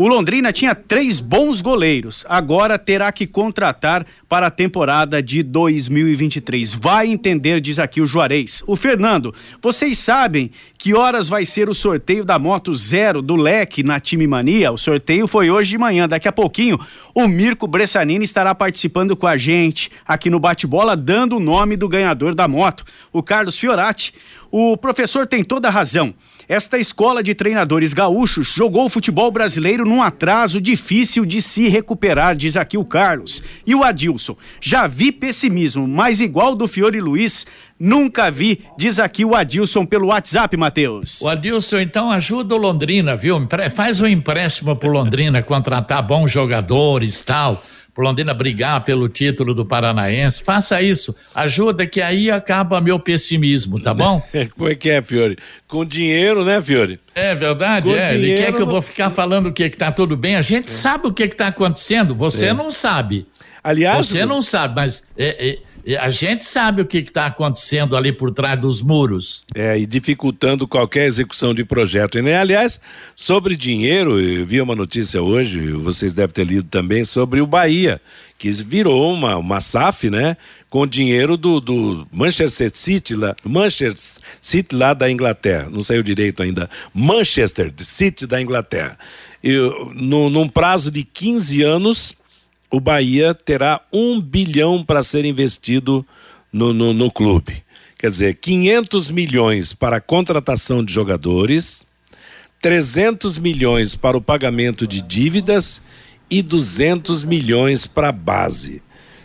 O 0.00 0.06
Londrina 0.06 0.52
tinha 0.52 0.76
três 0.76 1.18
bons 1.18 1.60
goleiros, 1.60 2.24
agora 2.28 2.78
terá 2.78 3.10
que 3.10 3.26
contratar 3.26 4.06
para 4.28 4.46
a 4.46 4.50
temporada 4.50 5.20
de 5.20 5.42
2023. 5.42 6.72
Vai 6.72 7.08
entender, 7.08 7.60
diz 7.60 7.80
aqui 7.80 8.00
o 8.00 8.06
Juarez. 8.06 8.62
O 8.64 8.76
Fernando, 8.76 9.34
vocês 9.60 9.98
sabem 9.98 10.52
que 10.78 10.94
horas 10.94 11.28
vai 11.28 11.44
ser 11.44 11.68
o 11.68 11.74
sorteio 11.74 12.24
da 12.24 12.38
Moto 12.38 12.72
Zero 12.72 13.20
do 13.20 13.34
Leque 13.34 13.82
na 13.82 13.98
Time 13.98 14.24
Mania? 14.28 14.70
O 14.70 14.78
sorteio 14.78 15.26
foi 15.26 15.50
hoje 15.50 15.70
de 15.70 15.78
manhã. 15.78 16.06
Daqui 16.06 16.28
a 16.28 16.32
pouquinho, 16.32 16.78
o 17.12 17.26
Mirko 17.26 17.66
Bressanini 17.66 18.24
estará 18.24 18.54
participando 18.54 19.16
com 19.16 19.26
a 19.26 19.36
gente 19.36 19.90
aqui 20.06 20.30
no 20.30 20.38
Bate-Bola, 20.38 20.96
dando 20.96 21.38
o 21.38 21.40
nome 21.40 21.76
do 21.76 21.88
ganhador 21.88 22.36
da 22.36 22.46
moto, 22.46 22.84
o 23.12 23.20
Carlos 23.20 23.58
Fiorati. 23.58 24.14
O 24.48 24.76
professor 24.76 25.26
tem 25.26 25.42
toda 25.42 25.66
a 25.66 25.72
razão. 25.72 26.14
Esta 26.48 26.78
escola 26.78 27.22
de 27.22 27.34
treinadores 27.34 27.92
gaúchos 27.92 28.54
jogou 28.54 28.86
o 28.86 28.88
futebol 28.88 29.30
brasileiro 29.30 29.84
num 29.84 30.00
atraso 30.00 30.62
difícil 30.62 31.26
de 31.26 31.42
se 31.42 31.68
recuperar, 31.68 32.34
diz 32.34 32.56
aqui 32.56 32.78
o 32.78 32.86
Carlos. 32.86 33.42
E 33.66 33.74
o 33.74 33.84
Adilson, 33.84 34.34
já 34.58 34.86
vi 34.86 35.12
pessimismo, 35.12 35.86
mas 35.86 36.22
igual 36.22 36.54
do 36.54 36.66
Fiore 36.66 37.02
Luiz, 37.02 37.46
nunca 37.78 38.30
vi, 38.30 38.64
diz 38.78 38.98
aqui 38.98 39.26
o 39.26 39.36
Adilson 39.36 39.84
pelo 39.84 40.06
WhatsApp, 40.06 40.56
Matheus. 40.56 41.20
O 41.20 41.28
Adilson, 41.28 41.80
então 41.80 42.10
ajuda 42.10 42.54
o 42.54 42.58
Londrina, 42.58 43.14
viu? 43.14 43.36
Faz 43.74 44.00
um 44.00 44.06
empréstimo 44.06 44.74
pro 44.74 44.90
Londrina, 44.90 45.42
contratar 45.42 46.02
bons 46.02 46.32
jogadores 46.32 47.20
tal 47.20 47.62
pro 47.98 48.06
Londrina 48.06 48.32
brigar 48.32 48.84
pelo 48.84 49.08
título 49.08 49.52
do 49.52 49.66
Paranaense. 49.66 50.40
Faça 50.40 50.80
isso. 50.80 51.16
Ajuda 51.34 51.84
que 51.84 52.00
aí 52.00 52.30
acaba 52.30 52.80
meu 52.80 53.00
pessimismo, 53.00 53.82
tá 53.82 53.92
bom? 53.92 54.22
Como 54.56 54.70
é 54.70 54.76
que 54.76 54.88
é, 54.88 55.02
Fiore? 55.02 55.36
Com 55.66 55.84
dinheiro, 55.84 56.44
né, 56.44 56.62
Fiore? 56.62 57.00
É 57.12 57.34
verdade, 57.34 57.90
Com 57.90 57.96
é. 57.96 58.14
Ele 58.14 58.36
quer 58.36 58.54
que 58.54 58.62
eu 58.62 58.66
vou 58.68 58.80
ficar 58.80 59.10
falando 59.10 59.46
o 59.46 59.52
que 59.52 59.68
que 59.68 59.76
tá 59.76 59.90
tudo 59.90 60.16
bem. 60.16 60.36
A 60.36 60.42
gente 60.42 60.66
é. 60.66 60.70
sabe 60.70 61.08
o 61.08 61.12
que 61.12 61.26
que 61.26 61.34
tá 61.34 61.48
acontecendo, 61.48 62.14
você 62.14 62.46
é. 62.46 62.54
não 62.54 62.70
sabe. 62.70 63.26
Aliás, 63.64 64.06
você 64.06 64.24
não 64.24 64.40
sabe, 64.42 64.76
mas 64.76 65.02
é, 65.16 65.48
é, 65.48 65.58
a 65.96 66.10
gente 66.10 66.44
sabe 66.44 66.82
o 66.82 66.86
que 66.86 66.98
está 66.98 67.26
acontecendo 67.26 67.96
ali 67.96 68.12
por 68.12 68.30
trás 68.30 68.60
dos 68.60 68.82
muros. 68.82 69.44
É, 69.54 69.78
e 69.78 69.86
dificultando 69.86 70.68
qualquer 70.68 71.06
execução 71.06 71.54
de 71.54 71.64
projeto. 71.64 72.18
E, 72.18 72.22
né? 72.22 72.36
Aliás, 72.36 72.80
sobre 73.16 73.56
dinheiro, 73.56 74.20
eu 74.20 74.44
vi 74.44 74.60
uma 74.60 74.74
notícia 74.74 75.22
hoje, 75.22 75.72
vocês 75.72 76.12
devem 76.12 76.34
ter 76.34 76.44
lido 76.44 76.68
também, 76.68 77.04
sobre 77.04 77.40
o 77.40 77.46
Bahia, 77.46 78.00
que 78.36 78.50
virou 78.50 79.12
uma, 79.12 79.36
uma 79.36 79.60
SAF, 79.60 80.10
né? 80.10 80.36
Com 80.68 80.86
dinheiro 80.86 81.36
do, 81.36 81.60
do 81.60 82.06
Manchester 82.12 82.70
City 82.74 83.14
lá, 83.14 83.34
Manchester 83.42 83.94
City 84.40 84.74
lá 84.74 84.92
da 84.92 85.10
Inglaterra, 85.10 85.70
não 85.70 85.80
saiu 85.80 86.02
direito 86.02 86.42
ainda, 86.42 86.68
Manchester 86.92 87.72
City 87.78 88.26
da 88.26 88.40
Inglaterra. 88.40 88.98
E, 89.42 89.56
no, 89.94 90.28
num 90.28 90.48
prazo 90.48 90.90
de 90.90 91.02
15 91.02 91.62
anos, 91.62 92.14
o 92.70 92.80
Bahia 92.80 93.34
terá 93.34 93.80
um 93.92 94.20
bilhão 94.20 94.84
para 94.84 95.02
ser 95.02 95.24
investido 95.24 96.04
no, 96.52 96.72
no, 96.72 96.92
no 96.92 97.10
clube. 97.10 97.62
Quer 97.98 98.10
dizer, 98.10 98.34
500 98.34 99.10
milhões 99.10 99.72
para 99.72 99.96
a 99.96 100.00
contratação 100.00 100.84
de 100.84 100.92
jogadores, 100.92 101.84
300 102.60 103.38
milhões 103.38 103.96
para 103.96 104.16
o 104.16 104.20
pagamento 104.20 104.86
de 104.86 105.02
dívidas 105.02 105.80
e 106.30 106.42
200 106.42 107.24
milhões 107.24 107.86
para 107.86 108.08
a 108.08 108.12
base. 108.12 108.82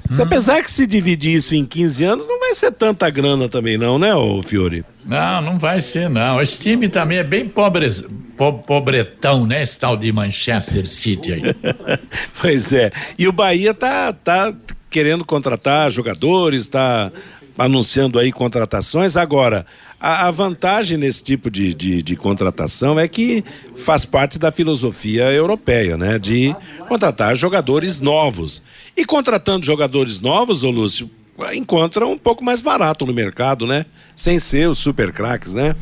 Se 0.10 0.19
hum. 0.19 0.23
apesar 0.23 0.63
que 0.63 0.71
se 0.71 0.86
dividir 0.86 1.36
isso 1.36 1.56
em 1.56 1.65
15 1.65 2.03
anos, 2.03 2.27
não 2.27 2.39
vai 2.39 2.53
ser 2.53 2.71
tanta 2.71 3.10
grana 3.10 3.47
também 3.47 3.77
não, 3.77 3.97
né, 3.97 4.13
ô 4.13 4.41
Fiore? 4.41 4.84
Não, 5.06 5.41
não 5.41 5.60
vai 5.60 5.82
ser 5.82 6.10
não. 6.10 6.41
Esse 6.41 6.60
time 6.60 6.89
também 6.89 7.17
é 7.17 7.23
bem 7.23 7.47
pobre, 7.47 7.89
po, 7.89 8.10
pobretão, 8.38 9.46
né, 9.46 9.63
esse 9.63 9.80
tal 9.80 9.96
de 9.96 10.12
Manchester 10.12 10.88
City 10.88 11.34
aí. 11.34 11.41
pois 12.41 12.74
é. 12.74 12.91
E 13.17 13.28
o 13.28 13.32
Bahia 13.32 13.74
tá, 13.74 14.12
tá 14.13 14.54
querendo 14.89 15.24
contratar 15.24 15.89
jogadores, 15.91 16.67
tá 16.67 17.12
anunciando 17.58 18.17
aí 18.19 18.32
contratações. 18.32 19.15
Agora, 19.15 19.65
a, 20.00 20.28
a 20.28 20.32
vantagem 20.32 20.98
nesse 20.98 21.24
tipo 21.24 21.50
de, 21.50 21.74
de, 21.74 22.02
de, 22.02 22.15
contratação 22.15 23.00
é 23.00 23.08
que 23.08 23.43
faz 23.76 24.04
parte 24.04 24.38
da 24.38 24.52
filosofia 24.52 25.32
europeia, 25.32 25.96
né? 25.96 26.19
De 26.19 26.56
contratar 26.88 27.36
jogadores 27.36 28.00
novos. 28.00 28.62
E 28.98 29.06
contratando 29.06 29.65
jogadores 29.65 30.19
novos, 30.19 30.63
ô 30.63 30.69
Lúcio, 30.69 31.10
encontra 31.54 32.06
um 32.06 32.17
pouco 32.17 32.43
mais 32.43 32.62
barato 32.62 33.06
no 33.06 33.13
mercado, 33.13 33.65
né? 33.65 33.86
Sem 34.15 34.38
ser 34.39 34.69
os 34.69 34.78
super 34.78 35.12
craques, 35.12 35.54
né? 35.54 35.76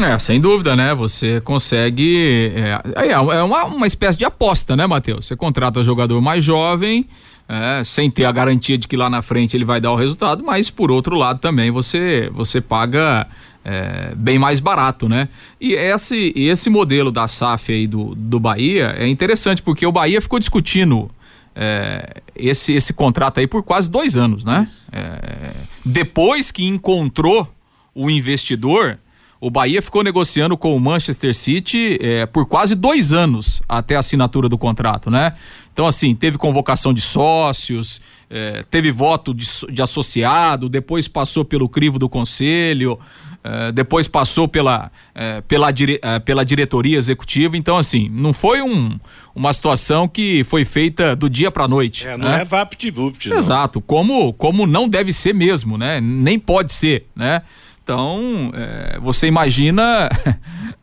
É, 0.00 0.18
sem 0.18 0.40
dúvida, 0.40 0.74
né? 0.74 0.94
Você 0.94 1.40
consegue. 1.40 2.52
É, 2.54 3.06
é, 3.06 3.12
é 3.12 3.42
uma, 3.42 3.64
uma 3.64 3.86
espécie 3.86 4.18
de 4.18 4.24
aposta, 4.24 4.76
né, 4.76 4.86
Matheus? 4.86 5.26
Você 5.26 5.36
contrata 5.36 5.80
um 5.80 5.84
jogador 5.84 6.20
mais 6.20 6.44
jovem 6.44 7.06
é, 7.48 7.82
sem 7.82 8.10
ter 8.10 8.26
a 8.26 8.32
garantia 8.32 8.76
de 8.76 8.86
que 8.86 8.96
lá 8.96 9.08
na 9.08 9.22
frente 9.22 9.56
ele 9.56 9.64
vai 9.64 9.80
dar 9.80 9.90
o 9.90 9.96
resultado, 9.96 10.44
mas 10.44 10.68
por 10.68 10.90
outro 10.90 11.16
lado 11.16 11.38
também 11.38 11.70
você, 11.70 12.30
você 12.34 12.60
paga 12.60 13.26
é, 13.64 14.12
bem 14.14 14.38
mais 14.38 14.60
barato, 14.60 15.08
né? 15.08 15.28
E 15.60 15.72
esse, 15.72 16.32
esse 16.36 16.68
modelo 16.68 17.10
da 17.10 17.26
SAF 17.26 17.72
aí 17.72 17.86
do, 17.86 18.14
do 18.14 18.38
Bahia 18.38 18.94
é 18.98 19.08
interessante, 19.08 19.62
porque 19.62 19.86
o 19.86 19.92
Bahia 19.92 20.20
ficou 20.20 20.38
discutindo 20.38 21.10
é, 21.60 22.22
esse, 22.36 22.72
esse 22.72 22.92
contrato 22.92 23.40
aí 23.40 23.46
por 23.48 23.64
quase 23.64 23.90
dois 23.90 24.16
anos, 24.16 24.44
né? 24.44 24.68
É, 24.92 25.54
depois 25.84 26.52
que 26.52 26.64
encontrou 26.64 27.52
o 27.92 28.08
investidor, 28.08 28.96
o 29.40 29.50
Bahia 29.50 29.82
ficou 29.82 30.04
negociando 30.04 30.56
com 30.56 30.74
o 30.76 30.78
Manchester 30.78 31.34
City 31.34 31.98
é, 32.00 32.26
por 32.26 32.46
quase 32.46 32.76
dois 32.76 33.12
anos 33.12 33.60
até 33.68 33.96
a 33.96 33.98
assinatura 33.98 34.48
do 34.48 34.56
contrato, 34.56 35.10
né? 35.10 35.34
Então, 35.72 35.84
assim, 35.84 36.14
teve 36.14 36.38
convocação 36.38 36.94
de 36.94 37.00
sócios, 37.00 38.00
é, 38.30 38.64
teve 38.70 38.92
voto 38.92 39.34
de, 39.34 39.44
de, 39.70 39.82
associado, 39.82 40.68
depois 40.68 41.08
passou 41.08 41.44
pelo 41.44 41.68
crivo 41.68 41.98
do 41.98 42.08
conselho, 42.08 42.98
é, 43.42 43.72
depois 43.72 44.08
passou 44.08 44.48
pela, 44.48 44.90
é, 45.14 45.40
pela, 45.42 45.70
dire, 45.70 45.98
é, 46.02 46.18
pela 46.18 46.44
diretoria 46.44 46.98
executiva. 46.98 47.56
Então, 47.56 47.76
assim, 47.76 48.08
não 48.08 48.32
foi 48.32 48.60
um, 48.62 48.98
uma 49.34 49.52
situação 49.52 50.08
que 50.08 50.44
foi 50.44 50.64
feita 50.64 51.14
do 51.14 51.30
dia 51.30 51.50
para 51.50 51.68
noite. 51.68 52.06
É, 52.06 52.16
não 52.16 52.28
né? 52.28 52.42
é 52.42 52.44
vapt-vupt. 52.44 53.32
Exato, 53.32 53.80
como, 53.80 54.32
como 54.34 54.66
não 54.66 54.88
deve 54.88 55.12
ser 55.12 55.34
mesmo, 55.34 55.78
né? 55.78 56.00
Nem 56.00 56.38
pode 56.38 56.72
ser, 56.72 57.06
né? 57.14 57.42
Então, 57.88 58.50
é, 58.52 58.98
você 59.00 59.26
imagina 59.26 60.10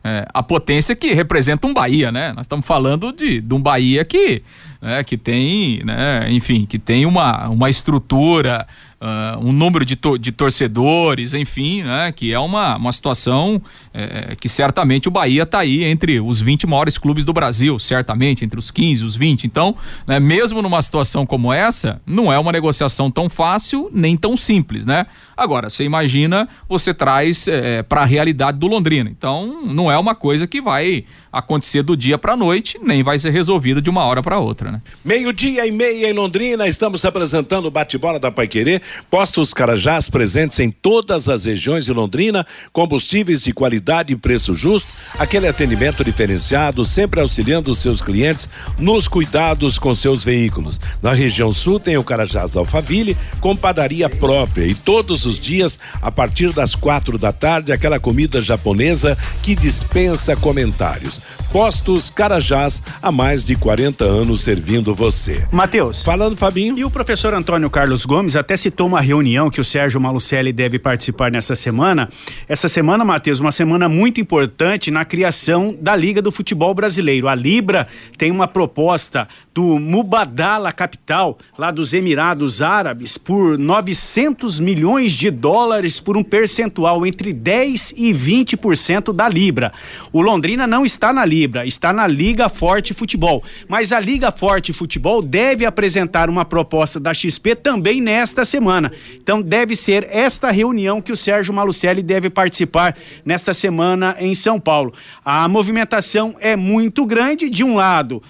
é, 0.02 0.26
a 0.34 0.42
potência 0.42 0.96
que 0.96 1.14
representa 1.14 1.64
um 1.64 1.72
Bahia, 1.72 2.10
né? 2.10 2.32
Nós 2.32 2.46
estamos 2.46 2.66
falando 2.66 3.12
de, 3.12 3.40
de 3.40 3.54
um 3.54 3.62
Bahia 3.62 4.04
que, 4.04 4.42
é, 4.82 5.04
que 5.04 5.16
tem, 5.16 5.84
né, 5.84 6.26
enfim, 6.32 6.66
que 6.66 6.80
tem 6.80 7.06
uma, 7.06 7.48
uma 7.48 7.70
estrutura, 7.70 8.66
uh, 9.00 9.38
um 9.46 9.52
número 9.52 9.84
de, 9.84 9.96
to 9.96 10.18
de 10.18 10.32
torcedores, 10.32 11.34
enfim, 11.34 11.82
né? 11.82 12.12
Que 12.12 12.32
é 12.32 12.38
uma, 12.38 12.76
uma 12.76 12.92
situação 12.92 13.60
é, 13.92 14.34
que 14.36 14.48
certamente 14.48 15.08
o 15.08 15.10
Bahia 15.10 15.42
está 15.42 15.60
aí 15.60 15.84
entre 15.84 16.20
os 16.20 16.40
20 16.40 16.66
maiores 16.66 16.98
clubes 16.98 17.24
do 17.24 17.32
Brasil, 17.32 17.78
certamente, 17.78 18.44
entre 18.44 18.58
os 18.58 18.70
15, 18.70 19.04
os 19.04 19.16
20. 19.16 19.44
Então, 19.44 19.74
né, 20.06 20.18
mesmo 20.20 20.62
numa 20.62 20.80
situação 20.82 21.26
como 21.26 21.52
essa, 21.52 22.00
não 22.06 22.32
é 22.32 22.38
uma 22.38 22.52
negociação 22.52 23.10
tão 23.10 23.28
fácil 23.28 23.90
nem 23.92 24.16
tão 24.16 24.36
simples, 24.36 24.86
né? 24.86 25.06
Agora, 25.36 25.68
você 25.68 25.84
imagina, 25.84 26.48
você 26.66 26.94
traz 26.94 27.46
é, 27.46 27.82
para 27.82 28.00
a 28.00 28.04
realidade 28.06 28.58
do 28.58 28.66
Londrina. 28.66 29.10
Então, 29.10 29.62
não 29.66 29.92
é 29.92 29.98
uma 29.98 30.14
coisa 30.14 30.46
que 30.46 30.62
vai 30.62 31.04
acontecer 31.30 31.82
do 31.82 31.94
dia 31.94 32.16
para 32.16 32.32
a 32.32 32.36
noite, 32.36 32.78
nem 32.82 33.02
vai 33.02 33.18
ser 33.18 33.30
resolvida 33.30 33.82
de 33.82 33.90
uma 33.90 34.02
hora 34.04 34.22
para 34.22 34.38
outra, 34.38 34.72
né? 34.72 34.80
Meio-dia 35.04 35.66
e 35.66 35.70
meia 35.70 36.08
em 36.08 36.12
Londrina, 36.14 36.66
estamos 36.66 37.04
apresentando 37.04 37.66
o 37.66 37.70
bate-bola 37.70 38.18
da 38.18 38.30
Paiquerê. 38.30 38.80
Postos 39.10 39.52
Carajás 39.52 40.08
presentes 40.08 40.58
em 40.58 40.70
todas 40.70 41.28
as 41.28 41.44
regiões 41.44 41.84
de 41.84 41.92
Londrina, 41.92 42.46
combustíveis 42.72 43.42
de 43.42 43.52
qualidade 43.52 44.14
e 44.14 44.16
preço 44.16 44.54
justo, 44.54 44.88
aquele 45.18 45.46
atendimento 45.46 46.02
diferenciado, 46.02 46.86
sempre 46.86 47.20
auxiliando 47.20 47.70
os 47.70 47.78
seus 47.78 48.00
clientes 48.00 48.48
nos 48.78 49.06
cuidados 49.06 49.78
com 49.78 49.94
seus 49.94 50.24
veículos. 50.24 50.80
Na 51.02 51.12
região 51.12 51.52
sul 51.52 51.78
tem 51.78 51.98
o 51.98 52.04
Carajás 52.04 52.56
Alfaville, 52.56 53.16
com 53.40 53.54
padaria 53.54 54.08
própria 54.08 54.64
e 54.64 54.74
todos 54.74 55.25
os 55.26 55.38
dias, 55.38 55.78
a 56.00 56.10
partir 56.10 56.52
das 56.52 56.74
quatro 56.74 57.18
da 57.18 57.32
tarde, 57.32 57.72
aquela 57.72 58.00
comida 58.00 58.40
japonesa 58.40 59.18
que 59.42 59.54
dispensa 59.54 60.36
comentários. 60.36 61.20
Postos 61.52 62.10
Carajás, 62.10 62.82
há 63.00 63.10
mais 63.10 63.44
de 63.44 63.56
40 63.56 64.04
anos 64.04 64.42
servindo 64.42 64.94
você. 64.94 65.46
Matheus. 65.50 66.02
Falando, 66.02 66.36
Fabinho. 66.36 66.78
E 66.78 66.84
o 66.84 66.90
professor 66.90 67.32
Antônio 67.32 67.70
Carlos 67.70 68.04
Gomes 68.04 68.36
até 68.36 68.56
citou 68.56 68.86
uma 68.86 69.00
reunião 69.00 69.50
que 69.50 69.60
o 69.60 69.64
Sérgio 69.64 70.00
Malucelli 70.00 70.52
deve 70.52 70.78
participar 70.78 71.30
nessa 71.30 71.56
semana. 71.56 72.08
Essa 72.48 72.68
semana, 72.68 73.04
Matheus, 73.04 73.40
uma 73.40 73.52
semana 73.52 73.88
muito 73.88 74.20
importante 74.20 74.90
na 74.90 75.04
criação 75.04 75.76
da 75.80 75.96
Liga 75.96 76.20
do 76.20 76.30
Futebol 76.30 76.74
Brasileiro. 76.74 77.28
A 77.28 77.34
Libra 77.34 77.88
tem 78.18 78.30
uma 78.30 78.46
proposta 78.46 79.26
do 79.56 79.80
Mubadala 79.80 80.70
Capital, 80.70 81.38
lá 81.56 81.70
dos 81.70 81.94
Emirados 81.94 82.60
Árabes, 82.60 83.16
por 83.16 83.56
900 83.56 84.60
milhões 84.60 85.12
de 85.12 85.30
dólares 85.30 85.98
por 85.98 86.14
um 86.14 86.22
percentual 86.22 87.06
entre 87.06 87.32
10 87.32 87.94
e 87.96 88.12
20% 88.12 89.14
da 89.14 89.26
Libra. 89.26 89.72
O 90.12 90.20
Londrina 90.20 90.66
não 90.66 90.84
está 90.84 91.10
na 91.10 91.24
Libra, 91.24 91.64
está 91.64 91.90
na 91.90 92.06
Liga 92.06 92.50
Forte 92.50 92.92
Futebol. 92.92 93.42
Mas 93.66 93.92
a 93.92 93.98
Liga 93.98 94.30
Forte 94.30 94.74
Futebol 94.74 95.22
deve 95.22 95.64
apresentar 95.64 96.28
uma 96.28 96.44
proposta 96.44 97.00
da 97.00 97.14
XP 97.14 97.54
também 97.54 98.02
nesta 98.02 98.44
semana. 98.44 98.92
Então 99.14 99.40
deve 99.40 99.74
ser 99.74 100.06
esta 100.10 100.50
reunião 100.50 101.00
que 101.00 101.12
o 101.12 101.16
Sérgio 101.16 101.54
Malucelli 101.54 102.02
deve 102.02 102.28
participar 102.28 102.94
nesta 103.24 103.54
semana 103.54 104.16
em 104.20 104.34
São 104.34 104.60
Paulo. 104.60 104.92
A 105.24 105.48
movimentação 105.48 106.36
é 106.40 106.56
muito 106.56 107.06
grande, 107.06 107.48
de 107.48 107.64
um 107.64 107.76
lado 107.76 108.22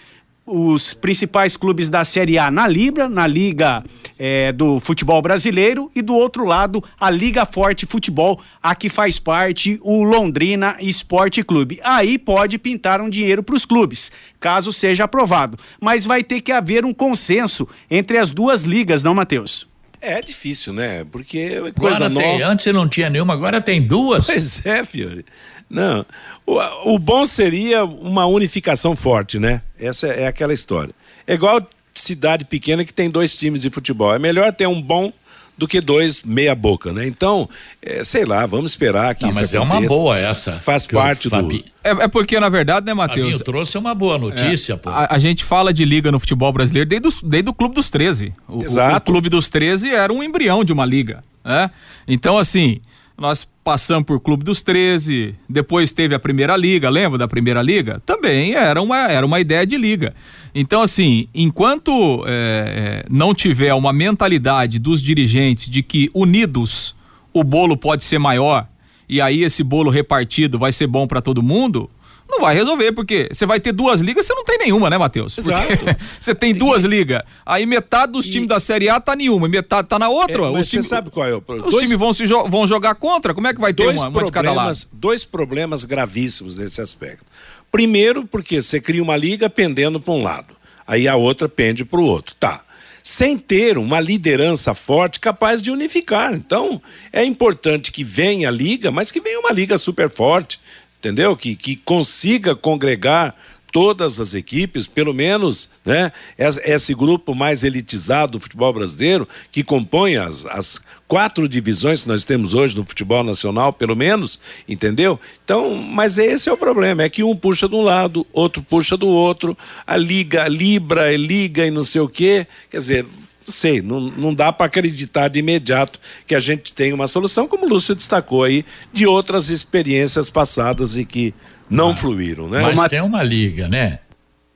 os 0.47 0.95
principais 0.95 1.57
clubes 1.57 1.89
da 1.89 2.05
Série 2.05 2.39
A 2.39 2.51
na 2.51 2.69
Libra, 2.69 3.09
na 3.09 3.27
Liga 3.27 3.83
é, 4.17 4.53
do 4.53 4.79
Futebol 4.79 5.21
Brasileiro, 5.21 5.91
e 5.95 6.01
do 6.01 6.15
outro 6.15 6.45
lado, 6.45 6.83
a 6.99 7.11
Liga 7.11 7.45
Forte 7.45 7.85
Futebol, 7.85 8.41
a 8.63 8.75
que 8.75 8.89
faz 8.89 9.19
parte 9.19 9.79
o 9.83 10.05
Londrina 10.05 10.77
Esporte 10.81 11.43
Clube. 11.43 11.81
Aí 11.83 12.17
pode 12.17 12.59
pintar 12.59 13.01
um 13.01 13.11
dinheiro 13.11 13.43
para 13.43 13.57
os 13.57 13.65
clubes, 13.65 14.13
caso 14.39 14.73
seja 14.73 15.05
aprovado. 15.05 15.59
Mas 15.81 16.07
vai 16.07 16.23
ter 16.23 16.41
que 16.41 16.53
haver 16.53 16.85
um 16.85 16.95
consenso 16.95 17.69
entre 17.91 18.17
as 18.17 18.31
duas 18.31 18.63
ligas, 18.63 19.03
não, 19.03 19.15
Matheus? 19.15 19.67
É 20.01 20.21
difícil, 20.21 20.73
né? 20.73 21.05
Porque 21.11 21.73
coisa 21.79 22.07
agora 22.07 22.09
nova. 22.09 22.27
Tem, 22.27 22.43
antes 22.43 22.73
não 22.73 22.89
tinha 22.89 23.11
nenhuma, 23.11 23.35
agora 23.35 23.61
tem 23.61 23.83
duas. 23.83 24.27
Pois 24.27 24.65
é, 24.65 24.85
Fiore. 24.85 25.25
Não. 25.69 26.07
O, 26.47 26.95
o 26.95 26.99
bom 26.99 27.27
seria 27.27 27.85
uma 27.85 28.25
unificação 28.27 28.95
forte, 28.95 29.39
né? 29.39 29.63
Essa 29.79 30.07
é, 30.09 30.23
é 30.23 30.27
aquela 30.29 30.53
história. 30.55 30.95
É 31.27 31.35
igual 31.35 31.61
cidade 31.95 32.45
pequena 32.45 32.85
que 32.85 32.93
tem 32.93 33.11
dois 33.11 33.37
times 33.37 33.63
de 33.63 33.71
futebol. 33.71 34.15
É 34.15 34.19
melhor 34.19 34.53
ter 34.53 34.67
um 34.69 34.81
bom 34.81 35.13
do 35.59 35.67
que 35.67 35.81
dois 35.81 36.23
meia 36.23 36.55
boca, 36.55 36.93
né? 36.93 37.07
Então, 37.07 37.49
é, 37.81 38.05
sei 38.05 38.27
lá, 38.27 38.45
vamos 38.45 38.73
esperar 38.73 39.15
que 39.15 39.23
Não, 39.23 39.31
isso 39.31 39.41
mas 39.41 39.55
aconteça. 39.55 39.77
é 39.77 39.79
uma 39.81 39.89
boa 39.89 40.19
essa. 40.19 40.59
Faz 40.59 40.85
o 40.85 40.91
parte 40.91 41.25
do... 41.25 41.31
Fabi- 41.31 41.65
É, 41.83 41.91
é 41.93 42.09
porque, 42.09 42.39
na 42.39 42.51
verdade, 42.51 42.85
né, 42.85 42.93
Matheus? 42.93 43.21
Fabinho 43.31 43.39
trouxe 43.43 43.79
uma 43.79 43.95
boa 43.95 44.19
notícia, 44.19 44.75
É, 44.75 44.77
pô. 44.77 44.91
A, 44.91 45.09
a 45.15 45.19
gente 45.19 45.43
fala 45.43 45.73
de 45.73 45.83
liga 45.87 46.13
no 46.13 46.21
futebol 46.21 46.53
brasileiro 46.53 46.87
desde, 46.89 47.09
o- 47.09 47.27
desde 47.27 47.49
o 47.49 47.55
Clube 47.55 47.75
dos 47.75 47.89
13. 47.89 48.35
O, 48.47 48.59
o- 48.59 48.65
Exato. 48.65 48.97
o 48.99 49.01
Clube 49.01 49.31
dos 49.31 49.49
13 49.49 49.91
era 49.95 50.13
um 50.13 50.23
embrião 50.23 50.63
de 50.63 50.75
uma 50.75 50.85
liga. 50.85 51.25
Né? 51.43 51.71
Então, 52.07 52.37
assim, 52.37 52.83
nós 53.17 53.49
passamos 53.67 54.05
por 54.05 54.21
Clube 54.21 54.45
dos 54.45 54.63
13, 54.63 55.35
depois 55.49 55.91
teve 55.91 56.15
a 56.15 56.21
Primeira 56.21 56.57
Liga, 56.57 56.89
lembra 56.89 57.19
da 57.19 57.27
Primeira 57.27 57.61
Liga? 57.61 58.01
Também 58.07 58.55
era 58.55 58.81
uma, 58.81 59.11
era 59.11 59.27
uma 59.27 59.41
ideia 59.41 59.67
de 59.67 59.77
liga. 59.77 60.15
Então, 60.55 60.83
assim, 60.83 61.27
enquanto 61.35 62.23
é, 62.29 63.05
não 63.11 63.35
tiver 63.35 63.75
uma 63.75 63.93
mentalidade 63.93 64.79
dos 64.79 65.03
dirigentes 65.03 65.69
de 65.69 65.83
que 65.83 66.09
unidos 66.15 66.95
o 67.33 67.43
bolo 67.43 67.77
pode 67.77 68.05
ser 68.05 68.21
maior 68.21 68.69
e 69.09 69.21
aí 69.21 69.43
esse 69.43 69.65
bolo 69.65 69.91
repartido 69.91 70.61
vai 70.61 70.71
ser 70.71 70.87
bom 70.87 71.07
para 71.09 71.21
todo 71.21 71.43
mundo, 71.43 71.91
não 72.29 72.41
vai 72.41 72.55
resolver, 72.55 72.93
porque 72.93 73.29
você 73.33 73.47
vai 73.47 73.61
ter 73.61 73.73
duas 73.73 74.01
ligas, 74.01 74.27
você 74.27 74.35
não 74.35 74.45
tem 74.45 74.59
nenhuma, 74.59 74.91
né, 74.91 74.99
Matheus? 74.99 75.37
Você 76.21 76.35
tem 76.35 76.53
duas 76.55 76.83
ligas, 76.85 77.23
aí 77.45 77.65
metade 77.67 78.13
dos 78.13 78.27
times 78.29 78.49
da 78.49 78.59
Série 78.59 78.89
A 78.89 78.99
tá 79.01 79.15
em 79.19 79.29
uma, 79.29 79.47
e 79.47 79.51
metade 79.51 79.89
tá 79.89 79.99
na 79.99 80.09
outra. 80.09 80.35
É, 80.37 80.51
mas 80.51 80.51
os 80.51 80.67
você 80.67 80.71
times, 80.71 80.87
sabe 80.87 81.11
qual 81.11 81.27
é 81.27 81.35
o 81.35 81.41
problema? 81.41 81.69
os 81.69 81.73
Dois- 81.73 81.85
times 81.85 81.99
vão, 82.01 82.13
se 82.13 82.27
jo- 82.27 82.45
vão 82.49 82.67
jogar 82.67 82.95
contra, 82.97 83.33
como 83.35 83.47
é 83.47 83.55
que 83.55 83.61
vai 83.61 83.73
ter 83.73 83.85
dois 83.85 84.01
uma, 84.01 84.09
uma 84.09 84.25
de 84.25 84.33
cada 84.33 84.53
lado? 84.53 84.77
dois 84.93 85.25
problemas 85.25 85.85
gravíssimos 85.85 86.57
nesse 86.57 86.81
aspecto. 86.81 87.25
Primeiro, 87.71 88.27
porque 88.27 88.61
você 88.61 88.81
cria 88.81 89.03
uma 89.03 89.17
liga 89.17 89.49
pendendo 89.51 90.01
para 90.01 90.13
um 90.13 90.23
lado, 90.23 90.55
aí 90.87 91.07
a 91.07 91.17
outra 91.17 91.49
pende 91.49 91.85
para 91.85 92.01
o 92.01 92.05
outro. 92.05 92.35
Tá. 92.39 92.63
Sem 93.03 93.39
ter 93.39 93.79
uma 93.79 94.01
liderança 94.01 94.75
forte 94.75 95.21
capaz 95.21 95.63
de 95.63 95.71
unificar. 95.71 96.35
Então, 96.35 96.83
é 97.13 97.25
importante 97.25 97.93
que 97.93 98.03
venha 98.03 98.49
a 98.49 98.51
liga, 98.51 98.91
mas 98.91 99.13
que 99.13 99.21
venha 99.21 99.39
uma 99.39 99.53
liga 99.53 99.79
super 99.79 100.11
forte, 100.11 100.59
entendeu? 101.07 101.37
Que, 101.37 101.55
que 101.55 101.77
consiga 101.77 102.55
congregar 102.57 103.35
todas 103.73 104.19
as 104.19 104.33
equipes, 104.35 104.87
pelo 104.87 105.13
menos, 105.13 105.69
né? 105.85 106.11
es- 106.39 106.57
Esse 106.65 106.95
grupo 106.95 107.35
mais 107.35 107.63
elitizado 107.63 108.33
do 108.33 108.41
futebol 108.41 108.73
brasileiro, 108.73 109.29
que 109.53 109.63
compõe 109.63 110.17
as, 110.17 110.47
as 110.47 110.81
quatro 111.07 111.47
divisões 111.49 112.03
que 112.03 112.09
nós 112.09 112.25
temos 112.25 112.55
hoje 112.55 112.75
no 112.75 112.85
futebol 112.85 113.23
nacional, 113.23 113.73
pelo 113.73 113.95
menos, 113.95 114.39
entendeu? 114.67 115.21
Então, 115.45 115.75
mas 115.75 116.17
esse 116.17 116.49
é 116.49 116.53
o 116.53 116.57
problema, 116.57 117.03
é 117.03 117.09
que 117.11 117.23
um 117.23 117.37
puxa 117.37 117.69
de 117.69 117.75
um 117.75 117.83
lado, 117.83 118.27
outro 118.33 118.63
puxa 118.63 118.97
do 118.97 119.09
outro, 119.09 119.57
a 119.87 119.97
liga, 119.97 120.45
a 120.45 120.49
libra, 120.49 121.09
a 121.09 121.17
liga 121.17 121.67
e 121.67 121.71
não 121.71 121.83
sei 121.83 122.01
o 122.01 122.09
quê, 122.09 122.47
quer 122.71 122.79
dizer, 122.79 123.07
sei, 123.53 123.81
não, 123.83 124.01
não 124.01 124.35
dá 124.35 124.53
para 124.53 124.67
acreditar 124.67 125.29
de 125.29 125.39
imediato 125.39 126.01
que 126.27 126.35
a 126.35 126.41
gente 126.41 126.73
tem 126.73 126.93
uma 126.93 127.07
solução, 127.07 127.47
como 127.47 127.67
o 127.67 127.69
Lúcio 127.69 127.95
destacou 127.95 128.43
aí, 128.45 128.65
de 128.93 129.07
outras 129.07 129.49
experiências 129.51 130.31
passadas 130.31 130.97
e 130.97 131.05
que 131.05 131.35
não 131.69 131.97
fluíram, 131.97 132.49
né? 132.49 132.63
Mas 132.63 132.75
Uma- 132.79 132.89
tem 132.89 133.01
uma 133.01 133.23
liga, 133.23 133.69
né? 133.69 133.99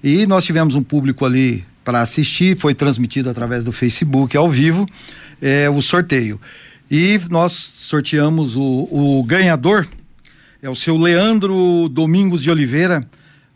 E 0.05 0.27
nós 0.27 0.44
tivemos 0.44 0.74
um 0.74 0.83
público 0.83 1.24
ali 1.24 1.64
para 1.83 2.03
assistir, 2.03 2.59
foi 2.59 2.74
transmitido 2.74 3.31
através 3.31 3.64
do 3.64 3.72
Facebook 3.72 4.37
ao 4.37 4.51
vivo 4.51 4.87
é, 5.40 5.70
o 5.70 5.81
sorteio. 5.81 6.38
E 6.90 7.18
nós 7.31 7.53
sorteamos 7.53 8.55
o, 8.55 8.87
o 8.90 9.24
ganhador, 9.24 9.88
é 10.61 10.68
o 10.68 10.77
seu 10.77 10.94
Leandro 10.94 11.88
Domingos 11.88 12.42
de 12.42 12.51
Oliveira, 12.51 13.03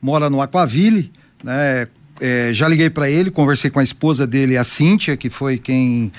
mora 0.01 0.30
no 0.30 0.41
Aquaville, 0.41 1.12
né? 1.45 1.87
É, 2.18 2.51
já 2.51 2.66
liguei 2.66 2.89
para 2.89 3.11
ele, 3.11 3.30
conversei 3.30 3.68
com 3.68 3.78
a 3.78 3.85
esposa 3.85 4.26
dele, 4.26 4.57
a 4.57 4.64
Cíntia, 4.64 5.18
que 5.18 5.28
foi 5.28 5.59
quem 5.59 6.11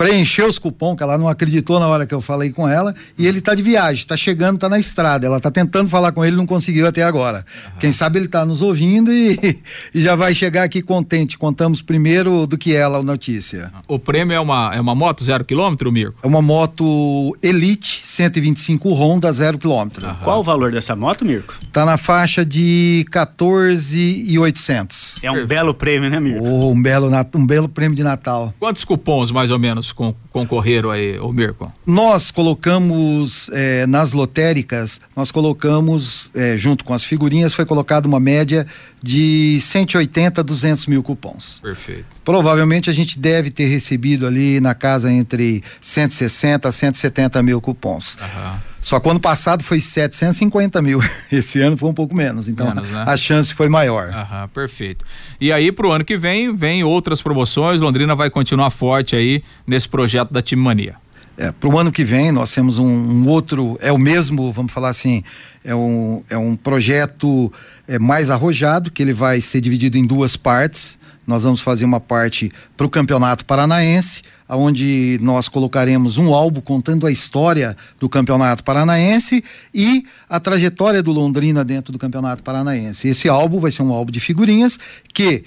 preencheu 0.00 0.48
os 0.48 0.58
cupom, 0.58 0.96
que 0.96 1.02
ela 1.02 1.18
não 1.18 1.28
acreditou 1.28 1.78
na 1.78 1.86
hora 1.86 2.06
que 2.06 2.14
eu 2.14 2.22
falei 2.22 2.50
com 2.50 2.66
ela, 2.66 2.94
e 3.18 3.26
ele 3.26 3.38
está 3.38 3.54
de 3.54 3.60
viagem, 3.60 4.00
está 4.00 4.16
chegando, 4.16 4.54
está 4.54 4.66
na 4.66 4.78
estrada. 4.78 5.26
Ela 5.26 5.36
está 5.36 5.50
tentando 5.50 5.90
falar 5.90 6.10
com 6.12 6.24
ele, 6.24 6.36
não 6.36 6.46
conseguiu 6.46 6.86
até 6.86 7.02
agora. 7.02 7.44
Uhum. 7.66 7.72
Quem 7.80 7.92
sabe 7.92 8.18
ele 8.18 8.24
está 8.24 8.46
nos 8.46 8.62
ouvindo 8.62 9.12
e, 9.12 9.38
e, 9.94 10.00
já 10.00 10.16
vai 10.16 10.34
chegar 10.34 10.62
aqui 10.62 10.80
contente. 10.80 11.36
Contamos 11.36 11.82
primeiro 11.82 12.46
do 12.46 12.56
que 12.56 12.74
ela 12.74 12.96
a 12.96 13.02
notícia. 13.02 13.70
O 13.86 13.98
prêmio 13.98 14.34
é 14.34 14.40
uma, 14.40 14.74
é 14.74 14.80
uma 14.80 14.94
moto 14.94 15.22
zero 15.22 15.44
quilômetro, 15.44 15.92
Mirko? 15.92 16.18
É 16.22 16.26
uma 16.26 16.40
moto 16.40 17.36
Elite 17.42 18.00
125 18.02 18.90
Honda 18.94 19.30
zero 19.30 19.58
quilômetro. 19.58 20.06
Uhum. 20.06 20.14
Qual 20.24 20.40
o 20.40 20.42
valor 20.42 20.72
dessa 20.72 20.96
moto, 20.96 21.26
Mirko? 21.26 21.54
Está 21.62 21.84
na 21.84 21.98
faixa 21.98 22.42
de 22.42 23.04
14,800. 23.10 25.22
É 25.22 25.30
um 25.30 25.46
belo 25.46 25.74
prêmio, 25.74 26.08
né, 26.08 26.18
Mirko? 26.18 26.42
Oh, 26.42 26.70
um 26.70 26.80
belo, 26.80 27.10
um 27.34 27.46
belo 27.46 27.68
prêmio 27.68 27.94
de 27.94 28.02
Natal. 28.02 28.54
Quantos 28.58 28.82
cupons 28.82 29.30
mais 29.30 29.50
ou 29.50 29.58
menos 29.58 29.89
com, 29.92 30.14
concorreram 30.32 30.90
aí, 30.90 31.18
o 31.18 31.32
Mirko? 31.32 31.72
Nós 31.86 32.30
colocamos 32.30 33.50
é, 33.52 33.86
nas 33.86 34.12
lotéricas, 34.12 35.00
nós 35.16 35.30
colocamos, 35.30 36.30
é, 36.34 36.56
junto 36.56 36.84
com 36.84 36.94
as 36.94 37.04
figurinhas, 37.04 37.54
foi 37.54 37.64
colocada 37.64 38.06
uma 38.06 38.20
média 38.20 38.66
de 39.02 39.58
180 39.60 40.40
a 40.40 40.44
200 40.44 40.86
mil 40.86 41.02
cupons. 41.02 41.58
Perfeito. 41.62 42.04
Provavelmente 42.24 42.90
a 42.90 42.92
gente 42.92 43.18
deve 43.18 43.50
ter 43.50 43.66
recebido 43.66 44.26
ali 44.26 44.60
na 44.60 44.74
casa 44.74 45.10
entre 45.10 45.62
160 45.80 46.68
a 46.68 46.72
170 46.72 47.42
mil 47.42 47.60
cupons. 47.60 48.16
Uhum. 48.16 48.58
Só 48.80 48.98
que 48.98 49.08
ano 49.08 49.20
passado 49.20 49.62
foi 49.62 49.80
750 49.80 50.80
mil. 50.80 51.00
Esse 51.30 51.60
ano 51.60 51.76
foi 51.76 51.88
um 51.88 51.94
pouco 51.94 52.14
menos. 52.14 52.48
Então 52.48 52.66
menos, 52.66 52.88
né? 52.88 53.04
a 53.06 53.16
chance 53.16 53.52
foi 53.52 53.68
maior. 53.68 54.08
Aham, 54.08 54.48
perfeito. 54.48 55.04
E 55.40 55.52
aí, 55.52 55.70
para 55.70 55.86
o 55.86 55.92
ano 55.92 56.04
que 56.04 56.16
vem, 56.16 56.54
vem 56.54 56.82
outras 56.82 57.20
promoções. 57.20 57.80
Londrina 57.80 58.14
vai 58.14 58.30
continuar 58.30 58.70
forte 58.70 59.14
aí 59.14 59.42
nesse 59.66 59.88
projeto 59.88 60.32
da 60.32 60.40
Time 60.40 60.62
Mania. 60.62 60.96
É, 61.40 61.50
para 61.52 61.70
o 61.70 61.78
ano 61.78 61.90
que 61.90 62.04
vem, 62.04 62.30
nós 62.30 62.52
temos 62.52 62.78
um, 62.78 62.84
um, 62.84 63.26
outro, 63.26 63.78
é 63.80 63.90
o 63.90 63.96
mesmo, 63.96 64.52
vamos 64.52 64.70
falar 64.70 64.90
assim, 64.90 65.24
é 65.64 65.74
um, 65.74 66.22
é 66.28 66.36
um 66.36 66.54
projeto 66.54 67.50
é, 67.88 67.98
mais 67.98 68.28
arrojado, 68.28 68.90
que 68.90 69.02
ele 69.02 69.14
vai 69.14 69.40
ser 69.40 69.62
dividido 69.62 69.96
em 69.96 70.06
duas 70.06 70.36
partes. 70.36 70.98
Nós 71.26 71.42
vamos 71.42 71.62
fazer 71.62 71.86
uma 71.86 71.98
parte 71.98 72.52
para 72.76 72.84
o 72.84 72.90
Campeonato 72.90 73.46
Paranaense, 73.46 74.22
onde 74.50 75.18
nós 75.22 75.48
colocaremos 75.48 76.18
um 76.18 76.34
álbum 76.34 76.60
contando 76.60 77.06
a 77.06 77.10
história 77.10 77.74
do 77.98 78.06
Campeonato 78.06 78.62
Paranaense 78.62 79.42
e 79.72 80.04
a 80.28 80.38
trajetória 80.38 81.02
do 81.02 81.10
Londrina 81.10 81.64
dentro 81.64 81.90
do 81.90 81.98
Campeonato 81.98 82.42
Paranaense. 82.42 83.08
Esse 83.08 83.30
álbum 83.30 83.60
vai 83.60 83.70
ser 83.70 83.80
um 83.80 83.94
álbum 83.94 84.12
de 84.12 84.20
figurinhas 84.20 84.78
que 85.14 85.42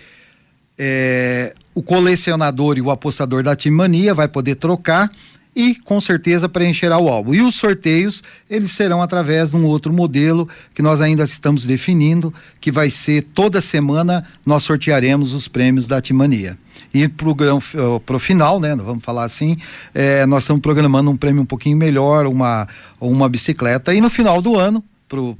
é, 0.75 1.53
o 1.75 1.83
colecionador 1.83 2.79
e 2.79 2.81
o 2.81 2.89
apostador 2.89 3.43
da 3.43 3.55
Team 3.55 3.75
Mania 3.75 4.15
vai 4.15 4.27
poder 4.27 4.55
trocar 4.55 5.11
e 5.55 5.75
com 5.75 5.99
certeza 6.01 6.49
preencherá 6.49 6.97
o 6.97 7.07
álbum. 7.07 7.33
E 7.33 7.41
os 7.41 7.55
sorteios, 7.55 8.23
eles 8.49 8.71
serão 8.71 9.01
através 9.01 9.51
de 9.51 9.55
um 9.55 9.65
outro 9.65 9.93
modelo 9.93 10.47
que 10.73 10.81
nós 10.81 11.01
ainda 11.01 11.23
estamos 11.23 11.63
definindo, 11.63 12.33
que 12.59 12.71
vai 12.71 12.89
ser 12.89 13.21
toda 13.33 13.61
semana 13.61 14.25
nós 14.45 14.63
sortearemos 14.63 15.33
os 15.33 15.47
prêmios 15.47 15.85
da 15.85 16.01
Timania. 16.01 16.57
E 16.93 17.07
para 17.07 18.15
o 18.15 18.19
final, 18.19 18.59
né, 18.59 18.75
vamos 18.75 19.03
falar 19.03 19.23
assim, 19.23 19.57
é, 19.93 20.25
nós 20.27 20.43
estamos 20.43 20.61
programando 20.61 21.09
um 21.09 21.17
prêmio 21.17 21.41
um 21.41 21.45
pouquinho 21.45 21.75
melhor, 21.75 22.27
uma, 22.27 22.67
uma 23.01 23.27
bicicleta. 23.27 23.93
E 23.93 24.01
no 24.01 24.11
final 24.11 24.41
do 24.41 24.59
ano, 24.59 24.83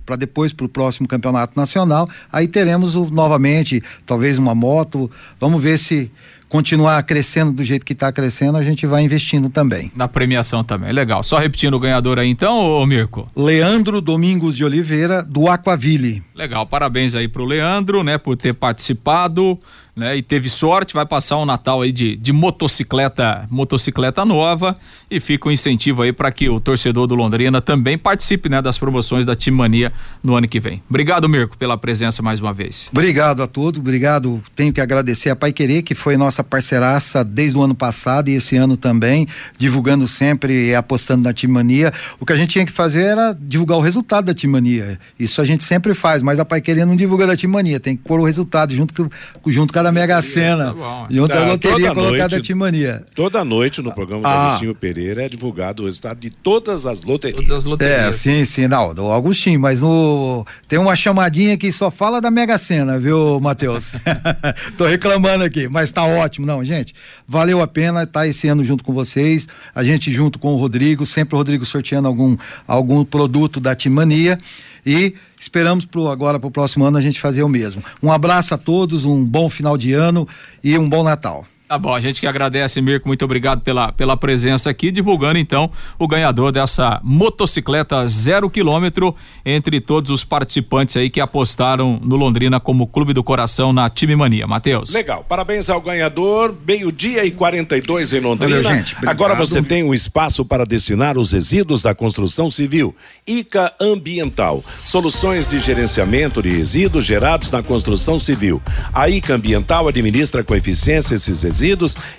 para 0.05 0.16
depois 0.16 0.53
para 0.53 0.66
o 0.66 0.70
próximo 0.70 1.07
campeonato 1.07 1.53
nacional, 1.55 2.07
aí 2.32 2.47
teremos 2.47 2.95
o, 2.95 3.05
novamente 3.05 3.84
talvez 4.05 4.38
uma 4.38 4.53
moto. 4.53 5.09
Vamos 5.39 5.61
ver 5.61 5.78
se 5.78 6.11
continuar 6.54 7.01
crescendo 7.01 7.51
do 7.51 7.64
jeito 7.64 7.84
que 7.84 7.93
está 7.93 8.12
crescendo, 8.12 8.60
a 8.60 8.62
gente 8.62 8.86
vai 8.86 9.01
investindo 9.01 9.49
também. 9.49 9.91
Na 9.95 10.08
premiação 10.08 10.64
também, 10.64 10.91
legal. 10.91 11.24
Só 11.24 11.39
repetindo 11.39 11.74
o 11.74 11.80
ganhador 11.80 12.20
aí 12.20 12.30
então, 12.30 12.56
ô 12.56 12.86
Mirko? 12.86 13.28
Leandro 13.36 13.99
Domingos 13.99 14.56
de 14.56 14.64
Oliveira, 14.64 15.24
do 15.24 15.47
Aquaville. 15.47 16.22
Legal, 16.36 16.64
parabéns 16.68 17.16
aí 17.16 17.28
pro 17.28 17.43
Leandro, 17.43 18.04
né, 18.04 18.20
por 18.20 18.38
ter 18.38 18.54
participado 18.54 19.60
né? 19.95 20.17
E 20.17 20.21
teve 20.21 20.49
sorte, 20.49 20.93
vai 20.93 21.05
passar 21.05 21.37
um 21.37 21.45
Natal 21.45 21.81
aí 21.81 21.91
de, 21.91 22.15
de 22.15 22.33
motocicleta, 22.33 23.47
motocicleta 23.49 24.25
nova 24.25 24.75
e 25.09 25.19
fica 25.19 25.47
um 25.47 25.51
incentivo 25.51 26.01
aí 26.01 26.11
para 26.11 26.31
que 26.31 26.49
o 26.49 26.59
torcedor 26.59 27.05
do 27.07 27.15
Londrina 27.15 27.61
também 27.61 27.97
participe, 27.97 28.49
né, 28.49 28.61
das 28.61 28.77
promoções 28.77 29.25
da 29.25 29.35
Team 29.35 29.55
Mania 29.55 29.93
no 30.23 30.35
ano 30.35 30.47
que 30.47 30.59
vem. 30.59 30.81
Obrigado, 30.89 31.29
Mirko, 31.29 31.57
pela 31.57 31.77
presença 31.77 32.21
mais 32.21 32.39
uma 32.39 32.53
vez. 32.53 32.87
Obrigado 32.91 33.43
a 33.43 33.47
todos, 33.47 33.79
obrigado. 33.79 34.41
Tenho 34.55 34.73
que 34.73 34.81
agradecer 34.81 35.29
a 35.29 35.35
Pai 35.35 35.51
Querer, 35.51 35.83
que 35.83 35.93
foi 35.93 36.17
nossa 36.17 36.43
parceiraça 36.43 37.23
desde 37.23 37.57
o 37.57 37.61
ano 37.61 37.75
passado 37.75 38.29
e 38.29 38.33
esse 38.33 38.55
ano 38.55 38.75
também, 38.75 39.27
divulgando 39.57 40.07
sempre 40.07 40.69
e 40.69 40.75
apostando 40.75 41.23
na 41.23 41.33
Team 41.33 41.53
Mania. 41.53 41.93
O 42.19 42.25
que 42.25 42.33
a 42.33 42.35
gente 42.35 42.49
tinha 42.49 42.65
que 42.65 42.71
fazer 42.71 43.03
era 43.03 43.37
divulgar 43.39 43.77
o 43.77 43.81
resultado 43.81 44.25
da 44.25 44.33
Team 44.33 44.51
Mania. 44.51 44.99
Isso 45.19 45.41
a 45.41 45.45
gente 45.45 45.63
sempre 45.63 45.93
faz, 45.93 46.23
mas 46.23 46.39
a 46.39 46.45
Pai 46.45 46.61
Querer 46.61 46.85
não 46.85 46.95
divulga 46.95 47.27
da 47.27 47.35
Team 47.35 47.51
Mania, 47.51 47.79
tem 47.79 47.95
que 47.95 48.03
pôr 48.03 48.19
o 48.19 48.23
resultado 48.23 48.73
junto 48.73 48.93
com 48.93 49.09
junto 49.51 49.73
com 49.73 49.82
da 49.84 49.91
Mega 49.91 50.21
Sena. 50.21 50.73
Tá 50.73 51.07
e 51.09 51.19
ontem 51.19 51.34
tá, 51.34 51.43
a 51.43 51.47
loteria 51.47 51.93
colocada 51.93 52.38
a 52.38 52.41
Timania. 52.41 53.05
Toda 53.13 53.43
noite 53.43 53.81
no 53.81 53.91
programa 53.93 54.27
ah. 54.27 54.31
do 54.31 54.47
Agostinho 54.47 54.75
Pereira 54.75 55.23
é 55.25 55.29
divulgado 55.29 55.84
o 55.84 55.86
resultado 55.86 56.19
de 56.19 56.29
todas 56.29 56.86
as 56.86 57.03
loterias. 57.03 57.45
Todas 57.45 57.65
as 57.65 57.71
loterias. 57.71 57.99
É, 57.99 58.11
sim, 58.11 58.45
sim, 58.45 58.67
não, 58.67 58.93
do 58.93 59.11
Agostinho, 59.11 59.59
mas 59.59 59.81
no, 59.81 60.45
tem 60.67 60.79
uma 60.79 60.95
chamadinha 60.95 61.57
que 61.57 61.71
só 61.71 61.91
fala 61.91 62.19
da 62.21 62.31
Mega 62.31 62.57
Sena, 62.57 62.97
viu, 62.99 63.39
Matheus? 63.39 63.93
Tô 64.77 64.88
reclamando 64.88 65.43
aqui, 65.43 65.67
mas 65.67 65.91
tá 65.91 66.03
ótimo, 66.03 66.45
não, 66.45 66.63
gente. 66.63 66.95
Valeu 67.27 67.61
a 67.61 67.67
pena 67.67 68.03
estar 68.03 68.21
tá 68.21 68.27
esse 68.27 68.47
ano 68.47 68.63
junto 68.63 68.84
com 68.84 68.93
vocês, 68.93 69.47
a 69.75 69.84
gente 69.84 70.11
junto 70.11 70.39
com 70.39 70.53
o 70.53 70.57
Rodrigo, 70.57 71.05
sempre 71.05 71.36
o 71.36 71.38
Rodrigo 71.38 71.65
sorteando 71.65 72.07
algum, 72.07 72.38
algum 72.67 73.03
produto 73.03 73.59
da 73.59 73.75
Timania 73.75 74.39
e 74.86 75.15
esperamos 75.39 75.86
pro, 75.86 76.07
agora 76.07 76.39
para 76.39 76.47
o 76.47 76.51
próximo 76.51 76.86
ano 76.86 76.97
a 76.97 77.01
gente 77.01 77.19
fazer 77.19 77.43
o 77.43 77.49
mesmo. 77.49 77.84
Um 78.01 78.11
abraço 78.11 78.53
a 78.53 78.57
todos, 78.57 79.05
um 79.05 79.23
bom 79.23 79.49
final 79.49 79.77
de 79.77 79.93
ano 79.93 80.27
e 80.63 80.77
um 80.77 80.89
bom 80.89 81.03
Natal. 81.03 81.45
Tá 81.74 81.78
bom, 81.80 81.95
a 81.95 81.99
gente 81.99 82.21
que 82.21 82.28
agradece, 82.28 82.80
Mirko, 82.80 83.07
muito 83.07 83.26
obrigado 83.26 83.61
pela, 83.61 83.91
pela 83.91 84.15
presença 84.15 84.69
aqui, 84.69 84.91
divulgando 84.91 85.39
então 85.39 85.71
o 85.97 86.07
ganhador 86.07 86.51
dessa 86.51 87.01
motocicleta 87.03 88.07
zero 88.07 88.47
quilômetro 88.47 89.15
entre 89.43 89.82
todos 89.82 90.11
os 90.11 90.24
participantes 90.24 90.95
aí 90.95 91.09
que 91.09 91.19
apostaram 91.19 91.99
no 92.03 92.15
Londrina 92.15 92.59
como 92.59 92.86
Clube 92.86 93.11
do 93.11 93.24
Coração 93.24 93.74
na 93.74 93.89
Time 93.89 94.15
Mania. 94.15 94.45
Matheus. 94.45 94.93
Legal, 94.93 95.26
parabéns 95.28 95.67
ao 95.67 95.82
ganhador, 95.82 96.53
meio-dia 96.63 97.26
e 97.26 97.32
42 97.32 98.13
em 98.13 98.19
Londrina. 98.19 98.61
Valeu, 98.61 98.78
gente, 98.78 98.95
Agora 99.07 99.34
você 99.34 99.59
tem 99.59 99.84
um 99.84 99.95
espaço 99.95 100.45
para 100.45 100.67
destinar 100.67 101.17
os 101.17 101.32
resíduos 101.32 101.82
da 101.82 101.95
construção 101.95 102.51
civil. 102.51 102.95
ICA 103.26 103.74
Ambiental, 103.82 104.63
soluções 104.86 105.49
de 105.49 105.59
gerenciamento 105.59 106.39
de 106.39 106.49
resíduos 106.49 107.03
gerados 107.03 107.49
na 107.49 107.63
construção 107.63 108.19
civil. 108.19 108.61
A 108.93 109.09
ICA 109.09 109.34
Ambiental 109.34 109.88
administra 109.88 110.43
com 110.43 110.53
eficiência 110.53 111.15
esses 111.15 111.41
resíduos 111.41 111.62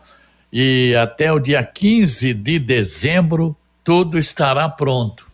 e 0.51 0.95
até 0.95 1.31
o 1.31 1.39
dia 1.39 1.63
15 1.63 2.33
de 2.33 2.59
dezembro 2.59 3.55
tudo 3.83 4.17
estará 4.17 4.67
pronto. 4.67 5.26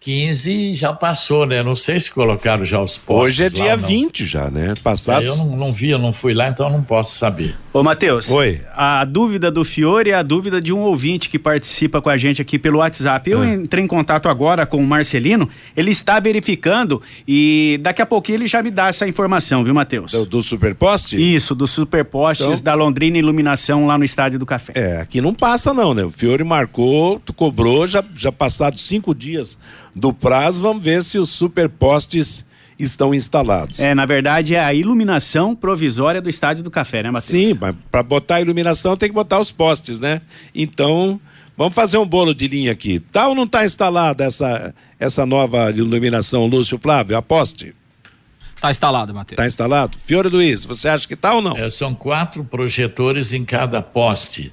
15 0.00 0.74
já 0.74 0.94
passou, 0.94 1.44
né? 1.44 1.62
Não 1.62 1.74
sei 1.74 2.00
se 2.00 2.10
colocaram 2.10 2.64
já 2.64 2.80
os 2.80 2.96
postos. 2.96 3.32
Hoje 3.32 3.44
é 3.44 3.48
dia 3.50 3.72
lá, 3.72 3.76
20 3.76 4.24
já, 4.24 4.50
né? 4.50 4.72
Passado. 4.82 5.26
É, 5.26 5.28
eu 5.28 5.36
não, 5.36 5.56
não, 5.58 5.72
vi, 5.72 5.90
eu 5.90 5.98
não 5.98 6.10
fui 6.10 6.32
lá, 6.32 6.48
então 6.48 6.70
não 6.70 6.82
posso 6.82 7.18
saber. 7.18 7.54
Ô, 7.70 7.82
Matheus. 7.82 8.30
Oi. 8.30 8.62
A 8.74 9.04
dúvida 9.04 9.50
do 9.50 9.62
Fiore 9.62 10.08
é 10.08 10.14
a 10.14 10.22
dúvida 10.22 10.58
de 10.58 10.72
um 10.72 10.78
ouvinte 10.78 11.28
que 11.28 11.38
participa 11.38 12.00
com 12.00 12.08
a 12.08 12.16
gente 12.16 12.40
aqui 12.40 12.58
pelo 12.58 12.78
WhatsApp. 12.78 13.30
Eu 13.30 13.44
é. 13.44 13.52
entrei 13.52 13.84
em 13.84 13.86
contato 13.86 14.30
agora 14.30 14.64
com 14.64 14.78
o 14.78 14.86
Marcelino, 14.86 15.46
ele 15.76 15.90
está 15.90 16.18
verificando 16.18 17.02
e 17.28 17.78
daqui 17.82 18.00
a 18.00 18.06
pouquinho 18.06 18.36
ele 18.36 18.48
já 18.48 18.62
me 18.62 18.70
dá 18.70 18.88
essa 18.88 19.06
informação, 19.06 19.62
viu, 19.62 19.74
Matheus? 19.74 20.12
Do, 20.12 20.24
do 20.24 20.42
superposte? 20.42 21.18
Isso, 21.18 21.54
dos 21.54 21.72
superpostes 21.72 22.46
então... 22.46 22.62
da 22.62 22.72
Londrina 22.72 23.18
Iluminação 23.18 23.86
lá 23.86 23.98
no 23.98 24.04
Estádio 24.04 24.38
do 24.38 24.46
Café. 24.46 24.72
É, 24.74 25.00
aqui 25.02 25.20
não 25.20 25.34
passa 25.34 25.74
não, 25.74 25.92
né? 25.92 26.02
O 26.04 26.10
Fiore 26.10 26.42
marcou, 26.42 27.20
tu 27.20 27.34
cobrou, 27.34 27.86
já, 27.86 28.02
já 28.14 28.32
passado 28.32 28.80
cinco 28.80 29.14
dias 29.14 29.58
do 29.94 30.12
prazo, 30.12 30.62
vamos 30.62 30.82
ver 30.82 31.02
se 31.02 31.18
os 31.18 31.30
superpostes 31.30 32.44
estão 32.78 33.14
instalados. 33.14 33.80
É, 33.80 33.94
na 33.94 34.06
verdade 34.06 34.54
é 34.54 34.60
a 34.60 34.72
iluminação 34.72 35.54
provisória 35.54 36.20
do 36.20 36.30
Estádio 36.30 36.64
do 36.64 36.70
Café, 36.70 37.02
né, 37.02 37.10
Matheus? 37.10 37.24
Sim, 37.24 37.58
mas 37.60 37.74
para 37.90 38.02
botar 38.02 38.36
a 38.36 38.40
iluminação 38.40 38.96
tem 38.96 39.08
que 39.08 39.14
botar 39.14 39.38
os 39.38 39.52
postes, 39.52 40.00
né? 40.00 40.22
Então, 40.54 41.20
vamos 41.56 41.74
fazer 41.74 41.98
um 41.98 42.06
bolo 42.06 42.34
de 42.34 42.48
linha 42.48 42.72
aqui. 42.72 43.00
Tá 43.00 43.28
ou 43.28 43.34
não 43.34 43.44
está 43.44 43.64
instalada 43.64 44.24
essa, 44.24 44.74
essa 44.98 45.26
nova 45.26 45.70
iluminação, 45.70 46.46
Lúcio 46.46 46.78
Flávio? 46.78 47.16
Aposte. 47.16 47.74
Está 48.56 48.70
instalado, 48.70 49.14
Matheus. 49.14 49.32
Está 49.32 49.46
instalado? 49.46 49.96
Fiore 49.98 50.28
Luiz, 50.28 50.66
você 50.66 50.88
acha 50.88 51.08
que 51.08 51.16
tá 51.16 51.34
ou 51.34 51.40
não? 51.40 51.56
É, 51.56 51.70
são 51.70 51.94
quatro 51.94 52.44
projetores 52.44 53.32
em 53.32 53.44
cada 53.44 53.80
poste. 53.80 54.52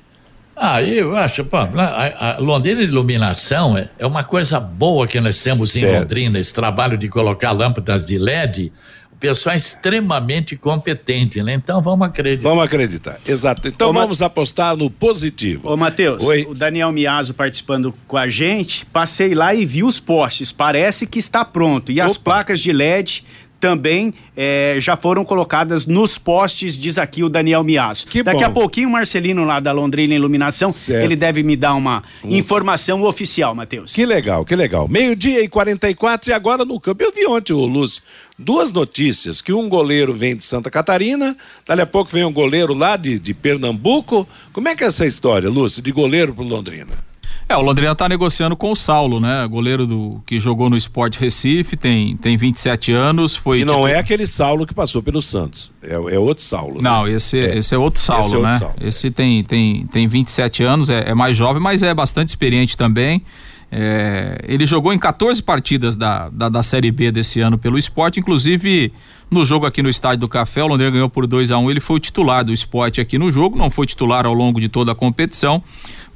Ah, 0.59 0.81
eu 0.81 1.15
acho, 1.15 1.45
pô, 1.45 1.57
a, 1.57 2.35
a 2.35 2.37
Londrina 2.39 2.81
Iluminação 2.81 3.77
é, 3.77 3.89
é, 3.99 4.07
uma 4.07 4.23
coisa 4.23 4.59
boa 4.59 5.05
que 5.07 5.19
nós 5.21 5.43
temos 5.43 5.71
certo. 5.71 5.85
em 5.85 5.99
Londrina, 5.99 6.39
esse 6.39 6.51
trabalho 6.51 6.97
de 6.97 7.07
colocar 7.07 7.51
lâmpadas 7.51 8.05
de 8.05 8.17
LED. 8.17 8.71
O 9.11 9.19
pessoal 9.19 9.53
é 9.53 9.57
extremamente 9.57 10.55
competente, 10.55 11.41
né? 11.41 11.53
Então 11.53 11.81
vamos 11.81 12.07
acreditar. 12.07 12.49
Vamos 12.49 12.63
acreditar, 12.63 13.17
exato. 13.27 13.67
Então 13.67 13.89
Ô, 13.89 13.93
vamos 13.93 14.21
apostar 14.21 14.75
no 14.75 14.89
positivo. 14.89 15.71
Ô, 15.71 15.77
Matheus, 15.77 16.23
o 16.23 16.53
Daniel 16.53 16.91
Miazo 16.91 17.33
participando 17.33 17.93
com 18.07 18.17
a 18.17 18.29
gente, 18.29 18.85
passei 18.87 19.33
lá 19.33 19.53
e 19.53 19.65
vi 19.65 19.83
os 19.83 19.99
postes. 19.99 20.51
Parece 20.51 21.07
que 21.07 21.17
está 21.19 21.45
pronto. 21.45 21.91
E 21.91 21.99
Opa. 21.99 22.05
as 22.05 22.17
placas 22.17 22.59
de 22.59 22.71
LED 22.71 23.23
também 23.59 24.13
é, 24.35 24.77
já 24.79 24.95
foram 24.95 25.25
colocadas 25.25 25.85
nos 25.85 26.17
postes, 26.17 26.77
diz 26.77 26.97
aqui 26.97 27.23
o 27.23 27.29
Daniel 27.29 27.63
Miasso. 27.63 28.07
Que 28.07 28.21
Daqui 28.21 28.41
bom. 28.41 28.45
a 28.45 28.49
pouquinho 28.49 28.89
o 28.89 28.91
Marcelino 28.91 29.43
lá 29.45 29.59
da 29.59 29.71
Londrina 29.71 30.13
Iluminação, 30.13 30.71
certo. 30.71 31.03
ele 31.03 31.15
deve 31.15 31.43
me 31.43 31.55
dar 31.55 31.73
uma 31.73 32.03
informação 32.23 33.03
oficial, 33.03 33.55
Matheus. 33.55 33.93
Que 33.93 34.05
legal, 34.05 34.45
que 34.45 34.55
legal. 34.55 34.87
Meio-dia 34.87 35.43
e 35.43 35.47
44 35.47 36.29
e 36.29 36.33
agora 36.33 36.63
no 36.63 36.79
campo. 36.79 37.03
Eu 37.03 37.11
vi 37.11 37.25
ontem, 37.25 37.53
o 37.53 37.65
Lúcio, 37.65 38.01
duas 38.37 38.71
notícias, 38.71 39.41
que 39.41 39.51
um 39.51 39.67
goleiro 39.67 40.13
vem 40.13 40.35
de 40.35 40.43
Santa 40.43 40.69
Catarina, 40.69 41.35
dali 41.65 41.81
a 41.81 41.87
pouco 41.87 42.11
vem 42.11 42.23
um 42.23 42.33
goleiro 42.33 42.73
lá 42.73 42.95
de, 42.95 43.17
de 43.17 43.33
Pernambuco. 43.33 44.27
Como 44.53 44.67
é 44.67 44.75
que 44.75 44.83
é 44.83 44.87
essa 44.87 45.05
história, 45.05 45.49
Lúcio, 45.49 45.81
de 45.81 45.91
goleiro 45.91 46.33
pro 46.33 46.43
Londrina? 46.43 47.06
É, 47.49 47.55
o 47.55 47.61
Londrina 47.61 47.93
está 47.93 48.09
negociando 48.09 48.57
com 48.57 48.71
o 48.71 48.75
Saulo, 48.75 49.21
né? 49.21 49.47
Goleiro 49.47 49.87
do 49.87 50.21
que 50.25 50.37
jogou 50.37 50.69
no 50.69 50.75
Sport 50.75 51.17
Recife, 51.17 51.77
tem, 51.77 52.17
tem 52.17 52.35
27 52.35 52.91
anos, 52.91 53.37
foi 53.37 53.61
E 53.61 53.65
não 53.65 53.75
tipo... 53.75 53.87
é 53.87 53.97
aquele 53.97 54.27
Saulo 54.27 54.67
que 54.67 54.73
passou 54.73 55.01
pelo 55.01 55.21
Santos, 55.21 55.71
é, 55.81 55.93
é 55.93 56.19
outro 56.19 56.43
Saulo. 56.43 56.75
Né? 56.75 56.89
Não, 56.89 57.07
esse 57.07 57.39
é, 57.39 57.57
esse 57.57 57.73
é 57.73 57.77
outro 57.77 58.01
Saulo, 58.01 58.25
esse 58.25 58.33
é 58.33 58.37
outro 58.37 58.51
né? 58.51 58.59
Saulo, 58.59 58.75
esse 58.81 59.11
tem, 59.11 59.43
tem, 59.45 59.87
tem 59.87 60.07
27 60.09 60.63
anos, 60.63 60.89
é, 60.89 61.11
é 61.11 61.13
mais 61.13 61.37
jovem, 61.37 61.61
mas 61.61 61.81
é 61.81 61.93
bastante 61.93 62.29
experiente 62.29 62.75
também. 62.75 63.23
É, 63.69 64.39
ele 64.47 64.65
jogou 64.65 64.93
em 64.93 64.99
14 64.99 65.43
partidas 65.43 65.97
da, 65.97 66.29
da, 66.29 66.47
da, 66.47 66.63
Série 66.63 66.89
B 66.89 67.11
desse 67.11 67.41
ano 67.41 67.57
pelo 67.57 67.77
esporte, 67.77 68.17
inclusive 68.17 68.93
no 69.29 69.43
jogo 69.43 69.65
aqui 69.65 69.83
no 69.83 69.89
Estádio 69.89 70.19
do 70.19 70.27
Café, 70.27 70.63
o 70.63 70.67
Londrina 70.67 70.91
ganhou 70.91 71.09
por 71.09 71.27
2 71.27 71.51
a 71.51 71.57
1 71.57 71.61
um, 71.61 71.69
ele 71.69 71.81
foi 71.81 71.97
o 71.97 71.99
titular 71.99 72.45
do 72.45 72.53
esporte 72.53 73.01
aqui 73.01 73.19
no 73.19 73.29
jogo, 73.29 73.57
não 73.57 73.69
foi 73.69 73.85
titular 73.85 74.25
ao 74.25 74.33
longo 74.33 74.61
de 74.61 74.69
toda 74.69 74.93
a 74.93 74.95
competição, 74.95 75.61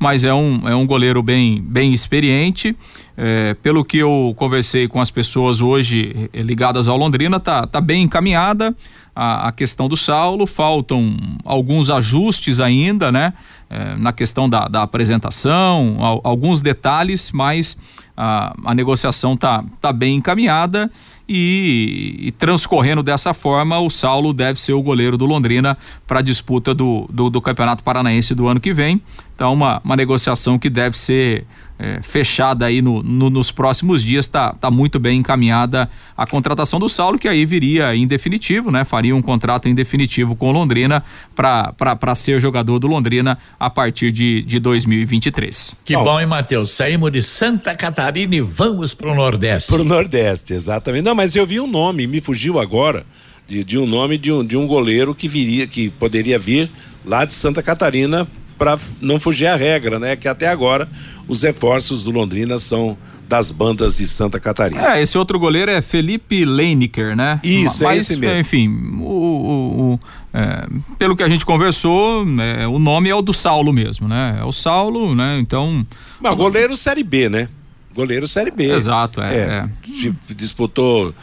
mas 0.02 0.24
é 0.24 0.34
um, 0.34 0.68
é 0.68 0.76
um 0.76 0.88
goleiro 0.88 1.22
bem, 1.22 1.62
bem 1.62 1.94
experiente. 1.94 2.76
É, 3.16 3.54
pelo 3.54 3.86
que 3.86 4.00
eu 4.00 4.34
conversei 4.36 4.88
com 4.88 5.00
as 5.00 5.12
pessoas 5.12 5.62
hoje 5.62 6.28
eh, 6.34 6.42
ligadas 6.42 6.88
ao 6.88 6.98
Londrina, 6.98 7.40
tá, 7.40 7.68
tá 7.68 7.80
bem 7.80 8.02
encaminhada 8.02 8.76
a, 9.16 9.50
a 9.50 9.52
questão 9.52 9.88
do 9.88 9.96
Saulo, 9.96 10.48
faltam 10.48 11.16
alguns 11.46 11.92
ajustes 11.92 12.60
ainda, 12.60 13.12
né? 13.12 13.32
É, 13.70 13.96
na 13.96 14.12
questão 14.12 14.50
da, 14.50 14.68
da 14.68 14.82
apresentação, 14.82 15.98
alguns 16.24 16.62
detalhes, 16.62 17.32
mas 17.32 17.78
a, 18.18 18.56
a 18.66 18.74
negociação 18.74 19.38
tá, 19.38 19.64
tá 19.80 19.94
bem 19.94 20.16
encaminhada 20.16 20.90
e, 21.28 22.18
e, 22.20 22.32
transcorrendo 22.32 23.02
dessa 23.02 23.34
forma, 23.34 23.80
o 23.80 23.90
Saulo 23.90 24.34
deve 24.34 24.60
ser 24.60 24.74
o 24.74 24.82
goleiro 24.82 25.18
do 25.18 25.26
Londrina 25.26 25.78
para 26.06 26.20
a 26.20 26.22
disputa 26.22 26.74
do, 26.74 27.08
do, 27.12 27.30
do, 27.30 27.42
Campeonato 27.42 27.84
Paranaense 27.84 28.36
do 28.36 28.48
ano 28.48 28.60
que 28.60 28.74
vem. 28.74 29.02
Então, 29.36 29.54
uma, 29.54 29.82
uma 29.84 29.96
negociação 29.96 30.60
que 30.60 30.70
deve 30.70 30.98
ser 30.98 31.46
é, 31.82 32.00
fechada 32.04 32.68
aí 32.68 32.80
no, 32.80 33.02
no, 33.02 33.28
nos 33.32 33.52
próximos 33.52 34.04
dias, 34.04 34.26
está 34.26 34.54
tá 34.54 34.70
muito 34.70 35.00
bem 35.00 35.18
encaminhada 35.18 35.90
a 36.16 36.28
contratação 36.28 36.80
do 36.80 36.88
Saulo, 36.88 37.18
que 37.18 37.28
aí 37.28 37.44
viria 37.44 37.96
em 37.96 38.06
definitivo, 38.06 38.70
né? 38.70 38.86
Faria 38.86 39.16
um 39.16 39.22
contrato 39.22 39.68
em 39.68 39.74
definitivo 39.74 40.36
com 40.36 40.50
o 40.50 40.52
Londrina 40.52 41.04
para 41.36 42.16
ser 42.16 42.40
jogador 42.40 42.78
do 42.78 42.86
Londrina 42.86 43.36
a 43.60 43.68
partir 43.68 44.12
de, 44.12 44.44
de 44.44 44.60
2023. 44.60 45.76
Que 45.84 45.96
bom, 45.96 46.04
bom 46.04 46.20
hein, 46.20 46.28
Matheus? 46.28 46.70
Saímos 46.70 47.12
de 47.12 47.24
Santa 47.24 47.76
Catarina 47.76 48.36
e 48.36 48.42
vamos 48.42 48.94
para 48.94 49.12
o 49.12 49.16
Nordeste. 49.16 49.72
Para 49.72 49.82
o 49.82 49.86
Nordeste, 49.86 50.54
exatamente. 50.54 51.04
Não, 51.04 51.16
mas 51.16 51.36
eu 51.36 51.48
vi 51.48 51.60
um 51.60 51.68
nome, 51.68 52.06
me 52.06 52.22
fugiu 52.22 52.60
agora, 52.60 53.04
de, 53.48 53.64
de 53.64 53.80
um 53.80 53.88
nome 53.88 54.20
de 54.20 54.32
um, 54.32 54.46
de 54.46 54.56
um 54.56 54.68
goleiro 54.68 55.16
que 55.16 55.28
viria, 55.28 55.66
que 55.66 55.90
poderia 55.90 56.38
vir 56.38 56.70
lá 57.04 57.26
de 57.26 57.34
Santa 57.34 57.64
Catarina 57.64 58.28
para 58.62 58.78
não 59.02 59.20
fugir 59.20 59.48
à 59.48 59.56
regra, 59.56 59.98
né? 59.98 60.16
Que 60.16 60.28
até 60.28 60.48
agora 60.48 60.88
os 61.28 61.42
reforços 61.42 62.04
do 62.04 62.12
Londrina 62.12 62.60
são 62.60 62.96
das 63.28 63.50
bandas 63.50 63.98
de 63.98 64.06
Santa 64.06 64.40
Catarina. 64.40 64.98
É, 64.98 65.02
esse 65.02 65.18
outro 65.18 65.40
goleiro 65.40 65.72
é 65.72 65.82
Felipe 65.82 66.46
Leinecker, 66.46 67.16
né? 67.16 67.40
Isso, 67.44 67.84
é 67.84 67.88
Mas, 67.88 67.96
é 67.96 67.98
esse 67.98 68.16
mesmo. 68.18 68.40
Enfim, 68.40 68.68
o, 69.00 69.04
o, 69.04 69.94
o 69.94 70.00
é, 70.32 70.68
pelo 71.00 71.16
que 71.16 71.24
a 71.24 71.28
gente 71.28 71.44
conversou, 71.44 72.24
é, 72.40 72.68
o 72.68 72.78
nome 72.78 73.10
é 73.10 73.16
o 73.16 73.24
do 73.24 73.34
Saulo 73.34 73.74
mesmo, 73.74 74.08
né? 74.08 74.38
É 74.40 74.44
o 74.44 74.52
Saulo, 74.52 75.16
né? 75.16 75.40
Então. 75.40 75.84
Mas 76.20 76.38
goleiro 76.38 76.78
Série 76.78 77.04
B, 77.04 77.30
né? 77.30 77.50
Goleiro 77.96 78.28
Série 78.28 78.52
B. 78.52 78.72
Exato, 78.72 79.22
é. 79.22 79.36
é, 79.36 79.40
é. 79.40 80.34
Disputou, 80.36 81.16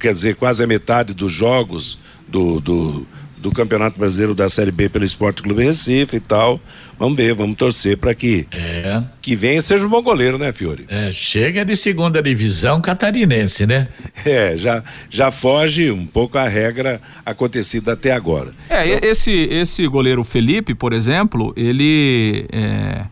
quer 0.00 0.12
dizer, 0.12 0.34
quase 0.34 0.64
a 0.64 0.66
metade 0.66 1.14
dos 1.14 1.30
jogos 1.30 2.00
do, 2.26 2.58
do 2.60 3.06
do 3.40 3.50
Campeonato 3.50 3.98
Brasileiro 3.98 4.34
da 4.34 4.48
Série 4.48 4.70
B 4.70 4.88
pelo 4.88 5.04
Esporte 5.04 5.42
Clube 5.42 5.64
Recife 5.64 6.16
e 6.16 6.20
tal. 6.20 6.60
Vamos 6.98 7.16
ver, 7.16 7.34
vamos 7.34 7.56
torcer 7.56 7.96
para 7.96 8.14
que 8.14 8.46
é. 8.52 9.02
que 9.22 9.34
venha 9.34 9.62
seja 9.62 9.86
um 9.86 9.88
bom 9.88 10.02
goleiro, 10.02 10.38
né, 10.38 10.52
Fiore? 10.52 10.84
É, 10.88 11.10
chega 11.12 11.64
de 11.64 11.74
segunda 11.74 12.22
divisão 12.22 12.80
catarinense, 12.80 13.66
né? 13.66 13.86
É, 14.24 14.54
já 14.56 14.84
já 15.08 15.30
foge 15.30 15.90
um 15.90 16.06
pouco 16.06 16.36
a 16.36 16.46
regra 16.46 17.00
acontecida 17.24 17.94
até 17.94 18.12
agora. 18.12 18.52
É, 18.68 18.86
então... 18.86 19.08
esse 19.10 19.30
esse 19.30 19.86
goleiro 19.86 20.22
Felipe, 20.22 20.74
por 20.74 20.92
exemplo, 20.92 21.52
ele 21.56 22.46
é... 22.52 23.04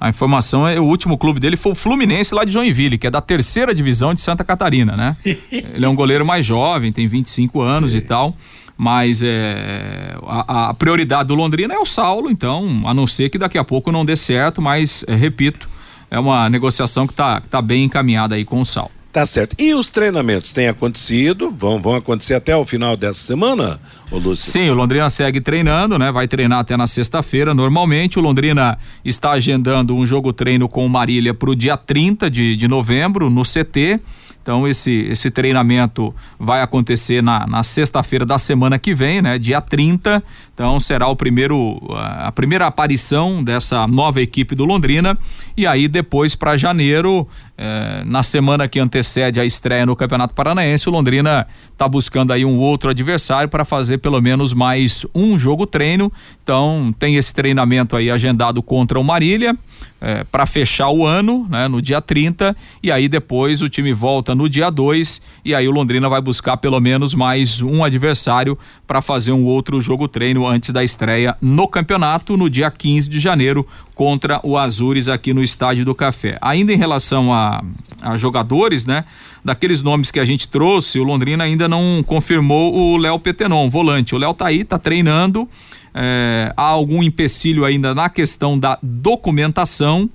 A 0.00 0.08
informação 0.08 0.66
é 0.66 0.80
o 0.80 0.84
último 0.84 1.16
clube 1.16 1.38
dele 1.38 1.56
foi 1.56 1.70
o 1.70 1.74
Fluminense 1.76 2.34
lá 2.34 2.44
de 2.44 2.52
Joinville, 2.52 2.98
que 2.98 3.06
é 3.06 3.10
da 3.10 3.20
terceira 3.20 3.72
divisão 3.72 4.12
de 4.12 4.20
Santa 4.20 4.42
Catarina, 4.42 4.96
né? 4.96 5.16
ele 5.24 5.84
é 5.84 5.88
um 5.88 5.94
goleiro 5.94 6.26
mais 6.26 6.44
jovem, 6.44 6.90
tem 6.90 7.06
25 7.06 7.62
anos 7.62 7.92
Sim. 7.92 7.98
e 7.98 8.00
tal 8.00 8.34
mas 8.76 9.22
é, 9.22 10.16
a, 10.26 10.70
a, 10.70 10.74
prioridade 10.74 11.28
do 11.28 11.34
Londrina 11.34 11.74
é 11.74 11.78
o 11.78 11.86
Saulo, 11.86 12.30
então, 12.30 12.82
a 12.84 12.94
não 12.94 13.06
ser 13.06 13.28
que 13.28 13.38
daqui 13.38 13.58
a 13.58 13.64
pouco 13.64 13.92
não 13.92 14.04
dê 14.04 14.16
certo, 14.16 14.60
mas, 14.60 15.04
é, 15.06 15.14
repito, 15.14 15.68
é 16.10 16.18
uma 16.18 16.48
negociação 16.48 17.06
que 17.06 17.12
está 17.12 17.40
tá 17.40 17.62
bem 17.62 17.84
encaminhada 17.84 18.34
aí 18.34 18.44
com 18.44 18.60
o 18.60 18.66
Saulo. 18.66 18.90
Tá 19.12 19.26
certo. 19.26 19.54
E 19.58 19.74
os 19.74 19.90
treinamentos 19.90 20.54
têm 20.54 20.68
acontecido? 20.68 21.50
Vão, 21.50 21.82
vão 21.82 21.94
acontecer 21.94 22.32
até 22.32 22.56
o 22.56 22.64
final 22.64 22.96
dessa 22.96 23.20
semana, 23.20 23.78
ô 24.10 24.16
Lúcio? 24.16 24.50
Sim, 24.50 24.70
o 24.70 24.74
Londrina 24.74 25.10
segue 25.10 25.38
treinando, 25.38 25.98
né? 25.98 26.10
Vai 26.10 26.26
treinar 26.26 26.60
até 26.60 26.78
na 26.78 26.86
sexta-feira. 26.86 27.52
Normalmente, 27.52 28.18
o 28.18 28.22
Londrina 28.22 28.78
está 29.04 29.32
agendando 29.32 29.94
um 29.94 30.06
jogo 30.06 30.32
treino 30.32 30.66
com 30.66 30.86
o 30.86 30.88
Marília 30.88 31.34
para 31.34 31.50
o 31.50 31.54
dia 31.54 31.76
30 31.76 32.30
de, 32.30 32.56
de 32.56 32.66
novembro, 32.66 33.28
no 33.28 33.42
CT. 33.42 34.00
Então 34.42 34.66
esse, 34.66 35.06
esse 35.08 35.30
treinamento 35.30 36.12
vai 36.38 36.60
acontecer 36.60 37.22
na, 37.22 37.46
na 37.46 37.62
sexta-feira 37.62 38.26
da 38.26 38.38
semana 38.38 38.78
que 38.78 38.94
vem, 38.94 39.22
né? 39.22 39.38
Dia 39.38 39.60
30. 39.60 40.22
Então 40.52 40.78
será 40.80 41.08
o 41.08 41.16
primeiro 41.16 41.80
a 41.90 42.30
primeira 42.32 42.66
aparição 42.66 43.42
dessa 43.42 43.86
nova 43.86 44.20
equipe 44.20 44.54
do 44.54 44.64
Londrina 44.64 45.16
e 45.56 45.66
aí 45.66 45.88
depois 45.88 46.34
para 46.34 46.56
janeiro, 46.56 47.26
eh, 47.56 48.02
na 48.04 48.22
semana 48.22 48.68
que 48.68 48.78
antecede 48.78 49.40
a 49.40 49.44
estreia 49.44 49.86
no 49.86 49.96
Campeonato 49.96 50.34
Paranaense, 50.34 50.88
o 50.88 50.92
Londrina 50.92 51.46
está 51.72 51.88
buscando 51.88 52.32
aí 52.32 52.44
um 52.44 52.58
outro 52.58 52.90
adversário 52.90 53.48
para 53.48 53.64
fazer 53.64 53.98
pelo 53.98 54.20
menos 54.20 54.52
mais 54.52 55.06
um 55.14 55.38
jogo 55.38 55.66
treino. 55.66 56.12
Então 56.42 56.94
tem 56.98 57.16
esse 57.16 57.32
treinamento 57.32 57.96
aí 57.96 58.10
agendado 58.10 58.62
contra 58.62 58.98
o 58.98 59.04
Marília 59.04 59.56
é, 60.02 60.24
para 60.24 60.44
fechar 60.46 60.90
o 60.90 61.06
ano, 61.06 61.46
né, 61.48 61.68
no 61.68 61.80
dia 61.80 62.00
30, 62.00 62.56
e 62.82 62.90
aí 62.90 63.06
depois 63.06 63.62
o 63.62 63.68
time 63.68 63.92
volta 63.92 64.34
no 64.34 64.48
dia 64.48 64.68
2, 64.68 65.22
e 65.44 65.54
aí 65.54 65.68
o 65.68 65.70
Londrina 65.70 66.08
vai 66.08 66.20
buscar 66.20 66.56
pelo 66.56 66.80
menos 66.80 67.14
mais 67.14 67.62
um 67.62 67.84
adversário 67.84 68.58
para 68.84 69.00
fazer 69.00 69.30
um 69.30 69.44
outro 69.44 69.80
jogo 69.80 70.08
treino 70.08 70.44
antes 70.44 70.70
da 70.70 70.82
estreia 70.82 71.36
no 71.40 71.68
campeonato, 71.68 72.36
no 72.36 72.50
dia 72.50 72.68
15 72.68 73.08
de 73.08 73.20
janeiro, 73.20 73.64
contra 73.94 74.40
o 74.42 74.58
Azures 74.58 75.08
aqui 75.08 75.32
no 75.32 75.42
Estádio 75.42 75.84
do 75.84 75.94
Café. 75.94 76.36
Ainda 76.40 76.72
em 76.72 76.76
relação 76.76 77.32
a, 77.32 77.62
a 78.00 78.16
jogadores, 78.16 78.84
né? 78.84 79.04
Daqueles 79.44 79.82
nomes 79.82 80.10
que 80.10 80.18
a 80.18 80.24
gente 80.24 80.48
trouxe, 80.48 80.98
o 80.98 81.04
Londrina 81.04 81.44
ainda 81.44 81.68
não 81.68 82.02
confirmou 82.04 82.74
o 82.74 82.96
Léo 82.96 83.18
Petenon, 83.20 83.70
volante. 83.70 84.14
O 84.14 84.18
Léo 84.18 84.34
tá 84.34 84.46
aí, 84.46 84.64
tá 84.64 84.78
treinando 84.78 85.48
é, 85.94 86.52
há 86.56 86.62
algum 86.62 87.02
empecilho 87.02 87.64
ainda 87.64 87.94
na 87.94 88.08
questão 88.08 88.58
da 88.58 88.78
documentação, 88.82 90.08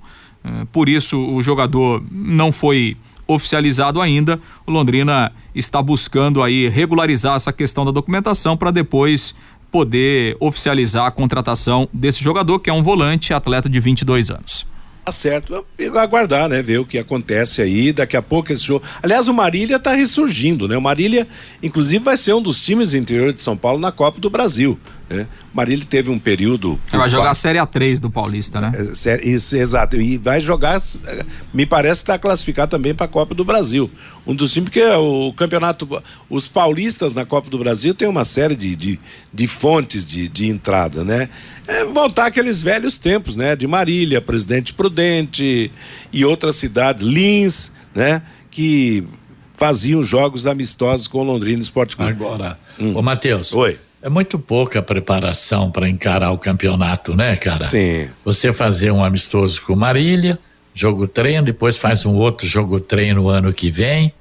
é, 0.44 0.64
por 0.72 0.88
isso 0.88 1.18
o 1.18 1.42
jogador 1.42 2.02
não 2.10 2.50
foi 2.50 2.96
oficializado 3.26 4.00
ainda. 4.00 4.40
O 4.66 4.70
Londrina 4.70 5.30
está 5.54 5.82
buscando 5.82 6.42
aí 6.42 6.68
regularizar 6.68 7.36
essa 7.36 7.52
questão 7.52 7.84
da 7.84 7.90
documentação 7.90 8.56
para 8.56 8.70
depois 8.70 9.34
poder 9.70 10.34
oficializar 10.40 11.04
a 11.06 11.10
contratação 11.10 11.88
desse 11.92 12.24
jogador, 12.24 12.58
que 12.58 12.70
é 12.70 12.72
um 12.72 12.82
volante, 12.82 13.34
atleta 13.34 13.68
de 13.68 13.78
22 13.78 14.30
anos. 14.30 14.66
Tá 15.04 15.12
certo, 15.12 15.64
aguardar, 15.98 16.50
né? 16.50 16.62
Ver 16.62 16.80
o 16.80 16.84
que 16.84 16.98
acontece 16.98 17.62
aí. 17.62 17.92
Daqui 17.92 18.14
a 18.14 18.20
pouco 18.20 18.52
esse 18.52 18.62
jogo. 18.62 18.84
Aliás, 19.02 19.26
o 19.26 19.32
Marília 19.32 19.76
está 19.76 19.94
ressurgindo, 19.94 20.68
né? 20.68 20.76
O 20.76 20.82
Marília, 20.82 21.26
inclusive, 21.62 22.04
vai 22.04 22.16
ser 22.16 22.34
um 22.34 22.42
dos 22.42 22.60
times 22.60 22.90
do 22.90 22.98
interior 22.98 23.32
de 23.32 23.40
São 23.40 23.56
Paulo 23.56 23.78
na 23.78 23.90
Copa 23.90 24.20
do 24.20 24.28
Brasil. 24.28 24.78
Né? 25.08 25.26
Marília 25.54 25.86
teve 25.88 26.10
um 26.10 26.18
período. 26.18 26.78
Vai 26.90 27.08
jogar 27.08 27.30
a 27.30 27.34
Série 27.34 27.58
A3 27.58 27.98
do 27.98 28.10
Paulista, 28.10 28.60
né? 28.60 28.70
É, 28.76 29.26
isso, 29.26 29.56
exato. 29.56 29.96
E 29.96 30.18
vai 30.18 30.40
jogar, 30.40 30.80
me 31.52 31.64
parece 31.64 32.00
que 32.00 32.10
está 32.10 32.18
classificado 32.18 32.70
também 32.70 32.94
para 32.94 33.06
a 33.06 33.08
Copa 33.08 33.34
do 33.34 33.44
Brasil. 33.44 33.90
Um 34.26 34.34
dos 34.34 34.52
times 34.52 34.68
que 34.68 34.80
é 34.80 34.96
o 34.96 35.32
campeonato. 35.32 35.88
Os 36.28 36.46
paulistas 36.46 37.14
na 37.14 37.24
Copa 37.24 37.48
do 37.48 37.58
Brasil 37.58 37.94
tem 37.94 38.06
uma 38.06 38.24
série 38.24 38.54
de, 38.54 38.76
de, 38.76 39.00
de 39.32 39.46
fontes 39.46 40.04
de, 40.04 40.28
de 40.28 40.46
entrada, 40.46 41.02
né? 41.02 41.30
É 41.66 41.84
voltar 41.84 42.26
aqueles 42.26 42.62
velhos 42.62 42.98
tempos, 42.98 43.36
né? 43.36 43.56
De 43.56 43.66
Marília, 43.66 44.20
Presidente 44.20 44.74
Prudente 44.74 45.72
e 46.12 46.24
outras 46.24 46.56
cidades, 46.56 47.02
Lins, 47.06 47.72
né? 47.94 48.20
Que 48.50 49.04
faziam 49.54 50.02
jogos 50.02 50.46
amistosos 50.46 51.06
com 51.06 51.20
o 51.20 51.24
Londrina 51.24 51.62
Esporte 51.62 51.96
Clube. 51.96 52.12
Agora, 52.12 52.58
hum. 52.78 52.94
ô 52.94 53.00
Matheus. 53.00 53.54
Oi. 53.54 53.78
É 54.00 54.08
muito 54.08 54.38
pouca 54.38 54.80
preparação 54.80 55.70
para 55.70 55.88
encarar 55.88 56.30
o 56.30 56.38
campeonato, 56.38 57.16
né, 57.16 57.34
cara? 57.36 57.66
Sim. 57.66 58.08
Você 58.24 58.52
fazer 58.52 58.92
um 58.92 59.04
amistoso 59.04 59.60
com 59.62 59.74
Marília, 59.74 60.38
jogo 60.72 61.08
treino, 61.08 61.44
depois 61.44 61.76
faz 61.76 62.06
um 62.06 62.14
outro 62.14 62.46
jogo 62.46 62.78
treino 62.78 63.22
no 63.22 63.28
ano 63.28 63.52
que 63.52 63.70
vem. 63.70 64.12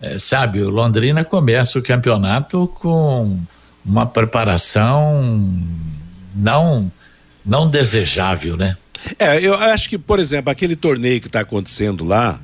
É, 0.00 0.18
sabe, 0.18 0.60
o 0.60 0.68
Londrina 0.68 1.24
começa 1.24 1.78
o 1.78 1.82
campeonato 1.82 2.70
com 2.80 3.38
uma 3.84 4.04
preparação 4.04 5.50
não 6.34 6.92
não 7.44 7.70
desejável, 7.70 8.56
né? 8.56 8.76
É, 9.18 9.40
eu 9.40 9.54
acho 9.54 9.88
que, 9.88 9.96
por 9.96 10.18
exemplo, 10.18 10.50
aquele 10.50 10.74
torneio 10.74 11.20
que 11.20 11.28
está 11.28 11.40
acontecendo 11.40 12.04
lá, 12.04 12.40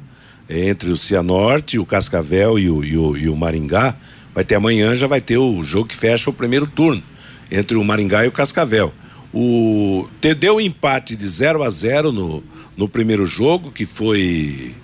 entre 0.48 0.90
o 0.90 0.96
Cianorte, 0.96 1.78
o 1.78 1.84
Cascavel 1.84 2.58
e 2.58 2.70
o, 2.70 2.84
e 2.84 2.96
o, 2.96 3.16
e 3.16 3.28
o 3.28 3.36
Maringá, 3.36 3.96
Vai 4.34 4.44
ter 4.44 4.54
amanhã, 4.54 4.94
já 4.94 5.06
vai 5.06 5.20
ter 5.20 5.38
o 5.38 5.62
jogo 5.62 5.88
que 5.88 5.96
fecha 5.96 6.30
o 6.30 6.32
primeiro 6.32 6.66
turno 6.66 7.02
entre 7.50 7.76
o 7.76 7.84
Maringá 7.84 8.24
e 8.24 8.28
o 8.28 8.32
Cascavel. 8.32 8.92
O 9.32 10.06
deu 10.38 10.56
um 10.56 10.60
empate 10.60 11.16
de 11.16 11.26
0 11.26 11.62
a 11.62 11.70
0 11.70 12.12
no, 12.12 12.42
no 12.76 12.88
primeiro 12.88 13.26
jogo, 13.26 13.70
que 13.70 13.86
foi 13.86 14.74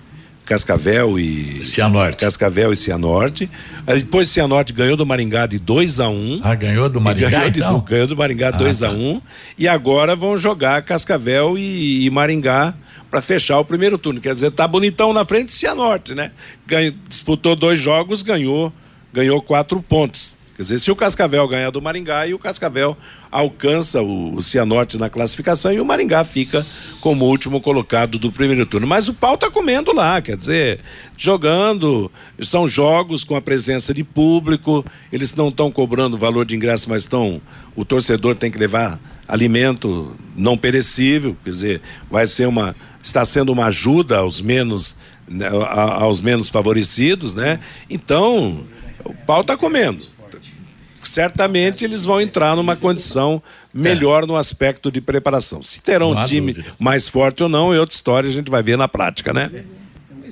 Cascavel 0.48 1.18
e 1.18 1.66
Cianorte. 1.66 2.16
Cascavel 2.16 2.72
e 2.72 2.76
Cianorte. 2.76 3.50
Aí 3.86 4.00
depois 4.00 4.30
Cianorte 4.30 4.72
ganhou 4.72 4.96
do 4.96 5.04
Maringá 5.04 5.44
de 5.44 5.58
2 5.58 6.00
a 6.00 6.08
1. 6.08 6.12
Um, 6.12 6.40
ah, 6.42 6.54
ganhou 6.54 6.88
do 6.88 7.00
Maringá. 7.00 7.28
Ganhou, 7.28 7.48
então? 7.48 7.74
do, 7.74 7.82
ganhou 7.82 8.06
do 8.06 8.16
Maringá 8.16 8.50
2 8.50 8.82
ah, 8.82 8.88
a 8.88 8.90
1 8.90 8.94
tá. 8.94 8.98
um, 8.98 9.22
e 9.58 9.68
agora 9.68 10.16
vão 10.16 10.38
jogar 10.38 10.80
Cascavel 10.82 11.58
e, 11.58 12.06
e 12.06 12.10
Maringá 12.10 12.72
para 13.10 13.20
fechar 13.20 13.58
o 13.58 13.64
primeiro 13.64 13.98
turno. 13.98 14.20
Quer 14.20 14.32
dizer, 14.32 14.50
tá 14.50 14.66
bonitão 14.66 15.12
na 15.12 15.24
frente 15.26 15.52
Cianorte, 15.52 16.14
né? 16.14 16.30
Ganhou, 16.66 16.94
disputou 17.06 17.54
dois 17.54 17.78
jogos, 17.78 18.22
ganhou 18.22 18.72
ganhou 19.12 19.40
quatro 19.42 19.80
pontos. 19.82 20.38
Quer 20.58 20.62
dizer, 20.62 20.78
se 20.80 20.90
o 20.90 20.96
Cascavel 20.96 21.46
ganhar 21.46 21.70
do 21.70 21.80
Maringá, 21.80 22.26
e 22.26 22.34
o 22.34 22.38
Cascavel 22.38 22.96
alcança 23.30 24.02
o, 24.02 24.42
Cianorte 24.42 24.98
na 24.98 25.08
classificação 25.08 25.72
e 25.72 25.80
o 25.80 25.84
Maringá 25.84 26.24
fica 26.24 26.66
como 27.00 27.26
último 27.26 27.60
colocado 27.60 28.18
do 28.18 28.32
primeiro 28.32 28.66
turno. 28.66 28.84
Mas 28.84 29.06
o 29.06 29.14
pau 29.14 29.38
tá 29.38 29.48
comendo 29.48 29.94
lá, 29.94 30.20
quer 30.20 30.36
dizer, 30.36 30.80
jogando, 31.16 32.10
são 32.42 32.66
jogos 32.66 33.22
com 33.22 33.36
a 33.36 33.40
presença 33.40 33.94
de 33.94 34.02
público, 34.02 34.84
eles 35.12 35.32
não 35.36 35.50
estão 35.50 35.70
cobrando 35.70 36.18
valor 36.18 36.44
de 36.44 36.56
ingresso, 36.56 36.90
mas 36.90 37.02
estão. 37.02 37.40
O 37.76 37.84
torcedor 37.84 38.34
tem 38.34 38.50
que 38.50 38.58
levar 38.58 38.98
alimento 39.28 40.12
não 40.36 40.58
perecível, 40.58 41.36
quer 41.44 41.50
dizer, 41.50 41.80
vai 42.10 42.26
ser 42.26 42.48
uma. 42.48 42.74
está 43.00 43.24
sendo 43.24 43.52
uma 43.52 43.66
ajuda 43.66 44.18
aos 44.18 44.40
menos, 44.40 44.96
né, 45.28 45.48
aos 45.48 46.20
menos 46.20 46.48
favorecidos, 46.48 47.36
né? 47.36 47.60
Então 47.88 48.66
o 49.04 49.14
pau 49.14 49.40
está 49.40 49.56
comendo. 49.56 50.04
Certamente 51.04 51.84
eles 51.84 52.04
vão 52.04 52.20
entrar 52.20 52.56
numa 52.56 52.76
condição 52.76 53.42
melhor 53.72 54.24
é. 54.24 54.26
no 54.26 54.36
aspecto 54.36 54.90
de 54.90 55.00
preparação. 55.00 55.62
Se 55.62 55.80
terão 55.80 56.12
um 56.12 56.24
time 56.24 56.52
dúvida. 56.52 56.74
mais 56.78 57.08
forte 57.08 57.42
ou 57.42 57.48
não, 57.48 57.72
é 57.72 57.80
outra 57.80 57.94
história, 57.94 58.28
a 58.28 58.32
gente 58.32 58.50
vai 58.50 58.62
ver 58.62 58.76
na 58.76 58.88
prática, 58.88 59.32
né? 59.32 59.64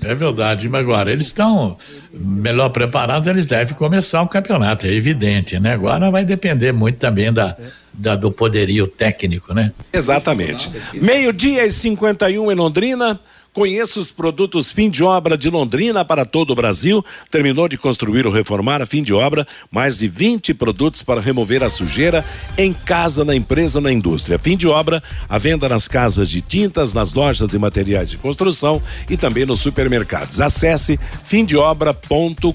É 0.02 0.14
verdade, 0.14 0.68
mas 0.68 0.82
agora 0.82 1.10
eles 1.10 1.28
estão 1.28 1.78
melhor 2.12 2.68
preparados, 2.68 3.26
eles 3.26 3.46
devem 3.46 3.74
começar 3.74 4.22
o 4.22 4.28
campeonato, 4.28 4.86
é 4.86 4.92
evidente, 4.92 5.58
né? 5.58 5.72
Agora 5.72 6.10
vai 6.10 6.24
depender 6.24 6.72
muito 6.72 6.98
também 6.98 7.32
da, 7.32 7.56
da 7.92 8.14
do 8.14 8.30
poderio 8.30 8.86
técnico, 8.86 9.54
né? 9.54 9.72
Exatamente. 9.92 10.70
Meio-dia 10.94 11.64
e 11.64 11.70
51 11.70 12.52
em 12.52 12.54
Londrina. 12.54 13.18
Conheça 13.57 13.98
os 13.98 14.11
produtos 14.11 14.70
fim 14.70 14.90
de 14.90 15.02
obra 15.02 15.34
de 15.34 15.48
Londrina 15.48 16.04
para 16.04 16.26
todo 16.26 16.50
o 16.50 16.54
Brasil. 16.54 17.02
Terminou 17.30 17.66
de 17.66 17.78
construir 17.78 18.26
ou 18.26 18.32
reformar 18.32 18.82
a 18.82 18.86
fim 18.86 19.02
de 19.02 19.14
obra, 19.14 19.46
mais 19.70 19.96
de 19.96 20.07
20 20.07 20.52
produtos 20.52 21.02
para 21.02 21.22
remover 21.22 21.62
a 21.62 21.70
sujeira 21.70 22.22
em 22.59 22.74
casa, 22.74 23.24
na 23.24 23.34
empresa 23.34 23.80
na 23.80 23.90
indústria. 23.90 24.38
Fim 24.38 24.59
de 24.59 24.68
obra, 24.68 25.02
a 25.26 25.38
venda 25.38 25.70
nas 25.70 25.88
casas 25.88 26.28
de 26.28 26.42
tintas, 26.42 26.92
nas 26.92 27.14
lojas 27.14 27.54
e 27.54 27.59
materiais 27.59 28.11
de 28.11 28.18
construção 28.18 28.82
e 29.09 29.16
também 29.16 29.46
nos 29.46 29.61
supermercados. 29.61 30.38
Acesse 30.38 31.00
fimdeobra.com.br. 31.24 32.52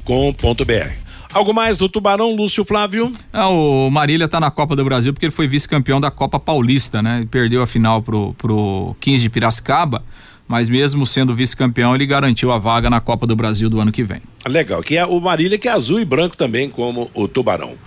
Algo 1.34 1.52
mais 1.52 1.80
do 1.80 1.90
Tubarão, 1.90 2.36
Lúcio 2.36 2.64
Flávio? 2.64 3.12
Ah, 3.34 3.50
o 3.50 3.90
Marília 3.90 4.26
está 4.26 4.40
na 4.40 4.52
Copa 4.52 4.76
do 4.76 4.86
Brasil 4.86 5.14
porque 5.14 5.26
ele 5.26 5.34
foi 5.34 5.48
vice-campeão 5.48 6.00
da 6.00 6.12
Copa 6.12 6.40
Paulista, 6.40 7.02
né? 7.02 7.28
Perdeu 7.32 7.64
a 7.64 7.66
final 7.66 8.04
pro, 8.04 8.36
pro 8.36 8.96
15 9.00 9.24
de 9.24 9.30
Piracicaba 9.32 10.04
mas 10.52 10.68
mesmo 10.68 11.06
sendo 11.06 11.34
vice-campeão, 11.34 11.96
ele 11.96 12.06
garantiu 12.06 12.52
a 12.52 12.58
vaga 12.58 12.90
na 12.90 13.00
Copa 13.00 13.26
do 13.26 13.38
Brasil 13.38 13.70
do 13.70 13.80
ano 13.80 13.90
que 13.90 14.04
vem. 14.04 14.22
Legal, 14.46 14.84
que 14.84 14.98
é 14.98 15.06
o 15.06 15.18
Marília 15.22 15.58
que 15.58 15.70
é 15.70 15.72
azul 15.72 15.98
e 15.98 16.04
branco 16.04 16.36
também, 16.36 16.70
como 16.70 17.10
o 17.14 17.26
Tubarão. 17.26 17.78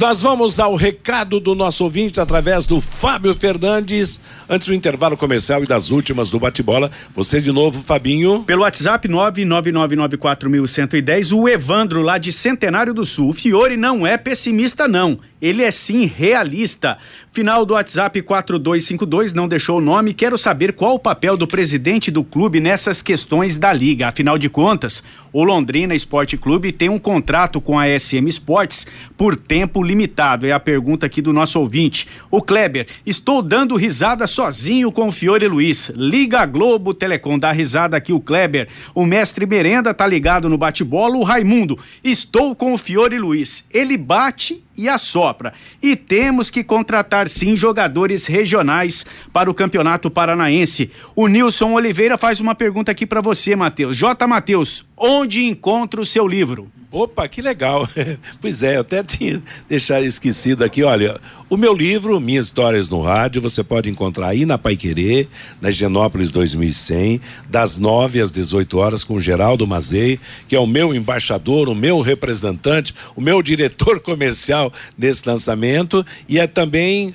Nós 0.00 0.22
vamos 0.22 0.60
ao 0.60 0.76
recado 0.76 1.40
do 1.40 1.56
nosso 1.56 1.82
ouvinte 1.82 2.20
através 2.20 2.68
do 2.68 2.80
Fábio 2.80 3.34
Fernandes, 3.34 4.20
antes 4.48 4.68
do 4.68 4.74
intervalo 4.74 5.16
comercial 5.16 5.64
e 5.64 5.66
das 5.66 5.90
últimas 5.90 6.30
do 6.30 6.38
bate-bola. 6.38 6.88
Você 7.16 7.40
de 7.40 7.50
novo, 7.50 7.82
Fabinho. 7.82 8.44
Pelo 8.44 8.62
WhatsApp 8.62 9.08
999941110, 9.08 11.36
o 11.36 11.48
Evandro 11.48 12.00
lá 12.00 12.16
de 12.16 12.32
Centenário 12.32 12.94
do 12.94 13.04
Sul. 13.04 13.30
O 13.30 13.32
Fiore 13.32 13.76
não 13.76 14.06
é 14.06 14.16
pessimista 14.16 14.86
não, 14.86 15.18
ele 15.42 15.64
é 15.64 15.70
sim 15.72 16.04
realista. 16.04 16.96
Final 17.38 17.64
do 17.64 17.74
WhatsApp 17.74 18.20
4252 18.20 19.32
não 19.32 19.46
deixou 19.46 19.78
o 19.78 19.80
nome. 19.80 20.12
Quero 20.12 20.36
saber 20.36 20.72
qual 20.72 20.94
o 20.94 20.98
papel 20.98 21.36
do 21.36 21.46
presidente 21.46 22.10
do 22.10 22.24
clube 22.24 22.58
nessas 22.58 23.00
questões 23.00 23.56
da 23.56 23.72
liga. 23.72 24.08
Afinal 24.08 24.36
de 24.36 24.50
contas, 24.50 25.04
o 25.32 25.44
Londrina 25.44 25.94
Esporte 25.94 26.36
Clube 26.36 26.72
tem 26.72 26.88
um 26.88 26.98
contrato 26.98 27.60
com 27.60 27.78
a 27.78 27.86
SM 27.96 28.26
Sports 28.26 28.88
por 29.16 29.36
tempo 29.36 29.84
limitado. 29.84 30.46
É 30.46 30.50
a 30.50 30.58
pergunta 30.58 31.06
aqui 31.06 31.22
do 31.22 31.32
nosso 31.32 31.60
ouvinte. 31.60 32.08
O 32.28 32.42
Kleber, 32.42 32.88
estou 33.06 33.40
dando 33.40 33.76
risada 33.76 34.26
sozinho 34.26 34.90
com 34.90 35.06
o 35.06 35.12
Fiore 35.12 35.46
Luiz. 35.46 35.92
Liga 35.94 36.44
Globo 36.44 36.92
Telecom, 36.92 37.38
dá 37.38 37.52
risada 37.52 37.96
aqui 37.96 38.12
o 38.12 38.18
Kleber. 38.18 38.66
O 38.92 39.06
mestre 39.06 39.46
Merenda 39.46 39.94
tá 39.94 40.08
ligado 40.08 40.48
no 40.48 40.58
bate-bola. 40.58 41.16
O 41.16 41.22
Raimundo, 41.22 41.78
estou 42.02 42.56
com 42.56 42.72
o 42.72 42.78
Fiore 42.78 43.16
Luiz. 43.16 43.64
Ele 43.72 43.96
bate 43.96 44.64
e 44.78 44.88
assopra. 44.88 45.52
E 45.82 45.96
temos 45.96 46.48
que 46.48 46.62
contratar 46.62 47.28
sim 47.28 47.56
jogadores 47.56 48.26
regionais 48.26 49.04
para 49.32 49.50
o 49.50 49.54
Campeonato 49.54 50.08
Paranaense. 50.08 50.90
O 51.16 51.26
Nilson 51.26 51.72
Oliveira 51.72 52.16
faz 52.16 52.38
uma 52.38 52.54
pergunta 52.54 52.92
aqui 52.92 53.04
para 53.04 53.20
você, 53.20 53.56
Matheus. 53.56 53.96
J. 53.96 54.26
Matheus, 54.26 54.86
onde 54.96 55.44
encontra 55.44 56.00
o 56.00 56.06
seu 56.06 56.26
livro? 56.26 56.70
Opa, 56.90 57.28
que 57.28 57.42
legal. 57.42 57.86
pois 58.40 58.62
é, 58.62 58.76
eu 58.76 58.80
até 58.80 59.02
tinha 59.02 59.42
deixado 59.68 60.04
esquecido 60.04 60.64
aqui. 60.64 60.82
Olha, 60.82 61.20
o 61.50 61.56
meu 61.56 61.74
livro, 61.74 62.18
Minhas 62.18 62.46
Histórias 62.46 62.88
no 62.88 63.02
Rádio, 63.02 63.42
você 63.42 63.62
pode 63.62 63.90
encontrar 63.90 64.28
aí 64.28 64.46
na 64.46 64.56
Paiquerê, 64.56 65.28
na 65.60 65.70
Genópolis 65.70 66.30
2100, 66.30 67.20
das 67.46 67.76
9 67.76 68.22
às 68.22 68.32
18 68.32 68.78
horas, 68.78 69.04
com 69.04 69.14
o 69.14 69.20
Geraldo 69.20 69.66
Mazei, 69.66 70.18
que 70.46 70.56
é 70.56 70.58
o 70.58 70.66
meu 70.66 70.94
embaixador, 70.94 71.68
o 71.68 71.74
meu 71.74 72.00
representante, 72.00 72.94
o 73.14 73.20
meu 73.20 73.42
diretor 73.42 74.00
comercial 74.04 74.72
nesse 74.96 75.28
lançamento. 75.28 76.04
E 76.26 76.38
é 76.38 76.46
também, 76.46 77.12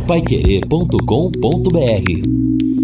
Paiquerê.com.br 0.07 2.74